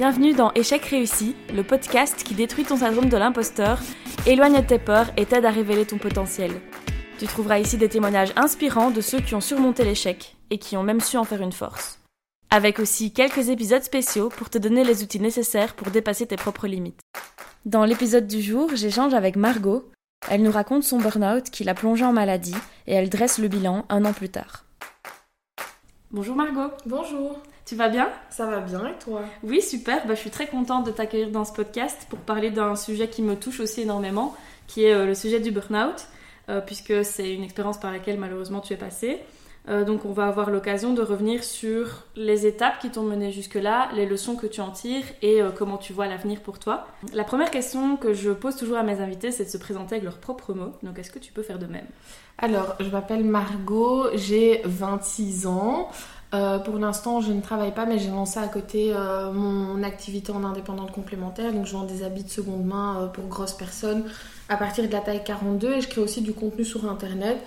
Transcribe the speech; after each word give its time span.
Bienvenue 0.00 0.32
dans 0.32 0.50
Échec 0.54 0.82
réussi, 0.86 1.36
le 1.54 1.62
podcast 1.62 2.22
qui 2.24 2.32
détruit 2.32 2.64
ton 2.64 2.78
syndrome 2.78 3.10
de 3.10 3.18
l'imposteur, 3.18 3.82
éloigne 4.26 4.64
tes 4.64 4.78
peurs 4.78 5.10
et 5.18 5.26
t'aide 5.26 5.44
à 5.44 5.50
révéler 5.50 5.84
ton 5.84 5.98
potentiel. 5.98 6.52
Tu 7.18 7.26
trouveras 7.26 7.58
ici 7.58 7.76
des 7.76 7.90
témoignages 7.90 8.32
inspirants 8.34 8.90
de 8.90 9.02
ceux 9.02 9.20
qui 9.20 9.34
ont 9.34 9.42
surmonté 9.42 9.84
l'échec 9.84 10.36
et 10.48 10.56
qui 10.56 10.78
ont 10.78 10.82
même 10.82 11.02
su 11.02 11.18
en 11.18 11.24
faire 11.24 11.42
une 11.42 11.52
force. 11.52 12.00
Avec 12.48 12.78
aussi 12.78 13.12
quelques 13.12 13.50
épisodes 13.50 13.82
spéciaux 13.82 14.30
pour 14.30 14.48
te 14.48 14.56
donner 14.56 14.84
les 14.84 15.02
outils 15.02 15.20
nécessaires 15.20 15.74
pour 15.74 15.90
dépasser 15.90 16.24
tes 16.26 16.36
propres 16.36 16.66
limites. 16.66 17.02
Dans 17.66 17.84
l'épisode 17.84 18.26
du 18.26 18.40
jour, 18.40 18.70
j'échange 18.72 19.12
avec 19.12 19.36
Margot. 19.36 19.90
Elle 20.30 20.42
nous 20.42 20.50
raconte 20.50 20.84
son 20.84 20.96
burn-out 20.96 21.50
qui 21.50 21.62
l'a 21.62 21.74
plongée 21.74 22.06
en 22.06 22.14
maladie 22.14 22.56
et 22.86 22.94
elle 22.94 23.10
dresse 23.10 23.36
le 23.36 23.48
bilan 23.48 23.84
un 23.90 24.06
an 24.06 24.14
plus 24.14 24.30
tard. 24.30 24.64
Bonjour 26.12 26.34
Margot. 26.34 26.74
Bonjour. 26.86 27.38
Tu 27.64 27.76
vas 27.76 27.88
bien? 27.88 28.08
Ça 28.30 28.44
va 28.44 28.58
bien 28.58 28.84
et 28.88 28.98
toi? 28.98 29.20
Oui, 29.44 29.62
super. 29.62 30.04
Bah, 30.08 30.16
je 30.16 30.18
suis 30.18 30.30
très 30.30 30.48
contente 30.48 30.84
de 30.84 30.90
t'accueillir 30.90 31.30
dans 31.30 31.44
ce 31.44 31.52
podcast 31.52 32.04
pour 32.10 32.18
parler 32.18 32.50
d'un 32.50 32.74
sujet 32.74 33.06
qui 33.06 33.22
me 33.22 33.36
touche 33.36 33.60
aussi 33.60 33.82
énormément, 33.82 34.34
qui 34.66 34.86
est 34.86 34.92
euh, 34.92 35.06
le 35.06 35.14
sujet 35.14 35.38
du 35.38 35.52
burn-out, 35.52 36.08
euh, 36.48 36.60
puisque 36.60 37.04
c'est 37.04 37.32
une 37.32 37.44
expérience 37.44 37.78
par 37.78 37.92
laquelle 37.92 38.18
malheureusement 38.18 38.60
tu 38.60 38.72
es 38.72 38.76
passée. 38.76 39.20
Euh, 39.68 39.84
donc 39.84 40.04
on 40.04 40.12
va 40.12 40.26
avoir 40.26 40.50
l'occasion 40.50 40.94
de 40.94 41.02
revenir 41.02 41.44
sur 41.44 42.04
les 42.16 42.46
étapes 42.46 42.78
qui 42.80 42.90
t'ont 42.90 43.02
mené 43.02 43.30
jusque-là, 43.30 43.90
les 43.94 44.06
leçons 44.06 44.34
que 44.34 44.46
tu 44.46 44.60
en 44.60 44.70
tires 44.70 45.04
et 45.22 45.40
comment 45.56 45.76
tu 45.76 45.92
vois 45.92 46.06
l'avenir 46.06 46.40
pour 46.40 46.58
toi. 46.58 46.86
La 47.12 47.24
première 47.24 47.50
question 47.50 47.96
que 47.96 48.14
je 48.14 48.30
pose 48.30 48.56
toujours 48.56 48.78
à 48.78 48.82
mes 48.82 49.00
invités, 49.00 49.30
c'est 49.30 49.44
de 49.44 49.50
se 49.50 49.58
présenter 49.58 49.96
avec 49.96 50.04
leurs 50.04 50.18
propres 50.18 50.54
mots. 50.54 50.72
Donc 50.82 50.98
est-ce 50.98 51.10
que 51.10 51.18
tu 51.18 51.32
peux 51.32 51.42
faire 51.42 51.58
de 51.58 51.66
même? 51.66 51.86
Alors, 52.42 52.74
je 52.80 52.88
m'appelle 52.88 53.24
Margot, 53.24 54.06
j'ai 54.14 54.62
26 54.64 55.46
ans. 55.46 55.90
Euh, 56.32 56.58
pour 56.58 56.78
l'instant, 56.78 57.20
je 57.20 57.32
ne 57.32 57.40
travaille 57.40 57.74
pas, 57.74 57.86
mais 57.86 57.98
j'ai 57.98 58.08
lancé 58.08 58.38
à 58.38 58.46
côté 58.46 58.92
euh, 58.94 59.32
mon 59.32 59.82
activité 59.82 60.32
en 60.32 60.44
indépendante 60.44 60.92
complémentaire. 60.92 61.52
Donc, 61.52 61.66
je 61.66 61.72
vends 61.72 61.84
des 61.84 62.02
habits 62.02 62.24
de 62.24 62.30
seconde 62.30 62.64
main 62.64 63.02
euh, 63.02 63.06
pour 63.08 63.26
grosses 63.26 63.52
personnes 63.52 64.04
à 64.48 64.56
partir 64.56 64.86
de 64.86 64.92
la 64.92 65.00
taille 65.00 65.22
42 65.24 65.74
et 65.74 65.80
je 65.80 65.88
crée 65.88 66.00
aussi 66.00 66.22
du 66.22 66.32
contenu 66.32 66.64
sur 66.64 66.88
Internet. 66.88 67.38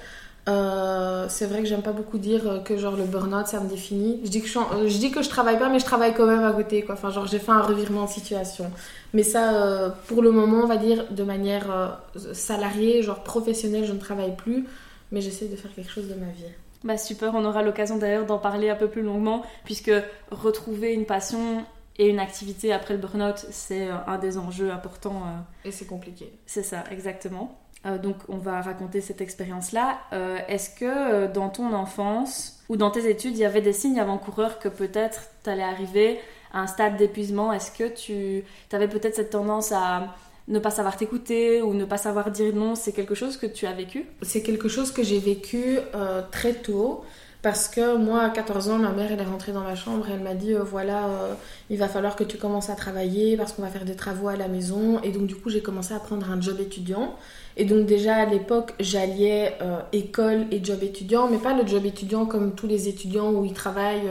C'est 0.45 1.45
vrai 1.45 1.61
que 1.61 1.65
j'aime 1.65 1.81
pas 1.81 1.91
beaucoup 1.91 2.17
dire 2.17 2.61
que 2.65 2.77
genre 2.77 2.95
le 2.95 3.05
burn-out 3.05 3.47
ça 3.47 3.59
me 3.59 3.69
définit. 3.69 4.19
Je 4.23 4.29
dis 4.29 4.41
que 4.41 4.47
je, 4.47 4.59
je, 4.87 4.97
dis 4.97 5.11
que 5.11 5.21
je 5.21 5.29
travaille 5.29 5.57
pas, 5.57 5.69
mais 5.69 5.79
je 5.79 5.85
travaille 5.85 6.13
quand 6.13 6.25
même 6.25 6.43
à 6.43 6.51
côté. 6.51 6.83
Quoi. 6.83 6.95
Enfin, 6.95 7.09
genre 7.09 7.27
j'ai 7.27 7.39
fait 7.39 7.51
un 7.51 7.61
revirement 7.61 8.05
de 8.05 8.09
situation. 8.09 8.71
Mais 9.13 9.23
ça, 9.23 9.95
pour 10.07 10.21
le 10.21 10.31
moment, 10.31 10.63
on 10.63 10.67
va 10.67 10.77
dire 10.77 11.05
de 11.11 11.23
manière 11.23 11.99
salariée, 12.33 13.03
genre 13.03 13.23
professionnelle, 13.23 13.85
je 13.85 13.93
ne 13.93 13.99
travaille 13.99 14.35
plus, 14.35 14.65
mais 15.11 15.21
j'essaie 15.21 15.47
de 15.47 15.55
faire 15.55 15.73
quelque 15.73 15.91
chose 15.91 16.07
de 16.07 16.15
ma 16.15 16.31
vie. 16.31 16.43
Bah 16.83 16.97
super, 16.97 17.33
on 17.33 17.45
aura 17.45 17.63
l'occasion 17.63 17.97
d'ailleurs 17.97 18.25
d'en 18.25 18.39
parler 18.39 18.69
un 18.69 18.75
peu 18.75 18.89
plus 18.89 19.03
longuement, 19.03 19.43
puisque 19.63 19.91
retrouver 20.31 20.93
une 20.93 21.05
passion 21.05 21.63
et 21.97 22.09
une 22.09 22.19
activité 22.19 22.73
après 22.73 22.95
le 22.95 22.99
burn-out, 22.99 23.45
c'est 23.51 23.87
euh, 23.87 23.95
un 24.07 24.17
des 24.17 24.37
enjeux 24.37 24.71
importants. 24.71 25.23
Euh. 25.25 25.69
Et 25.69 25.71
c'est 25.71 25.85
compliqué. 25.85 26.33
C'est 26.45 26.63
ça, 26.63 26.83
exactement. 26.91 27.57
Euh, 27.85 27.97
donc 27.97 28.15
on 28.29 28.37
va 28.37 28.61
raconter 28.61 29.01
cette 29.01 29.21
expérience-là. 29.21 29.99
Est-ce 30.47 30.69
que 30.69 31.27
dans 31.27 31.49
ton 31.49 31.73
enfance 31.73 32.63
ou 32.69 32.77
dans 32.77 32.91
tes 32.91 33.09
études, 33.09 33.35
il 33.35 33.41
y 33.41 33.45
avait 33.45 33.61
des 33.61 33.73
signes 33.73 33.99
avant-coureurs 33.99 34.59
que 34.59 34.69
peut-être 34.69 35.23
tu 35.43 35.49
allais 35.49 35.63
arriver 35.63 36.19
à 36.53 36.61
un 36.61 36.67
stade 36.67 36.97
d'épuisement? 36.97 37.51
Est-ce 37.51 37.71
que 37.71 37.87
tu 37.87 38.43
avais 38.71 38.87
peut-être 38.87 39.15
cette 39.15 39.31
tendance 39.31 39.71
à 39.71 40.13
ne 40.47 40.59
pas 40.59 40.71
savoir 40.71 40.97
t'écouter 40.97 41.61
ou 41.61 41.73
ne 41.73 41.85
pas 41.85 41.97
savoir 41.97 42.31
dire 42.31 42.53
non, 42.53 42.75
c'est 42.75 42.91
quelque 42.91 43.15
chose 43.15 43.37
que 43.37 43.45
tu 43.45 43.65
as 43.65 43.73
vécu? 43.73 44.05
C'est 44.21 44.41
quelque 44.41 44.67
chose 44.67 44.91
que 44.91 45.03
j'ai 45.03 45.19
vécu 45.19 45.79
euh, 45.95 46.21
très 46.31 46.53
tôt. 46.53 47.03
Parce 47.41 47.67
que 47.67 47.97
moi, 47.97 48.21
à 48.21 48.29
14 48.29 48.69
ans, 48.69 48.77
ma 48.77 48.91
mère, 48.91 49.11
elle 49.11 49.19
est 49.19 49.25
rentrée 49.25 49.51
dans 49.51 49.63
ma 49.63 49.75
chambre 49.75 50.07
et 50.09 50.13
elle 50.13 50.21
m'a 50.21 50.33
dit, 50.33 50.53
euh, 50.53 50.63
voilà, 50.63 51.07
euh, 51.07 51.33
il 51.69 51.77
va 51.77 51.89
falloir 51.89 52.15
que 52.15 52.23
tu 52.23 52.37
commences 52.37 52.69
à 52.69 52.75
travailler 52.75 53.35
parce 53.35 53.51
qu'on 53.51 53.63
va 53.63 53.67
faire 53.67 53.83
des 53.83 53.97
travaux 53.97 54.29
à 54.29 54.37
la 54.37 54.47
maison. 54.47 55.01
Et 55.01 55.11
donc, 55.11 55.27
du 55.27 55.35
coup, 55.35 55.49
j'ai 55.49 55.61
commencé 55.61 55.93
à 55.93 55.99
prendre 55.99 56.31
un 56.31 56.39
job 56.39 56.61
étudiant. 56.61 57.15
Et 57.57 57.65
donc, 57.65 57.85
déjà, 57.85 58.15
à 58.15 58.25
l'époque, 58.25 58.73
j'alliais 58.79 59.57
école 59.91 60.45
et 60.51 60.63
job 60.63 60.81
étudiant, 60.81 61.27
mais 61.29 61.37
pas 61.37 61.53
le 61.53 61.67
job 61.67 61.85
étudiant 61.85 62.25
comme 62.25 62.55
tous 62.55 62.67
les 62.67 62.87
étudiants 62.87 63.31
où 63.31 63.45
ils 63.45 63.53
travaillent 63.53 64.09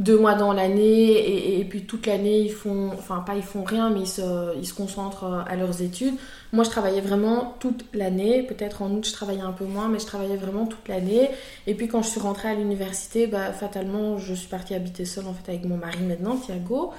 deux 0.00 0.18
mois 0.18 0.34
dans 0.34 0.52
l'année 0.52 1.58
et, 1.58 1.64
puis 1.64 1.82
toute 1.82 2.06
l'année 2.06 2.40
ils 2.40 2.52
font, 2.52 2.90
enfin 2.92 3.22
pas 3.26 3.34
ils 3.36 3.42
font 3.42 3.62
rien 3.62 3.90
mais 3.90 4.00
ils 4.00 4.08
se, 4.08 4.56
ils 4.56 4.66
se 4.66 4.74
concentrent 4.74 5.24
euh, 5.24 5.42
à 5.46 5.56
leurs 5.56 5.82
études. 5.82 6.14
Moi 6.52 6.64
je 6.64 6.70
travaillais 6.70 7.00
vraiment 7.00 7.54
toute 7.60 7.84
l'année, 7.92 8.42
peut-être 8.42 8.82
en 8.82 8.90
août 8.90 9.06
je 9.06 9.12
travaillais 9.12 9.42
un 9.42 9.52
peu 9.52 9.64
moins 9.64 9.88
mais 9.88 9.98
je 9.98 10.06
travaillais 10.06 10.36
vraiment 10.36 10.66
toute 10.66 10.88
l'année. 10.88 11.30
Et 11.66 11.74
puis 11.74 11.86
quand 11.86 12.02
je 12.02 12.08
suis 12.08 12.20
rentrée 12.20 12.48
à 12.48 12.54
l'université, 12.54 13.26
bah, 13.26 13.52
fatalement 13.52 14.18
je 14.18 14.34
suis 14.34 14.48
partie 14.48 14.74
habiter 14.74 15.04
seule 15.04 15.26
en 15.26 15.34
fait 15.34 15.52
avec 15.52 15.64
mon 15.66 15.76
mari 15.76 16.02
maintenant, 16.02 16.36
Thiago. 16.36 16.92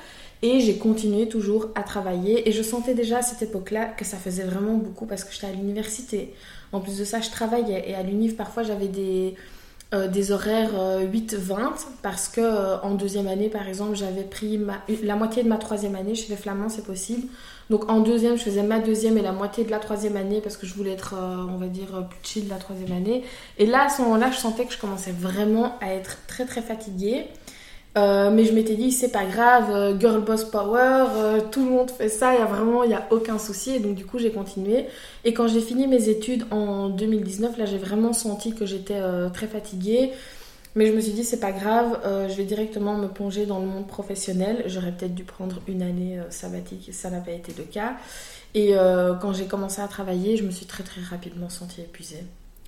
Et 0.44 0.60
j'ai 0.60 0.78
continué 0.78 1.28
toujours 1.28 1.68
à 1.76 1.84
travailler. 1.84 2.48
Et 2.50 2.52
je 2.52 2.64
sentais 2.64 2.96
déjà 2.96 3.20
à 3.20 3.22
cette 3.22 3.42
époque-là 3.42 3.86
que 3.86 4.06
ça 4.06 4.18
faisait 4.18 4.44
vraiment 4.44 4.74
beaucoup 4.74 5.06
parce 5.06 5.24
que 5.24 5.34
j'étais 5.34 5.48
à 5.48 5.52
l'université. 5.52 6.34
En 6.72 6.80
plus 6.80 6.98
de 6.98 7.04
ça, 7.04 7.22
je 7.22 7.30
travaillais. 7.30 7.90
Et 7.90 7.96
à 7.96 8.02
l'univ 8.02 8.36
parfois 8.36 8.64
j'avais 8.64 8.88
des 8.88 9.36
euh, 9.94 10.08
horaires 10.32 10.72
8-20 11.02 11.02
euh, 11.12 11.70
parce 12.02 12.30
que 12.30 12.40
euh, 12.40 12.80
en 12.80 12.96
deuxième 12.96 13.28
année 13.28 13.50
par 13.50 13.68
exemple 13.68 13.96
j'avais 13.96 14.24
pris 14.24 14.58
la 15.04 15.16
moitié 15.18 15.44
de 15.44 15.50
ma 15.50 15.58
troisième 15.58 15.96
année 15.96 16.16
chez 16.16 16.30
les 16.30 16.38
Flamands 16.38 16.70
c'est 16.70 16.86
possible. 16.86 17.28
Donc 17.70 17.92
en 17.92 18.00
deuxième 18.00 18.38
je 18.38 18.44
faisais 18.44 18.64
ma 18.64 18.80
deuxième 18.80 19.18
et 19.18 19.22
la 19.22 19.34
moitié 19.34 19.66
de 19.66 19.70
la 19.70 19.80
troisième 19.80 20.16
année 20.16 20.40
parce 20.40 20.56
que 20.56 20.66
je 20.66 20.74
voulais 20.74 20.92
être 20.94 21.14
on 21.50 21.58
va 21.58 21.68
dire 21.68 22.08
plus 22.10 22.20
chill 22.24 22.48
la 22.48 22.56
troisième 22.56 22.94
année. 22.94 23.24
Et 23.58 23.66
là 23.66 23.86
à 23.86 23.90
ce 23.90 24.02
moment 24.02 24.16
là 24.16 24.32
je 24.32 24.38
sentais 24.38 24.66
que 24.66 24.74
je 24.74 24.80
commençais 24.80 25.12
vraiment 25.12 25.78
à 25.82 25.94
être 25.94 26.20
très 26.26 26.46
très 26.46 26.62
fatiguée 26.62 27.26
euh, 27.98 28.32
mais 28.32 28.46
je 28.46 28.54
m'étais 28.54 28.76
dit, 28.76 28.92
c'est 28.92 29.12
pas 29.12 29.26
grave, 29.26 29.70
euh, 29.70 30.00
girl 30.00 30.22
boss 30.22 30.46
power, 30.46 31.08
euh, 31.14 31.42
tout 31.52 31.66
le 31.66 31.72
monde 31.72 31.92
fait 31.92 32.08
ça, 32.08 32.34
il 32.34 32.40
y 32.40 32.42
a 32.42 32.46
vraiment, 32.46 32.86
y 32.86 32.94
a 32.94 33.06
aucun 33.12 33.38
souci. 33.38 33.72
Et 33.72 33.80
donc, 33.80 33.96
du 33.96 34.06
coup, 34.06 34.18
j'ai 34.18 34.32
continué. 34.32 34.86
Et 35.26 35.34
quand 35.34 35.48
j'ai 35.48 35.60
fini 35.60 35.88
mes 35.88 36.08
études 36.08 36.46
en 36.52 36.90
2019, 36.90 37.58
là, 37.58 37.66
j'ai 37.66 37.78
vraiment 37.78 38.14
senti 38.14 38.56
que 38.56 38.66
j'étais 38.66 39.00
très 39.34 39.48
fatiguée. 39.48 40.12
Mais 40.76 40.88
je 40.88 40.94
me 40.94 41.02
suis 41.02 41.12
dit, 41.12 41.26
c'est 41.26 41.42
pas 41.42 41.52
grave, 41.52 42.00
je 42.30 42.34
vais 42.34 42.46
directement 42.46 42.96
me 42.96 43.08
plonger 43.08 43.46
dans 43.46 43.60
le 43.60 43.66
monde 43.66 43.88
professionnel. 43.88 44.64
J'aurais 44.68 44.94
peut-être 44.94 45.14
dû 45.14 45.26
prendre 45.26 45.60
une 45.68 45.82
année 45.82 46.18
sabbatique, 46.30 46.92
ça 46.94 47.10
n'a 47.10 47.20
pas 47.20 47.32
été 47.32 47.54
le 47.58 47.66
cas. 47.66 47.98
Et 48.56 48.74
quand 49.20 49.34
j'ai 49.34 49.46
commencé 49.46 49.82
à 49.82 49.88
travailler, 49.90 50.38
je 50.38 50.44
me 50.44 50.52
suis 50.52 50.66
très 50.66 50.84
très 50.84 51.02
rapidement 51.02 51.50
sentie 51.50 51.82
épuisée. 51.82 52.24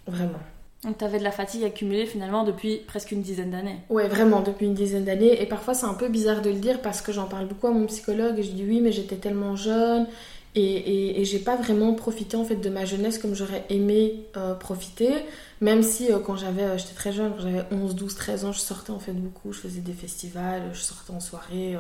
Vraiment. 0.06 0.40
Donc 0.84 0.98
tu 0.98 1.06
avais 1.06 1.18
de 1.18 1.24
la 1.24 1.32
fatigue 1.32 1.64
accumulée 1.64 2.06
finalement 2.06 2.44
depuis 2.44 2.78
presque 2.86 3.12
une 3.12 3.22
dizaine 3.22 3.52
d'années. 3.52 3.78
Ouais, 3.90 4.08
vraiment, 4.08 4.42
depuis 4.42 4.66
une 4.66 4.74
dizaine 4.74 5.06
d'années. 5.06 5.42
Et 5.42 5.46
parfois 5.46 5.74
c'est 5.74 5.86
un 5.86 5.94
peu 5.94 6.10
bizarre 6.10 6.42
de 6.42 6.50
le 6.50 6.58
dire 6.58 6.82
parce 6.82 7.02
que 7.02 7.12
j'en 7.12 7.26
parle 7.26 7.48
beaucoup 7.48 7.68
à 7.68 7.72
mon 7.72 7.86
psychologue 7.86 8.38
et 8.38 8.44
je 8.44 8.52
dis 8.52 8.66
oui, 8.68 8.82
mais 8.82 8.92
j'étais 8.92 9.16
tellement 9.16 9.56
jeune 9.56 10.08
et, 10.56 11.24
j'ai 11.26 11.40
pas 11.40 11.56
vraiment 11.56 11.94
profité 11.94 12.38
en 12.38 12.44
fait 12.44 12.58
de 12.58 12.70
ma 12.70 12.86
jeunesse 12.86 13.18
comme 13.18 13.34
j'aurais 13.34 13.66
aimé 13.70 14.26
euh, 14.38 14.54
profiter. 14.54 15.14
Même 15.62 15.82
si 15.82 16.12
euh, 16.12 16.20
quand 16.20 16.36
j'avais, 16.36 16.64
euh, 16.64 16.78
j'étais 16.78 16.94
très 16.94 17.12
jeune, 17.12 17.32
quand 17.32 17.42
j'avais 17.42 17.64
11, 17.72 17.96
12, 17.96 18.16
13 18.16 18.46
ans, 18.46 18.52
je 18.52 18.60
sortais 18.60 18.92
en 18.92 19.00
fait 19.00 19.14
beaucoup, 19.14 19.52
je 19.52 19.60
faisais 19.60 19.82
des 19.82 19.94
festivals, 19.94 20.64
je 20.74 20.82
sortais 20.82 21.12
en 21.12 21.20
soirée. 21.20 21.78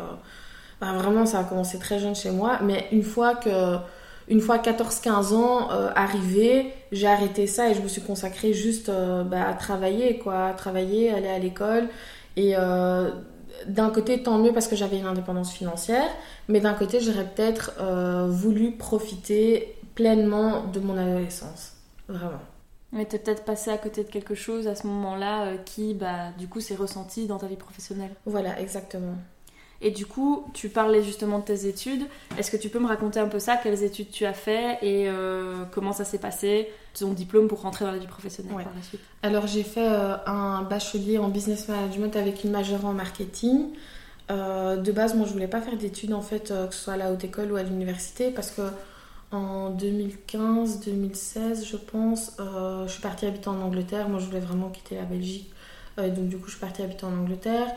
vraiment, 0.81 1.25
ça 1.25 1.39
a 1.39 1.43
commencé 1.43 1.77
très 1.77 1.99
jeune 1.99 2.15
chez 2.15 2.31
moi. 2.31 2.59
Mais 2.63 2.87
une 2.91 3.03
fois 3.03 3.35
que 3.35 3.77
une 4.27 4.41
fois 4.41 4.57
14-15 4.57 5.33
ans 5.33 5.71
euh, 5.71 5.91
arrivé, 5.95 6.71
j'ai 6.91 7.07
arrêté 7.07 7.47
ça 7.47 7.69
et 7.69 7.73
je 7.73 7.81
me 7.81 7.87
suis 7.87 8.01
consacrée 8.01 8.53
juste 8.53 8.89
euh, 8.89 9.23
bah, 9.23 9.47
à 9.47 9.53
travailler, 9.53 10.17
quoi, 10.17 10.47
à 10.47 10.53
travailler, 10.53 11.11
aller 11.11 11.27
à 11.27 11.39
l'école. 11.39 11.89
Et 12.35 12.53
euh, 12.57 13.11
d'un 13.67 13.89
côté, 13.89 14.23
tant 14.23 14.37
mieux 14.37 14.53
parce 14.53 14.67
que 14.67 14.75
j'avais 14.75 14.97
une 14.97 15.05
indépendance 15.05 15.53
financière, 15.53 16.09
mais 16.47 16.59
d'un 16.59 16.73
côté, 16.73 16.99
j'aurais 16.99 17.25
peut-être 17.25 17.73
voulu 18.29 18.71
profiter 18.71 19.75
pleinement 19.95 20.65
de 20.65 20.79
mon 20.79 20.97
adolescence. 20.97 21.73
Vraiment. 22.07 22.41
Mais 22.91 23.05
t'es 23.05 23.19
peut-être 23.19 23.45
passé 23.45 23.71
à 23.71 23.77
côté 23.77 24.03
de 24.03 24.09
quelque 24.09 24.35
chose 24.35 24.67
à 24.67 24.75
ce 24.75 24.87
moment-là 24.87 25.57
qui, 25.65 25.93
bah, 25.93 26.31
du 26.37 26.47
coup, 26.47 26.59
s'est 26.59 26.75
ressenti 26.75 27.27
dans 27.27 27.37
ta 27.37 27.47
vie 27.47 27.55
professionnelle. 27.55 28.11
Voilà, 28.25 28.59
exactement. 28.59 29.15
Et 29.83 29.91
du 29.91 30.05
coup, 30.05 30.45
tu 30.53 30.69
parlais 30.69 31.03
justement 31.03 31.39
de 31.39 31.43
tes 31.43 31.67
études. 31.67 32.03
Est-ce 32.37 32.49
que 32.49 32.55
tu 32.55 32.69
peux 32.69 32.79
me 32.79 32.87
raconter 32.87 33.19
un 33.19 33.27
peu 33.27 33.39
ça? 33.39 33.57
Quelles 33.57 33.83
études 33.83 34.09
tu 34.11 34.25
as 34.25 34.33
fait 34.33 34.77
et 34.81 35.09
euh, 35.09 35.65
comment 35.71 35.91
ça 35.91 36.05
s'est 36.05 36.19
passé? 36.19 36.69
Ton 36.97 37.11
diplôme 37.11 37.49
pour 37.49 37.61
rentrer 37.61 37.83
dans 37.83 37.91
la 37.91 37.97
vie 37.97 38.07
professionnelle 38.07 38.53
par 38.53 38.73
la 38.73 38.81
suite 38.81 39.01
Alors, 39.23 39.45
j'ai 39.45 39.63
fait 39.63 39.85
euh, 39.85 40.15
un 40.25 40.61
bachelier 40.61 41.17
en 41.17 41.27
business 41.27 41.67
management 41.67 42.15
avec 42.15 42.45
une 42.45 42.51
majeure 42.51 42.85
en 42.85 42.93
marketing. 42.93 43.71
Euh, 44.31 44.77
de 44.77 44.91
base, 44.93 45.15
moi, 45.15 45.27
je 45.27 45.33
voulais 45.33 45.49
pas 45.49 45.59
faire 45.59 45.75
d'études 45.75 46.13
en 46.13 46.21
fait, 46.21 46.53
que 46.69 46.73
ce 46.73 46.81
soit 46.85 46.93
à 46.93 46.97
la 46.97 47.11
haute 47.11 47.25
école 47.25 47.51
ou 47.51 47.57
à 47.57 47.63
l'université, 47.63 48.31
parce 48.31 48.51
que 48.51 48.61
en 49.31 49.75
2015-2016, 49.75 51.67
je 51.67 51.75
pense, 51.75 52.37
je 52.37 52.89
suis 52.89 53.01
partie 53.01 53.25
habiter 53.25 53.49
en 53.49 53.59
Angleterre. 53.59 54.07
Moi, 54.07 54.19
je 54.19 54.27
voulais 54.27 54.39
vraiment 54.39 54.69
quitter 54.69 54.95
la 54.95 55.03
Belgique. 55.03 55.51
donc, 55.97 56.29
du 56.29 56.37
coup, 56.37 56.45
je 56.45 56.51
suis 56.51 56.61
partie 56.61 56.83
habiter 56.83 57.05
en 57.05 57.11
Angleterre. 57.11 57.67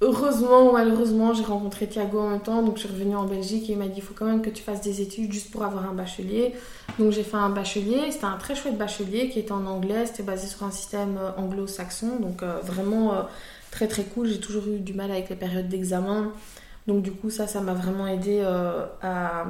Heureusement 0.00 0.68
ou 0.68 0.72
malheureusement, 0.72 1.34
j'ai 1.34 1.42
rencontré 1.42 1.88
Thiago 1.88 2.20
en 2.20 2.28
même 2.30 2.40
temps, 2.40 2.62
donc 2.62 2.76
je 2.76 2.82
suis 2.82 2.88
revenue 2.88 3.16
en 3.16 3.24
Belgique 3.24 3.68
et 3.68 3.72
il 3.72 3.78
m'a 3.78 3.88
dit 3.88 3.94
il 3.96 4.02
faut 4.02 4.14
quand 4.14 4.26
même 4.26 4.42
que 4.42 4.50
tu 4.50 4.62
fasses 4.62 4.80
des 4.80 5.00
études 5.00 5.32
juste 5.32 5.50
pour 5.50 5.64
avoir 5.64 5.90
un 5.90 5.92
bachelier. 5.92 6.54
Donc 7.00 7.10
j'ai 7.10 7.24
fait 7.24 7.36
un 7.36 7.50
bachelier, 7.50 8.12
c'était 8.12 8.26
un 8.26 8.36
très 8.36 8.54
chouette 8.54 8.78
bachelier 8.78 9.28
qui 9.28 9.40
était 9.40 9.50
en 9.50 9.66
anglais, 9.66 10.06
c'était 10.06 10.22
basé 10.22 10.46
sur 10.46 10.62
un 10.62 10.70
système 10.70 11.18
euh, 11.18 11.30
anglo-saxon, 11.36 12.20
donc 12.20 12.44
euh, 12.44 12.60
vraiment 12.62 13.12
euh, 13.12 13.22
très 13.72 13.88
très 13.88 14.04
cool. 14.04 14.28
J'ai 14.28 14.38
toujours 14.38 14.68
eu 14.68 14.78
du 14.78 14.94
mal 14.94 15.10
avec 15.10 15.30
les 15.30 15.36
périodes 15.36 15.68
d'examen. 15.68 16.32
Donc 16.86 17.02
du 17.02 17.10
coup, 17.10 17.30
ça, 17.30 17.46
m'a 17.60 17.74
vraiment 17.74 18.06
aidé 18.06 18.40
à, 18.40 19.44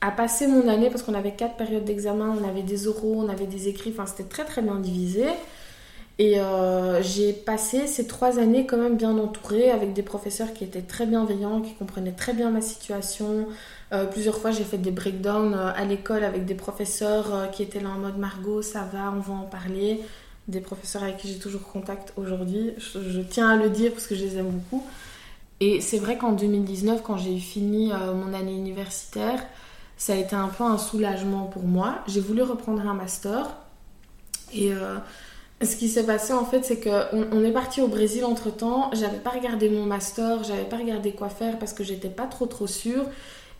à 0.00 0.10
passer 0.10 0.46
mon 0.46 0.68
année 0.68 0.88
parce 0.88 1.02
qu'on 1.02 1.14
avait 1.14 1.34
quatre 1.34 1.56
périodes 1.56 1.84
d'examen, 1.84 2.34
on 2.40 2.48
avait 2.48 2.62
des 2.62 2.88
oraux, 2.88 3.14
on 3.18 3.28
avait 3.28 3.46
des 3.46 3.68
écrits, 3.68 3.90
enfin 3.92 4.06
c'était 4.06 4.28
très 4.28 4.44
très 4.44 4.62
bien 4.62 4.76
divisé. 4.76 5.26
Et 6.20 6.38
euh, 6.38 7.02
j'ai 7.02 7.32
passé 7.32 7.86
ces 7.86 8.06
trois 8.06 8.38
années 8.38 8.66
quand 8.66 8.76
même 8.76 8.98
bien 8.98 9.16
entourée 9.16 9.70
avec 9.70 9.94
des 9.94 10.02
professeurs 10.02 10.52
qui 10.52 10.64
étaient 10.64 10.82
très 10.82 11.06
bienveillants, 11.06 11.62
qui 11.62 11.72
comprenaient 11.72 12.12
très 12.12 12.34
bien 12.34 12.50
ma 12.50 12.60
situation. 12.60 13.48
Euh, 13.94 14.04
plusieurs 14.04 14.36
fois, 14.36 14.50
j'ai 14.50 14.64
fait 14.64 14.76
des 14.76 14.90
breakdowns 14.90 15.54
euh, 15.54 15.72
à 15.74 15.86
l'école 15.86 16.22
avec 16.22 16.44
des 16.44 16.54
professeurs 16.54 17.50
qui 17.52 17.62
étaient 17.62 17.80
là 17.80 17.88
en 17.88 17.98
mode 17.98 18.18
Margot, 18.18 18.60
ça 18.60 18.86
va, 18.92 19.10
on 19.16 19.20
va 19.20 19.32
en 19.32 19.44
parler. 19.44 20.02
Des 20.46 20.60
professeurs 20.60 21.04
avec 21.04 21.16
qui 21.16 21.28
j'ai 21.28 21.38
toujours 21.38 21.62
contact 21.62 22.12
aujourd'hui. 22.18 22.74
Je, 22.76 23.22
tiens 23.22 23.48
à 23.48 23.56
le 23.56 23.70
dire 23.70 23.92
parce 23.92 24.06
que 24.06 24.14
je 24.14 24.22
les 24.22 24.36
aime 24.36 24.50
beaucoup. 24.50 24.84
Et 25.60 25.80
c'est 25.80 25.98
vrai 25.98 26.18
qu'en 26.18 26.32
2019, 26.32 27.00
quand 27.02 27.16
j'ai 27.16 27.38
fini 27.38 27.92
mon 28.14 28.34
année 28.34 28.54
universitaire, 28.54 29.42
ça 29.96 30.12
a 30.12 30.16
été 30.16 30.36
un 30.36 30.48
peu 30.48 30.64
un 30.64 30.76
soulagement 30.76 31.44
pour 31.44 31.62
moi. 31.62 32.00
J'ai 32.08 32.20
voulu 32.20 32.42
reprendre 32.42 32.86
un 32.86 32.94
master. 32.94 33.56
Et 34.52 34.72
ce 35.62 35.76
qui 35.76 35.88
s'est 35.88 36.06
passé 36.06 36.32
en 36.32 36.44
fait, 36.44 36.64
c'est 36.64 36.80
qu'on 36.80 37.26
on 37.32 37.44
est 37.44 37.52
parti 37.52 37.82
au 37.82 37.88
Brésil 37.88 38.24
entre 38.24 38.50
temps. 38.50 38.90
J'avais 38.92 39.18
pas 39.18 39.30
regardé 39.30 39.68
mon 39.68 39.84
master, 39.84 40.42
j'avais 40.44 40.64
pas 40.64 40.78
regardé 40.78 41.12
quoi 41.12 41.28
faire 41.28 41.58
parce 41.58 41.72
que 41.72 41.84
j'étais 41.84 42.08
pas 42.08 42.26
trop 42.26 42.46
trop 42.46 42.66
sûre. 42.66 43.04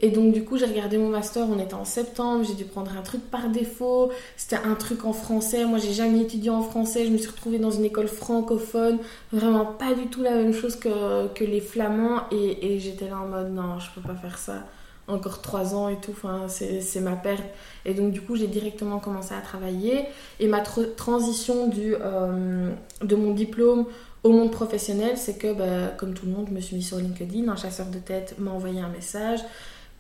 Et 0.03 0.09
donc 0.09 0.33
du 0.33 0.45
coup 0.45 0.57
j'ai 0.57 0.65
regardé 0.65 0.97
mon 0.97 1.11
master, 1.11 1.47
on 1.51 1.59
était 1.59 1.75
en 1.75 1.85
septembre, 1.85 2.43
j'ai 2.49 2.55
dû 2.55 2.65
prendre 2.65 2.91
un 2.97 3.03
truc 3.03 3.21
par 3.31 3.51
défaut, 3.51 4.11
c'était 4.35 4.57
un 4.57 4.75
truc 4.75 5.05
en 5.05 5.13
français, 5.13 5.67
moi 5.67 5.79
j'ai 5.79 5.93
jamais 5.93 6.21
étudié 6.21 6.49
en 6.49 6.63
français, 6.63 7.05
je 7.05 7.11
me 7.11 7.19
suis 7.19 7.29
retrouvée 7.29 7.59
dans 7.59 7.71
une 7.71 7.85
école 7.85 8.09
francophone, 8.09 8.99
vraiment 9.31 9.67
pas 9.67 9.93
du 9.93 10.07
tout 10.07 10.23
la 10.23 10.31
même 10.31 10.55
chose 10.55 10.77
que, 10.77 11.45
les 11.45 11.61
flamands. 11.61 12.23
Et, 12.31 12.77
et 12.77 12.81
j'étais 12.81 13.11
là 13.11 13.19
en 13.19 13.27
mode 13.27 13.53
non 13.53 13.79
je 13.79 13.91
peux 13.95 14.01
pas 14.01 14.15
faire 14.15 14.39
ça 14.39 14.65
encore 15.11 15.43
trois 15.43 15.75
ans 15.75 15.89
et 15.89 15.97
tout, 15.97 16.13
enfin, 16.13 16.47
c'est 16.49 17.01
ma 17.01 17.17
perte. 17.17 17.45
Et 17.85 17.95
donc 17.95 18.13
du 18.13 18.21
coup, 18.21 18.37
j'ai 18.37 18.47
directement 18.47 18.99
commencé 18.99 19.35
à 19.35 19.41
travailler. 19.41 20.05
Et 20.39 20.49
ma 20.49 20.61
transition 20.61 21.67
du, 21.69 21.95
euh, 21.95 22.71
de 23.03 23.17
mon 23.17 23.33
diplôme 23.33 23.87
au 24.23 24.31
monde 24.31 24.51
professionnel, 24.51 25.17
c'est 25.17 25.39
que, 25.39 25.53
bah, 25.53 25.93
comme 25.97 26.15
tout 26.15 26.27
le 26.27 26.33
monde, 26.33 26.47
je 26.49 26.55
me 26.55 26.61
suis 26.61 26.77
mis 26.77 26.83
sur 26.83 26.99
LinkedIn. 26.99 27.49
Un 27.49 27.57
chasseur 27.57 27.87
de 27.87 27.99
tête 27.99 28.35
m'a 28.39 28.51
envoyé 28.51 28.81
un 28.81 28.89
message 28.89 29.41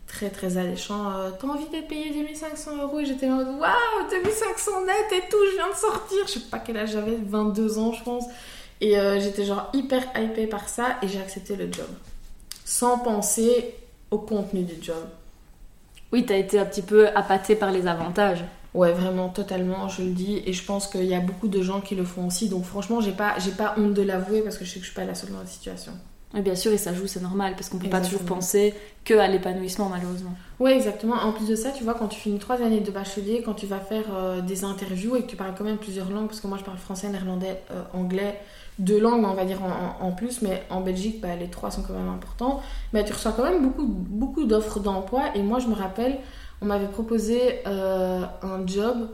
très 0.07 0.29
très 0.29 0.57
alléchant. 0.57 1.13
Euh, 1.17 1.31
T'as 1.39 1.47
envie 1.47 1.69
d'être 1.69 1.89
payé 1.89 2.11
2500 2.11 2.83
euros? 2.83 3.01
Et 3.01 3.07
j'étais 3.07 3.29
en 3.29 3.37
mode 3.37 3.49
waouh, 3.49 4.11
2500 4.11 4.85
net 4.85 4.95
et 5.13 5.29
tout, 5.31 5.39
je 5.51 5.57
viens 5.57 5.71
de 5.71 5.75
sortir. 5.75 6.19
Je 6.27 6.33
sais 6.33 6.51
pas 6.51 6.59
quel 6.59 6.77
âge 6.77 6.93
j'avais, 6.93 7.17
22 7.17 7.79
ans, 7.79 7.93
je 7.93 8.03
pense. 8.03 8.25
Et 8.81 8.99
euh, 8.99 9.21
j'étais 9.21 9.45
genre 9.45 9.71
hyper 9.73 10.03
hypée 10.17 10.47
par 10.47 10.69
ça 10.69 10.97
et 11.03 11.09
j'ai 11.09 11.21
accepté 11.21 11.55
le 11.57 11.71
job. 11.73 11.87
Sans 12.65 12.99
penser 12.99 13.75
au 14.11 14.19
contenu 14.19 14.63
du 14.63 14.75
job. 14.83 15.05
Oui, 16.13 16.27
tu 16.27 16.33
as 16.33 16.37
été 16.37 16.59
un 16.59 16.65
petit 16.65 16.83
peu 16.83 17.09
appâté 17.09 17.55
par 17.55 17.71
les 17.71 17.87
avantages. 17.87 18.45
Ouais, 18.75 18.93
vraiment, 18.93 19.29
totalement, 19.29 19.89
je 19.89 20.03
le 20.03 20.11
dis. 20.11 20.43
Et 20.47 20.53
je 20.53 20.65
pense 20.65 20.87
qu'il 20.87 21.05
y 21.05 21.15
a 21.15 21.21
beaucoup 21.21 21.49
de 21.49 21.63
gens 21.63 21.81
qui 21.81 21.95
le 21.95 22.05
font 22.05 22.27
aussi. 22.27 22.49
Donc 22.49 22.65
franchement, 22.65 23.01
j'ai 23.01 23.13
pas, 23.13 23.39
j'ai 23.39 23.53
pas 23.53 23.75
honte 23.79 23.95
de 23.95 24.03
l'avouer 24.03 24.43
parce 24.43 24.59
que 24.59 24.65
je 24.65 24.71
sais 24.71 24.79
que 24.79 24.85
je 24.85 24.91
suis 24.91 24.97
pas 24.97 25.05
la 25.05 25.15
seule 25.15 25.31
dans 25.31 25.41
la 25.41 25.47
situation. 25.47 25.93
Oui, 26.33 26.43
bien 26.43 26.55
sûr, 26.55 26.71
et 26.71 26.79
ça 26.79 26.95
joue, 26.95 27.09
c'est 27.09 27.23
normal, 27.23 27.55
parce 27.57 27.69
qu'on 27.69 27.79
peut 27.79 27.89
pas 27.89 28.01
toujours 28.01 28.21
penser 28.21 28.73
que 29.05 29.15
à 29.15 29.27
l'épanouissement, 29.27 29.89
malheureusement. 29.89 30.33
Ouais, 30.61 30.77
exactement. 30.77 31.15
En 31.15 31.33
plus 31.33 31.49
de 31.49 31.57
ça, 31.57 31.71
tu 31.71 31.83
vois, 31.83 31.95
quand 31.95 32.07
tu 32.07 32.21
finis 32.21 32.39
trois 32.39 32.63
années 32.63 32.79
de 32.79 32.91
bachelier, 32.93 33.43
quand 33.45 33.55
tu 33.55 33.67
vas 33.67 33.81
faire 33.81 34.05
euh, 34.15 34.41
des 34.41 34.63
interviews 34.63 35.17
et 35.17 35.23
que 35.23 35.27
tu 35.27 35.35
parles 35.35 35.55
quand 35.59 35.65
même 35.65 35.79
plusieurs 35.79 36.09
langues, 36.09 36.29
parce 36.29 36.41
que 36.41 36.47
moi 36.47 36.57
je 36.57 36.63
parle 36.63 36.79
français, 36.79 37.09
néerlandais, 37.09 37.61
euh, 37.73 37.83
anglais, 37.93 38.39
deux 38.79 38.99
langues, 38.99 39.25
on 39.25 39.35
va 39.35 39.45
dire 39.45 39.59
en, 40.01 40.13
plus, 40.13 40.43
mais 40.43 40.63
en 40.71 40.81
Belgique, 40.81 41.21
bah, 41.21 41.37
les 41.37 41.49
trois 41.49 41.71
sont 41.71 41.83
quand 41.83 41.93
même 41.93 42.09
importants. 42.09 42.61
Mais 42.93 43.05
tu 43.05 43.13
reçois 43.13 43.33
quand 43.33 43.45
même 43.45 43.63
beaucoup, 43.63 43.87
beaucoup 43.87 44.45
d'offres 44.45 44.81
d'emploi. 44.81 45.25
Et 45.35 45.43
moi, 45.43 45.59
je 45.59 45.67
me 45.67 45.75
rappelle, 45.75 46.19
on 46.63 46.67
m'avait 46.67 46.89
proposé 46.89 47.61
euh, 47.67 48.23
un 48.43 48.67
job 48.67 49.09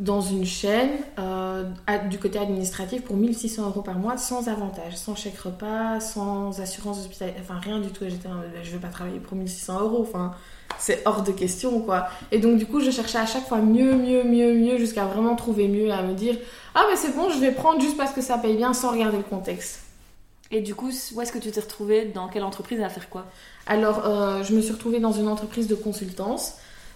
dans 0.00 0.22
une 0.22 0.46
chaîne 0.46 0.92
euh, 1.18 1.64
du 2.08 2.18
côté 2.18 2.38
administratif 2.38 3.04
pour 3.04 3.16
1600 3.16 3.66
euros 3.66 3.82
par 3.82 3.98
mois 3.98 4.16
sans 4.16 4.48
avantage, 4.48 4.96
sans 4.96 5.14
chèque 5.14 5.38
repas, 5.38 6.00
sans 6.00 6.58
assurance 6.58 7.00
hospitalière, 7.00 7.36
enfin 7.40 7.60
rien 7.62 7.80
du 7.80 7.90
tout. 7.90 8.04
Et 8.04 8.10
j'étais 8.10 8.28
je 8.62 8.70
vais 8.70 8.78
pas 8.78 8.88
travailler 8.88 9.20
pour 9.20 9.36
1600 9.36 9.80
euros. 9.80 10.00
Enfin, 10.00 10.32
c'est 10.80 11.02
hors 11.04 11.22
de 11.22 11.30
question, 11.30 11.80
quoi. 11.80 12.08
Et 12.32 12.38
donc, 12.38 12.56
du 12.56 12.66
coup, 12.66 12.80
je 12.80 12.90
cherchais 12.90 13.18
à 13.18 13.26
chaque 13.26 13.46
fois 13.46 13.58
mieux, 13.58 13.94
mieux, 13.94 14.24
mieux, 14.24 14.54
mieux, 14.54 14.78
jusqu'à 14.78 15.04
vraiment 15.04 15.36
trouver 15.36 15.68
mieux, 15.68 15.92
à 15.92 16.02
me 16.02 16.14
dire, 16.14 16.36
ah, 16.74 16.84
mais 16.90 16.96
c'est 16.96 17.14
bon, 17.14 17.30
je 17.30 17.38
vais 17.38 17.52
prendre 17.52 17.80
juste 17.80 17.96
parce 17.96 18.12
que 18.12 18.22
ça 18.22 18.38
paye 18.38 18.56
bien 18.56 18.72
sans 18.72 18.90
regarder 18.90 19.18
le 19.18 19.22
contexte. 19.22 19.80
Et 20.50 20.62
du 20.62 20.74
coup, 20.74 20.90
où 21.14 21.20
est-ce 21.20 21.30
que 21.30 21.38
tu 21.38 21.50
t'es 21.50 21.60
retrouvée? 21.60 22.06
Dans 22.06 22.28
quelle 22.28 22.42
entreprise 22.42 22.80
à 22.80 22.88
faire 22.88 23.08
quoi? 23.08 23.26
Alors, 23.66 24.04
euh, 24.04 24.42
je 24.42 24.54
me 24.54 24.60
suis 24.60 24.72
retrouvée 24.72 24.98
dans 24.98 25.12
une 25.12 25.28
entreprise 25.28 25.68
de 25.68 25.76
consultance. 25.76 26.54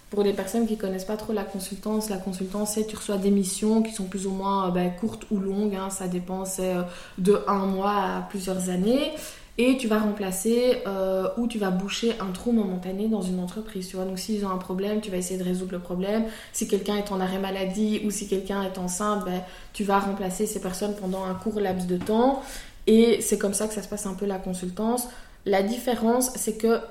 Pour 0.09 0.23
les 0.23 0.33
personnes 0.33 0.67
qui 0.67 0.77
connaissent 0.77 1.05
pas 1.05 1.17
trop 1.17 1.33
la 1.33 1.43
consultance, 1.43 2.09
la 2.09 2.17
consultance, 2.17 2.73
c'est 2.73 2.85
tu 2.85 2.95
reçois 2.95 3.17
des 3.17 3.31
missions 3.31 3.81
qui 3.81 3.91
sont 3.91 4.05
plus 4.05 4.27
ou 4.27 4.31
moins 4.31 4.67
euh, 4.67 4.71
ben, 4.71 4.91
courtes 4.99 5.23
ou 5.31 5.39
longues, 5.39 5.75
hein, 5.75 5.89
ça 5.89 6.07
dépend, 6.07 6.45
c'est 6.45 6.75
euh, 6.75 6.81
de 7.17 7.41
un 7.47 7.65
mois 7.65 7.91
à 7.91 8.21
plusieurs 8.29 8.69
années 8.69 9.11
et 9.57 9.77
tu 9.77 9.87
vas 9.87 9.99
remplacer 9.99 10.81
euh, 10.85 11.29
ou 11.37 11.47
tu 11.47 11.57
vas 11.57 11.69
boucher 11.69 12.13
un 12.19 12.31
trou 12.31 12.51
momentané 12.51 13.07
dans 13.07 13.21
une 13.21 13.39
entreprise. 13.39 13.87
Tu 13.87 13.95
vois, 13.95 14.05
donc 14.05 14.19
s'ils 14.19 14.45
ont 14.45 14.49
un 14.49 14.57
problème, 14.57 14.99
tu 14.99 15.09
vas 15.09 15.17
essayer 15.17 15.39
de 15.39 15.45
résoudre 15.45 15.71
le 15.71 15.79
problème. 15.79 16.25
Si 16.51 16.67
quelqu'un 16.67 16.97
est 16.97 17.11
en 17.11 17.21
arrêt 17.21 17.39
maladie 17.39 18.01
ou 18.05 18.11
si 18.11 18.27
quelqu'un 18.27 18.63
est 18.63 18.77
enceinte, 18.77 19.23
ben, 19.23 19.41
tu 19.71 19.85
vas 19.85 19.99
remplacer 19.99 20.45
ces 20.45 20.59
personnes 20.59 20.95
pendant 20.95 21.23
un 21.23 21.35
court 21.35 21.59
laps 21.61 21.87
de 21.87 21.97
temps. 21.97 22.43
Et 22.87 23.21
c'est 23.21 23.37
comme 23.37 23.53
ça 23.53 23.67
que 23.67 23.73
ça 23.73 23.81
se 23.81 23.87
passe 23.87 24.05
un 24.05 24.13
peu 24.13 24.25
la 24.25 24.39
consultance. 24.39 25.07
La 25.45 25.63
différence, 25.63 26.31
c'est 26.35 26.57
que 26.57 26.81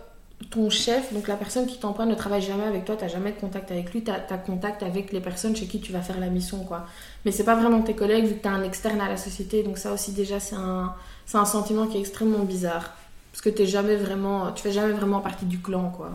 ton 0.50 0.70
chef, 0.70 1.12
donc 1.12 1.28
la 1.28 1.37
personne 1.37 1.66
qui 1.66 1.78
t'emploie, 1.78 2.06
ne 2.06 2.14
travaille 2.14 2.43
jamais 2.43 2.64
avec 2.64 2.84
toi, 2.84 2.96
tu 2.96 3.05
n'as 3.05 3.11
jamais 3.11 3.32
de 3.32 3.38
contact 3.38 3.70
avec 3.70 3.93
lui, 3.93 4.02
tu 4.02 4.11
as, 4.11 4.38
contact 4.38 4.82
avec 4.82 5.12
les 5.12 5.20
personnes 5.20 5.55
chez 5.55 5.66
qui 5.66 5.81
tu 5.81 5.93
vas 5.93 6.00
faire 6.00 6.19
la 6.19 6.28
mission. 6.28 6.64
quoi. 6.64 6.87
Mais 7.25 7.31
c'est 7.31 7.44
pas 7.44 7.55
vraiment 7.56 7.82
tes 7.82 7.94
collègues 7.94 8.25
vu 8.25 8.34
que 8.34 8.43
tu 8.43 8.49
as 8.49 8.52
un 8.52 8.62
externe 8.62 9.00
à 9.00 9.08
la 9.08 9.16
société, 9.16 9.62
donc 9.62 9.78
ça 9.78 9.93
aussi 9.93 10.12
déjà 10.12 10.40
c'est 10.40 10.56
un, 10.56 10.94
c'est 11.26 11.38
un 11.38 11.44
sentiment 11.44 11.87
qui 11.87 11.97
est 11.97 12.00
extrêmement 12.00 12.44
bizarre. 12.44 12.94
Parce 13.32 13.43
que 13.43 13.50
t'es 13.50 13.67
jamais 13.67 13.97
vraiment, 13.97 14.53
tu 14.53 14.62
fais 14.62 14.73
jamais 14.73 14.93
vraiment 14.93 15.21
partie 15.21 15.47
du 15.47 15.61
clan, 15.61 15.91
quoi. 15.91 16.11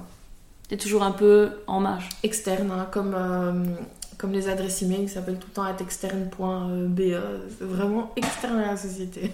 T'es 0.69 0.77
toujours 0.77 1.03
un 1.03 1.11
peu 1.11 1.51
en 1.67 1.79
marge. 1.79 2.07
Externe, 2.23 2.71
hein, 2.71 2.87
comme, 2.91 3.13
euh, 3.15 3.51
comme 4.17 4.31
les 4.31 4.47
adresses 4.47 4.81
email 4.83 5.01
qui 5.01 5.09
s'appellent 5.09 5.39
tout 5.39 5.47
le 5.49 5.53
temps 5.53 5.63
at 5.63 5.75
externe.be. 5.79 7.01
C'est 7.57 7.65
vraiment 7.65 8.11
externe 8.15 8.59
à 8.59 8.67
la 8.67 8.77
société. 8.77 9.31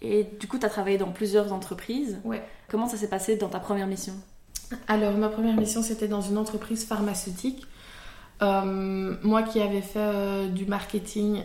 Et 0.00 0.26
du 0.40 0.48
coup, 0.48 0.58
tu 0.58 0.66
as 0.66 0.68
travaillé 0.68 0.98
dans 0.98 1.10
plusieurs 1.10 1.52
entreprises. 1.52 2.18
Ouais. 2.24 2.42
Comment 2.68 2.88
ça 2.88 2.96
s'est 2.96 3.08
passé 3.08 3.36
dans 3.36 3.48
ta 3.48 3.60
première 3.60 3.86
mission? 3.86 4.14
Alors, 4.88 5.12
ma 5.14 5.28
première 5.28 5.56
mission, 5.56 5.82
c'était 5.82 6.08
dans 6.08 6.20
une 6.20 6.38
entreprise 6.38 6.84
pharmaceutique. 6.84 7.66
Euh, 8.42 9.14
moi 9.22 9.42
qui 9.42 9.60
avais 9.60 9.82
fait 9.82 9.98
euh, 9.98 10.48
du 10.48 10.66
marketing 10.66 11.42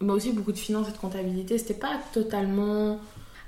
mais 0.00 0.12
aussi 0.12 0.32
beaucoup 0.32 0.52
de 0.52 0.58
finances 0.58 0.88
et 0.88 0.92
de 0.92 0.98
comptabilité. 0.98 1.58
C'était 1.58 1.74
pas 1.74 1.98
totalement 2.12 2.98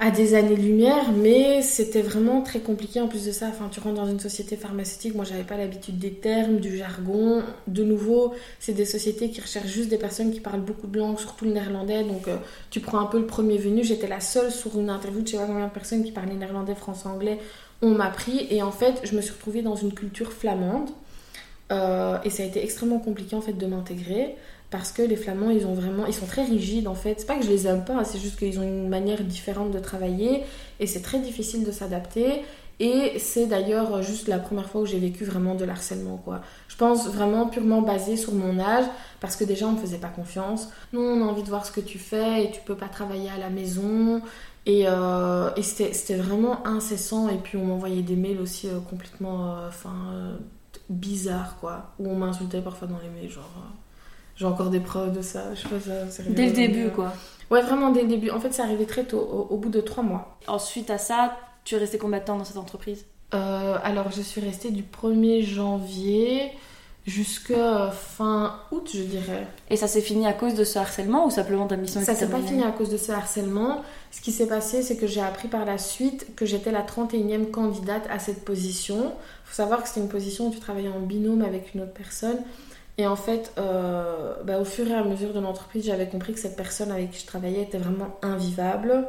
à 0.02 0.11
des 0.11 0.35
années-lumière, 0.35 1.12
mais 1.12 1.61
c'était 1.61 2.00
vraiment 2.00 2.40
très 2.40 2.61
compliqué 2.61 3.02
en 3.02 3.07
plus 3.07 3.26
de 3.26 3.33
ça. 3.33 3.49
Enfin, 3.49 3.69
tu 3.71 3.80
rentres 3.80 3.97
dans 3.97 4.09
une 4.09 4.19
société 4.19 4.57
pharmaceutique, 4.57 5.14
moi 5.14 5.26
j'avais 5.26 5.45
pas 5.45 5.59
l'habitude 5.59 5.99
des 5.99 6.14
termes, 6.14 6.57
du 6.57 6.78
jargon. 6.78 7.42
De 7.66 7.85
nouveau, 7.85 8.33
c'est 8.59 8.73
des 8.73 8.87
sociétés 8.87 9.28
qui 9.28 9.42
recherchent 9.42 9.69
juste 9.69 9.90
des 9.90 9.99
personnes 9.99 10.33
qui 10.33 10.40
parlent 10.40 10.62
beaucoup 10.62 10.87
de 10.87 10.99
langues, 10.99 11.19
surtout 11.19 11.45
le 11.45 11.52
néerlandais. 11.52 12.02
Donc 12.02 12.28
euh, 12.28 12.38
tu 12.71 12.80
prends 12.80 12.99
un 12.99 13.04
peu 13.04 13.19
le 13.19 13.26
premier 13.26 13.59
venu. 13.59 13.85
J'étais 13.85 14.09
la 14.09 14.21
seule 14.21 14.50
sur 14.50 14.78
une 14.78 14.88
interview 14.88 15.21
de 15.21 15.26
je 15.26 15.33
sais 15.33 15.38
pas 15.38 15.45
combien 15.47 15.66
de 15.66 15.73
personnes 15.73 16.02
qui 16.02 16.12
parlaient 16.12 16.35
néerlandais, 16.35 16.75
français, 16.75 17.07
anglais. 17.07 17.38
On 17.83 17.90
m'a 17.90 18.09
pris 18.09 18.47
et 18.49 18.62
en 18.62 18.73
fait, 18.73 19.02
je 19.04 19.14
me 19.14 19.21
suis 19.21 19.33
retrouvée 19.33 19.61
dans 19.61 19.76
une 19.76 19.92
culture 19.92 20.33
flamande. 20.33 20.88
Euh, 21.73 22.19
et 22.25 22.30
ça 22.30 22.42
a 22.42 22.47
été 22.47 22.64
extrêmement 22.64 22.99
compliqué 22.99 23.37
en 23.37 23.42
fait 23.42 23.52
de 23.52 23.66
m'intégrer 23.66 24.35
parce 24.70 24.92
que 24.92 25.02
les 25.02 25.16
Flamands, 25.16 25.50
ils 25.50 25.66
ont 25.66 25.74
vraiment, 25.74 26.06
ils 26.06 26.14
sont 26.14 26.26
très 26.26 26.44
rigides 26.44 26.86
en 26.86 26.94
fait. 26.94 27.16
C'est 27.18 27.26
pas 27.26 27.36
que 27.36 27.44
je 27.44 27.50
les 27.50 27.66
aime 27.66 27.84
pas, 27.84 28.04
c'est 28.04 28.20
juste 28.20 28.38
qu'ils 28.38 28.58
ont 28.60 28.62
une 28.62 28.88
manière 28.88 29.22
différente 29.24 29.72
de 29.72 29.80
travailler 29.80 30.42
et 30.78 30.86
c'est 30.86 31.02
très 31.02 31.18
difficile 31.18 31.64
de 31.64 31.72
s'adapter. 31.72 32.42
Et 32.78 33.18
c'est 33.18 33.46
d'ailleurs 33.46 34.00
juste 34.02 34.26
la 34.26 34.38
première 34.38 34.70
fois 34.70 34.80
où 34.80 34.86
j'ai 34.86 34.98
vécu 34.98 35.24
vraiment 35.24 35.54
de 35.54 35.66
l'harcèlement 35.66 36.16
quoi. 36.16 36.40
Je 36.68 36.76
pense 36.76 37.08
vraiment 37.08 37.46
purement 37.46 37.82
basé 37.82 38.16
sur 38.16 38.32
mon 38.32 38.58
âge 38.58 38.86
parce 39.20 39.36
que 39.36 39.44
déjà 39.44 39.66
on 39.66 39.72
me 39.72 39.78
faisait 39.78 39.98
pas 39.98 40.08
confiance. 40.08 40.70
Non, 40.94 41.02
on 41.02 41.22
a 41.22 41.30
envie 41.30 41.42
de 41.42 41.48
voir 41.48 41.66
ce 41.66 41.72
que 41.72 41.80
tu 41.82 41.98
fais 41.98 42.44
et 42.44 42.50
tu 42.50 42.60
peux 42.62 42.76
pas 42.76 42.88
travailler 42.88 43.28
à 43.28 43.36
la 43.36 43.50
maison. 43.50 44.22
Et, 44.64 44.88
euh, 44.88 45.50
c'était 45.60 46.16
vraiment 46.16 46.66
incessant. 46.66 47.28
Et 47.28 47.36
puis 47.36 47.58
on 47.58 47.66
m'envoyait 47.66 48.02
des 48.02 48.16
mails 48.16 48.40
aussi 48.40 48.66
euh, 48.68 48.80
complètement 48.80 49.56
euh, 49.56 49.68
enfin, 49.68 50.38
bizarres 50.88 51.58
quoi. 51.60 51.92
Où 51.98 52.08
on 52.08 52.16
m'insultait 52.16 52.62
parfois 52.62 52.88
dans 52.88 52.98
les 52.98 53.10
mails, 53.10 53.30
genre 53.30 53.50
j'ai 54.40 54.47
encore 54.47 54.70
des 54.70 54.80
preuves 54.80 55.14
de 55.14 55.20
ça. 55.20 55.54
Je 55.54 55.61
sais 55.61 55.68
pas, 55.68 56.30
dès 56.30 56.47
le 56.47 56.52
début, 56.52 56.88
quoi. 56.88 57.12
Ouais, 57.50 57.61
vraiment 57.61 57.90
dès 57.90 58.00
le 58.00 58.09
début. 58.09 58.30
En 58.30 58.40
fait, 58.40 58.54
c'est 58.54 58.62
arrivé 58.62 58.87
très 58.87 59.04
tôt, 59.04 59.18
au, 59.50 59.56
bout 59.59 59.68
de 59.68 59.82
trois 59.82 60.02
mois. 60.02 60.38
Ensuite 60.47 60.88
à 60.88 60.97
ça, 60.97 61.37
tu 61.64 61.75
es 61.75 61.78
resté 61.78 61.99
combien 61.99 62.20
de 62.20 62.25
temps 62.25 62.38
dans 62.38 62.44
cette 62.44 62.56
entreprise? 62.56 63.04
Euh, 63.35 63.76
Alors, 63.85 64.11
je 64.11 64.23
suis 64.23 64.40
restée 64.40 64.70
du 64.70 64.82
1er 64.82 65.42
janvier 65.44 66.52
jusqu'à 67.06 67.90
fin 67.90 68.61
août, 68.70 68.88
je 68.94 69.02
dirais. 69.02 69.47
Et 69.68 69.76
ça 69.76 69.88
s'est 69.88 70.00
fini 70.00 70.26
à 70.26 70.32
cause 70.32 70.54
de 70.54 70.64
ce 70.64 70.78
harcèlement 70.78 71.26
ou 71.26 71.30
simplement 71.30 71.66
ta 71.66 71.76
mission 71.76 72.00
Ça 72.00 72.14
s'est 72.14 72.30
pas 72.30 72.40
fini 72.40 72.62
à 72.62 72.70
cause 72.70 72.88
de 72.88 72.97
ce 72.97 73.12
harcèlement. 73.12 73.82
Ce 74.11 74.23
qui 74.23 74.32
s'est 74.32 74.49
passé, 74.49 74.80
c'est 74.80 74.97
que 74.97 75.06
j'ai 75.06 75.20
appris 75.20 75.49
par 75.49 75.66
la 75.66 75.76
suite 75.76 76.35
que 76.35 76.47
j'étais 76.47 76.73
la 76.73 76.82
31e 76.82 77.50
candidate 77.50 78.06
à 78.11 78.18
cette 78.18 78.42
position. 78.42 79.12
Il 79.44 79.50
faut 79.50 79.56
savoir 79.56 79.82
que 79.82 79.88
c'était 79.88 80.00
une 80.00 80.09
position 80.09 80.49
où 80.49 80.50
tu 80.50 80.61
travaillais 80.61 80.88
en 80.88 81.00
binôme 81.00 81.42
avec 81.42 81.75
une 81.75 81.82
autre 81.82 81.92
personne. 81.92 82.38
Et 83.00 83.07
en 83.07 83.16
fait, 83.16 83.54
euh, 83.57 84.35
bah, 84.45 84.59
au 84.59 84.64
fur 84.66 84.87
et 84.87 84.92
à 84.92 85.02
mesure 85.02 85.33
de 85.33 85.40
l'entreprise, 85.40 85.87
j'avais 85.87 86.07
compris 86.07 86.35
que 86.35 86.38
cette 86.38 86.54
personne 86.54 86.92
avec 86.92 87.12
qui 87.12 87.21
je 87.21 87.26
travaillais 87.26 87.62
était 87.62 87.78
vraiment 87.78 88.19
invivable. 88.21 89.09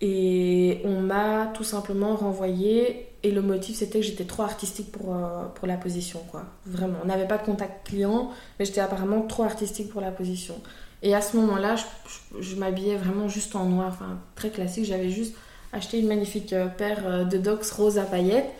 Et 0.00 0.80
on 0.84 1.00
m'a 1.00 1.46
tout 1.52 1.64
simplement 1.64 2.14
renvoyé. 2.14 3.08
Et 3.24 3.32
le 3.32 3.42
motif, 3.42 3.78
c'était 3.78 3.98
que 3.98 4.06
j'étais 4.06 4.26
trop 4.26 4.44
artistique 4.44 4.92
pour, 4.92 5.12
euh, 5.12 5.46
pour 5.56 5.66
la 5.66 5.76
position, 5.76 6.20
quoi. 6.30 6.44
Vraiment. 6.66 6.98
On 7.02 7.06
n'avait 7.06 7.26
pas 7.26 7.36
de 7.36 7.42
contact 7.42 7.88
client, 7.88 8.30
mais 8.60 8.64
j'étais 8.64 8.80
apparemment 8.80 9.22
trop 9.22 9.42
artistique 9.42 9.90
pour 9.90 10.00
la 10.00 10.12
position. 10.12 10.54
Et 11.02 11.12
à 11.12 11.20
ce 11.20 11.36
moment-là, 11.36 11.74
je, 12.38 12.54
m'habillais 12.54 12.94
vraiment 12.94 13.26
juste 13.26 13.56
en 13.56 13.64
noir, 13.64 13.88
enfin, 13.88 14.20
très 14.36 14.50
classique. 14.50 14.84
J'avais 14.84 15.10
juste 15.10 15.34
acheté 15.72 15.98
une 15.98 16.06
magnifique 16.06 16.52
euh, 16.52 16.68
paire 16.68 17.26
de 17.26 17.38
docks 17.38 17.66
rose 17.72 17.98
à 17.98 18.04
paillettes. 18.04 18.52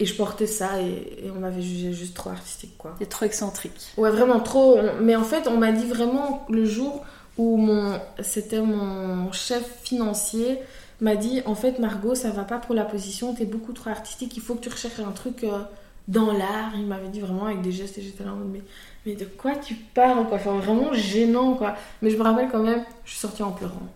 Et 0.00 0.06
je 0.06 0.14
portais 0.14 0.46
ça 0.46 0.80
et, 0.80 1.30
on 1.34 1.40
m'avait 1.40 1.62
jugé 1.62 1.92
juste 1.92 2.14
trop 2.14 2.30
artistique, 2.30 2.76
quoi. 2.78 2.94
Et 3.00 3.06
trop 3.06 3.24
excentrique. 3.24 3.92
Ouais, 3.96 4.10
vraiment 4.10 4.40
trop. 4.40 4.78
Mais 5.00 5.16
en 5.16 5.24
fait, 5.24 5.48
on 5.48 5.56
m'a 5.56 5.72
dit 5.72 5.86
vraiment 5.86 6.46
le 6.48 6.64
jour 6.64 7.04
où 7.36 7.56
mon, 7.56 8.00
c'était 8.20 8.60
mon 8.60 9.30
chef 9.32 9.64
financier 9.82 10.58
m'a 11.00 11.14
dit 11.14 11.42
en 11.46 11.54
fait 11.54 11.78
Margot 11.78 12.14
ça 12.14 12.30
va 12.30 12.42
pas 12.42 12.58
pour 12.58 12.74
la 12.74 12.84
position 12.84 13.32
t'es 13.32 13.44
beaucoup 13.44 13.72
trop 13.72 13.90
artistique 13.90 14.36
il 14.36 14.42
faut 14.42 14.56
que 14.56 14.60
tu 14.60 14.68
recherches 14.68 14.98
un 14.98 15.12
truc 15.12 15.44
euh, 15.44 15.60
dans 16.08 16.32
l'art 16.32 16.72
il 16.74 16.86
m'avait 16.86 17.08
dit 17.08 17.20
vraiment 17.20 17.46
avec 17.46 17.62
des 17.62 17.70
gestes 17.70 17.98
et 17.98 18.02
j'étais 18.02 18.24
là 18.24 18.32
mais 18.52 18.62
mais 19.06 19.14
de 19.14 19.24
quoi 19.24 19.54
tu 19.54 19.74
parles 19.74 20.26
quoi? 20.26 20.38
Enfin 20.38 20.58
vraiment 20.58 20.92
gênant 20.92 21.54
quoi 21.54 21.76
mais 22.02 22.10
je 22.10 22.16
me 22.16 22.22
rappelle 22.22 22.48
quand 22.50 22.62
même 22.62 22.84
je 23.04 23.12
suis 23.12 23.20
sortie 23.20 23.44
en 23.44 23.52
pleurant 23.52 23.86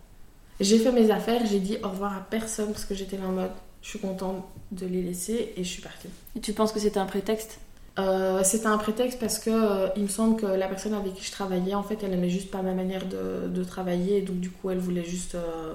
j'ai 0.61 0.79
fait 0.79 0.93
mes 0.93 1.11
affaires 1.11 1.45
j'ai 1.45 1.59
dit 1.59 1.79
au 1.83 1.89
revoir 1.89 2.17
à 2.17 2.21
personne 2.21 2.71
parce 2.71 2.85
que 2.85 2.95
j'étais 2.95 3.17
là 3.17 3.25
en 3.27 3.33
mode 3.33 3.51
je 3.83 3.89
suis 3.89 3.99
contente 3.99 4.45
de 4.71 4.87
les 4.87 5.03
laisser 5.03 5.53
et 5.57 5.65
je 5.65 5.69
suis 5.69 5.83
partie 5.83 6.09
et 6.37 6.41
tu 6.41 6.53
penses 6.53 6.73
que 6.73 6.81
c'était 6.81 6.99
un 6.99 7.07
prétexte? 7.07 7.59
Euh, 7.99 8.43
c'était 8.43 8.69
un 8.69 8.79
prétexte 8.79 9.19
parce 9.19 9.39
que 9.39 9.51
euh, 9.51 9.89
il 9.97 10.05
me 10.05 10.09
semble 10.09 10.41
que 10.41 10.47
la 10.47 10.67
personne 10.67 10.95
avec 10.95 11.15
qui 11.15 11.25
je 11.25 11.31
travaillais, 11.31 11.75
en 11.75 11.83
fait, 11.83 11.99
elle 12.03 12.15
aimait 12.15 12.31
juste 12.31 12.51
pas 12.51 12.63
ma 12.63 12.73
manière 12.73 13.07
de, 13.07 13.49
de 13.49 13.65
travailler, 13.65 14.19
et 14.19 14.23
donc 14.23 14.41
du 14.41 14.51
coup, 14.51 14.71
elle 14.71 14.79
voulait 14.79 15.05
juste, 15.05 15.35
euh, 15.35 15.75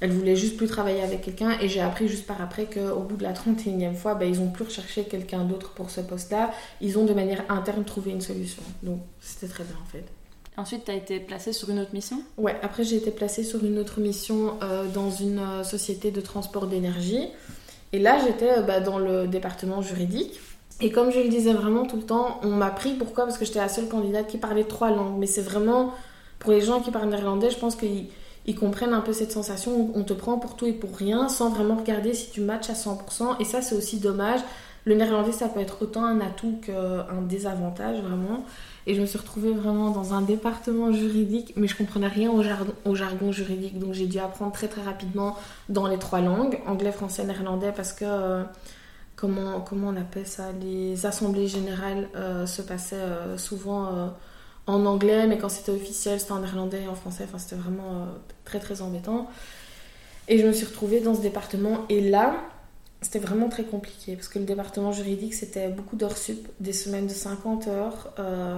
elle 0.00 0.10
voulait 0.12 0.36
juste 0.36 0.58
plus 0.58 0.66
travailler 0.66 1.00
avec 1.00 1.22
quelqu'un. 1.22 1.58
Et 1.60 1.68
j'ai 1.68 1.80
appris 1.80 2.08
juste 2.08 2.26
par 2.26 2.42
après 2.42 2.66
qu'au 2.66 3.00
bout 3.00 3.16
de 3.16 3.22
la 3.22 3.32
31e 3.32 3.94
fois, 3.94 4.14
bah, 4.14 4.26
ils 4.26 4.40
ont 4.40 4.50
plus 4.50 4.64
recherché 4.64 5.04
quelqu'un 5.04 5.44
d'autre 5.44 5.70
pour 5.70 5.90
ce 5.90 6.02
poste-là. 6.02 6.50
Ils 6.82 6.98
ont 6.98 7.06
de 7.06 7.14
manière 7.14 7.42
interne 7.48 7.84
trouvé 7.84 8.10
une 8.10 8.20
solution. 8.20 8.62
Donc 8.82 9.00
c'était 9.20 9.48
très 9.48 9.64
bien 9.64 9.76
en 9.82 9.90
fait. 9.90 10.04
Ensuite, 10.56 10.84
tu 10.84 10.90
as 10.90 10.94
été 10.94 11.20
placée 11.20 11.52
sur 11.52 11.70
une 11.70 11.78
autre 11.78 11.94
mission? 11.94 12.22
Ouais, 12.36 12.56
après 12.62 12.84
j'ai 12.84 12.96
été 12.96 13.10
placée 13.10 13.44
sur 13.44 13.64
une 13.64 13.78
autre 13.78 14.00
mission 14.00 14.58
dans 14.94 15.10
une 15.10 15.64
société 15.64 16.10
de 16.10 16.20
transport 16.20 16.66
d'énergie. 16.66 17.28
Et 17.92 17.98
là, 17.98 18.18
j'étais 18.24 18.62
bah, 18.62 18.80
dans 18.80 18.98
le 18.98 19.26
département 19.26 19.82
juridique. 19.82 20.38
Et 20.80 20.90
comme 20.90 21.10
je 21.10 21.20
le 21.20 21.28
disais 21.28 21.52
vraiment 21.52 21.86
tout 21.86 21.96
le 21.96 22.02
temps, 22.02 22.40
on 22.42 22.50
m'a 22.50 22.70
pris. 22.70 22.94
Pourquoi? 22.94 23.24
Parce 23.24 23.36
que 23.36 23.44
j'étais 23.44 23.58
la 23.58 23.68
seule 23.68 23.88
candidate 23.88 24.26
qui 24.26 24.38
parlait 24.38 24.64
trois 24.64 24.90
langues. 24.90 25.18
Mais 25.18 25.26
c'est 25.26 25.42
vraiment, 25.42 25.92
pour 26.38 26.52
les 26.52 26.60
gens 26.60 26.80
qui 26.80 26.90
parlent 26.90 27.08
néerlandais, 27.08 27.50
je 27.50 27.58
pense 27.58 27.76
qu'ils 27.76 28.06
ils 28.46 28.54
comprennent 28.54 28.94
un 28.94 29.02
peu 29.02 29.12
cette 29.12 29.32
sensation 29.32 29.76
où 29.76 29.92
on 29.94 30.02
te 30.02 30.14
prend 30.14 30.38
pour 30.38 30.56
tout 30.56 30.66
et 30.66 30.72
pour 30.72 30.96
rien 30.96 31.28
sans 31.28 31.50
vraiment 31.50 31.76
regarder 31.76 32.14
si 32.14 32.30
tu 32.30 32.40
matches 32.40 32.70
à 32.70 32.74
100%. 32.74 33.36
Et 33.40 33.44
ça, 33.44 33.60
c'est 33.60 33.74
aussi 33.74 33.98
dommage. 33.98 34.40
Le 34.86 34.94
néerlandais, 34.94 35.32
ça 35.32 35.48
peut 35.48 35.60
être 35.60 35.82
autant 35.82 36.04
un 36.04 36.20
atout 36.20 36.58
qu'un 36.64 37.22
désavantage, 37.28 38.00
vraiment. 38.00 38.44
Et 38.90 38.94
je 38.96 39.00
me 39.00 39.06
suis 39.06 39.18
retrouvée 39.18 39.52
vraiment 39.52 39.90
dans 39.90 40.14
un 40.14 40.20
département 40.20 40.90
juridique, 40.90 41.52
mais 41.54 41.68
je 41.68 41.76
comprenais 41.76 42.08
rien 42.08 42.28
au, 42.32 42.42
jargon, 42.96 43.30
juridique. 43.30 43.78
Donc 43.78 43.92
j'ai 43.92 44.06
dû 44.06 44.18
apprendre 44.18 44.50
très 44.50 44.66
très 44.66 44.82
rapidement 44.82 45.36
dans 45.68 45.86
les 45.86 45.96
trois 45.96 46.20
langues, 46.20 46.58
anglais, 46.66 46.90
français, 46.90 47.22
néerlandais, 47.22 47.70
parce 47.70 47.92
que... 47.92 48.04
Euh, 48.04 48.42
comment, 49.14 49.60
comment 49.60 49.90
on 49.90 49.96
appelle 49.96 50.26
ça? 50.26 50.46
Les 50.60 51.06
assemblées 51.06 51.46
générales 51.46 52.08
euh, 52.16 52.46
se 52.46 52.62
passaient 52.62 52.96
euh, 52.96 53.38
souvent 53.38 54.10
en 54.66 54.84
anglais, 54.86 55.28
mais 55.28 55.38
quand 55.38 55.50
c'était 55.50 55.70
officiel, 55.70 56.18
c'était 56.18 56.32
en 56.32 56.40
néerlandais 56.40 56.82
et 56.82 56.88
en 56.88 56.96
français. 56.96 57.22
Enfin, 57.28 57.38
c'était 57.38 57.62
vraiment 57.62 58.08
très 58.44 58.58
très 58.58 58.82
embêtant. 58.82 59.30
Et 60.26 60.38
je 60.38 60.44
me 60.44 60.52
suis 60.52 60.66
retrouvée 60.66 60.98
dans 60.98 61.14
ce 61.14 61.20
département. 61.20 61.84
Et 61.90 62.10
là, 62.10 62.34
c'était 63.02 63.18
vraiment 63.18 63.48
très 63.48 63.64
compliqué 63.64 64.14
parce 64.14 64.28
que 64.28 64.38
le 64.38 64.44
département 64.44 64.92
juridique 64.92 65.32
c'était 65.32 65.68
beaucoup 65.68 65.96
d'heures 65.96 66.18
sup, 66.18 66.48
des 66.60 66.74
semaines 66.74 67.06
de 67.06 67.12
50 67.12 67.66
heures, 67.68 68.12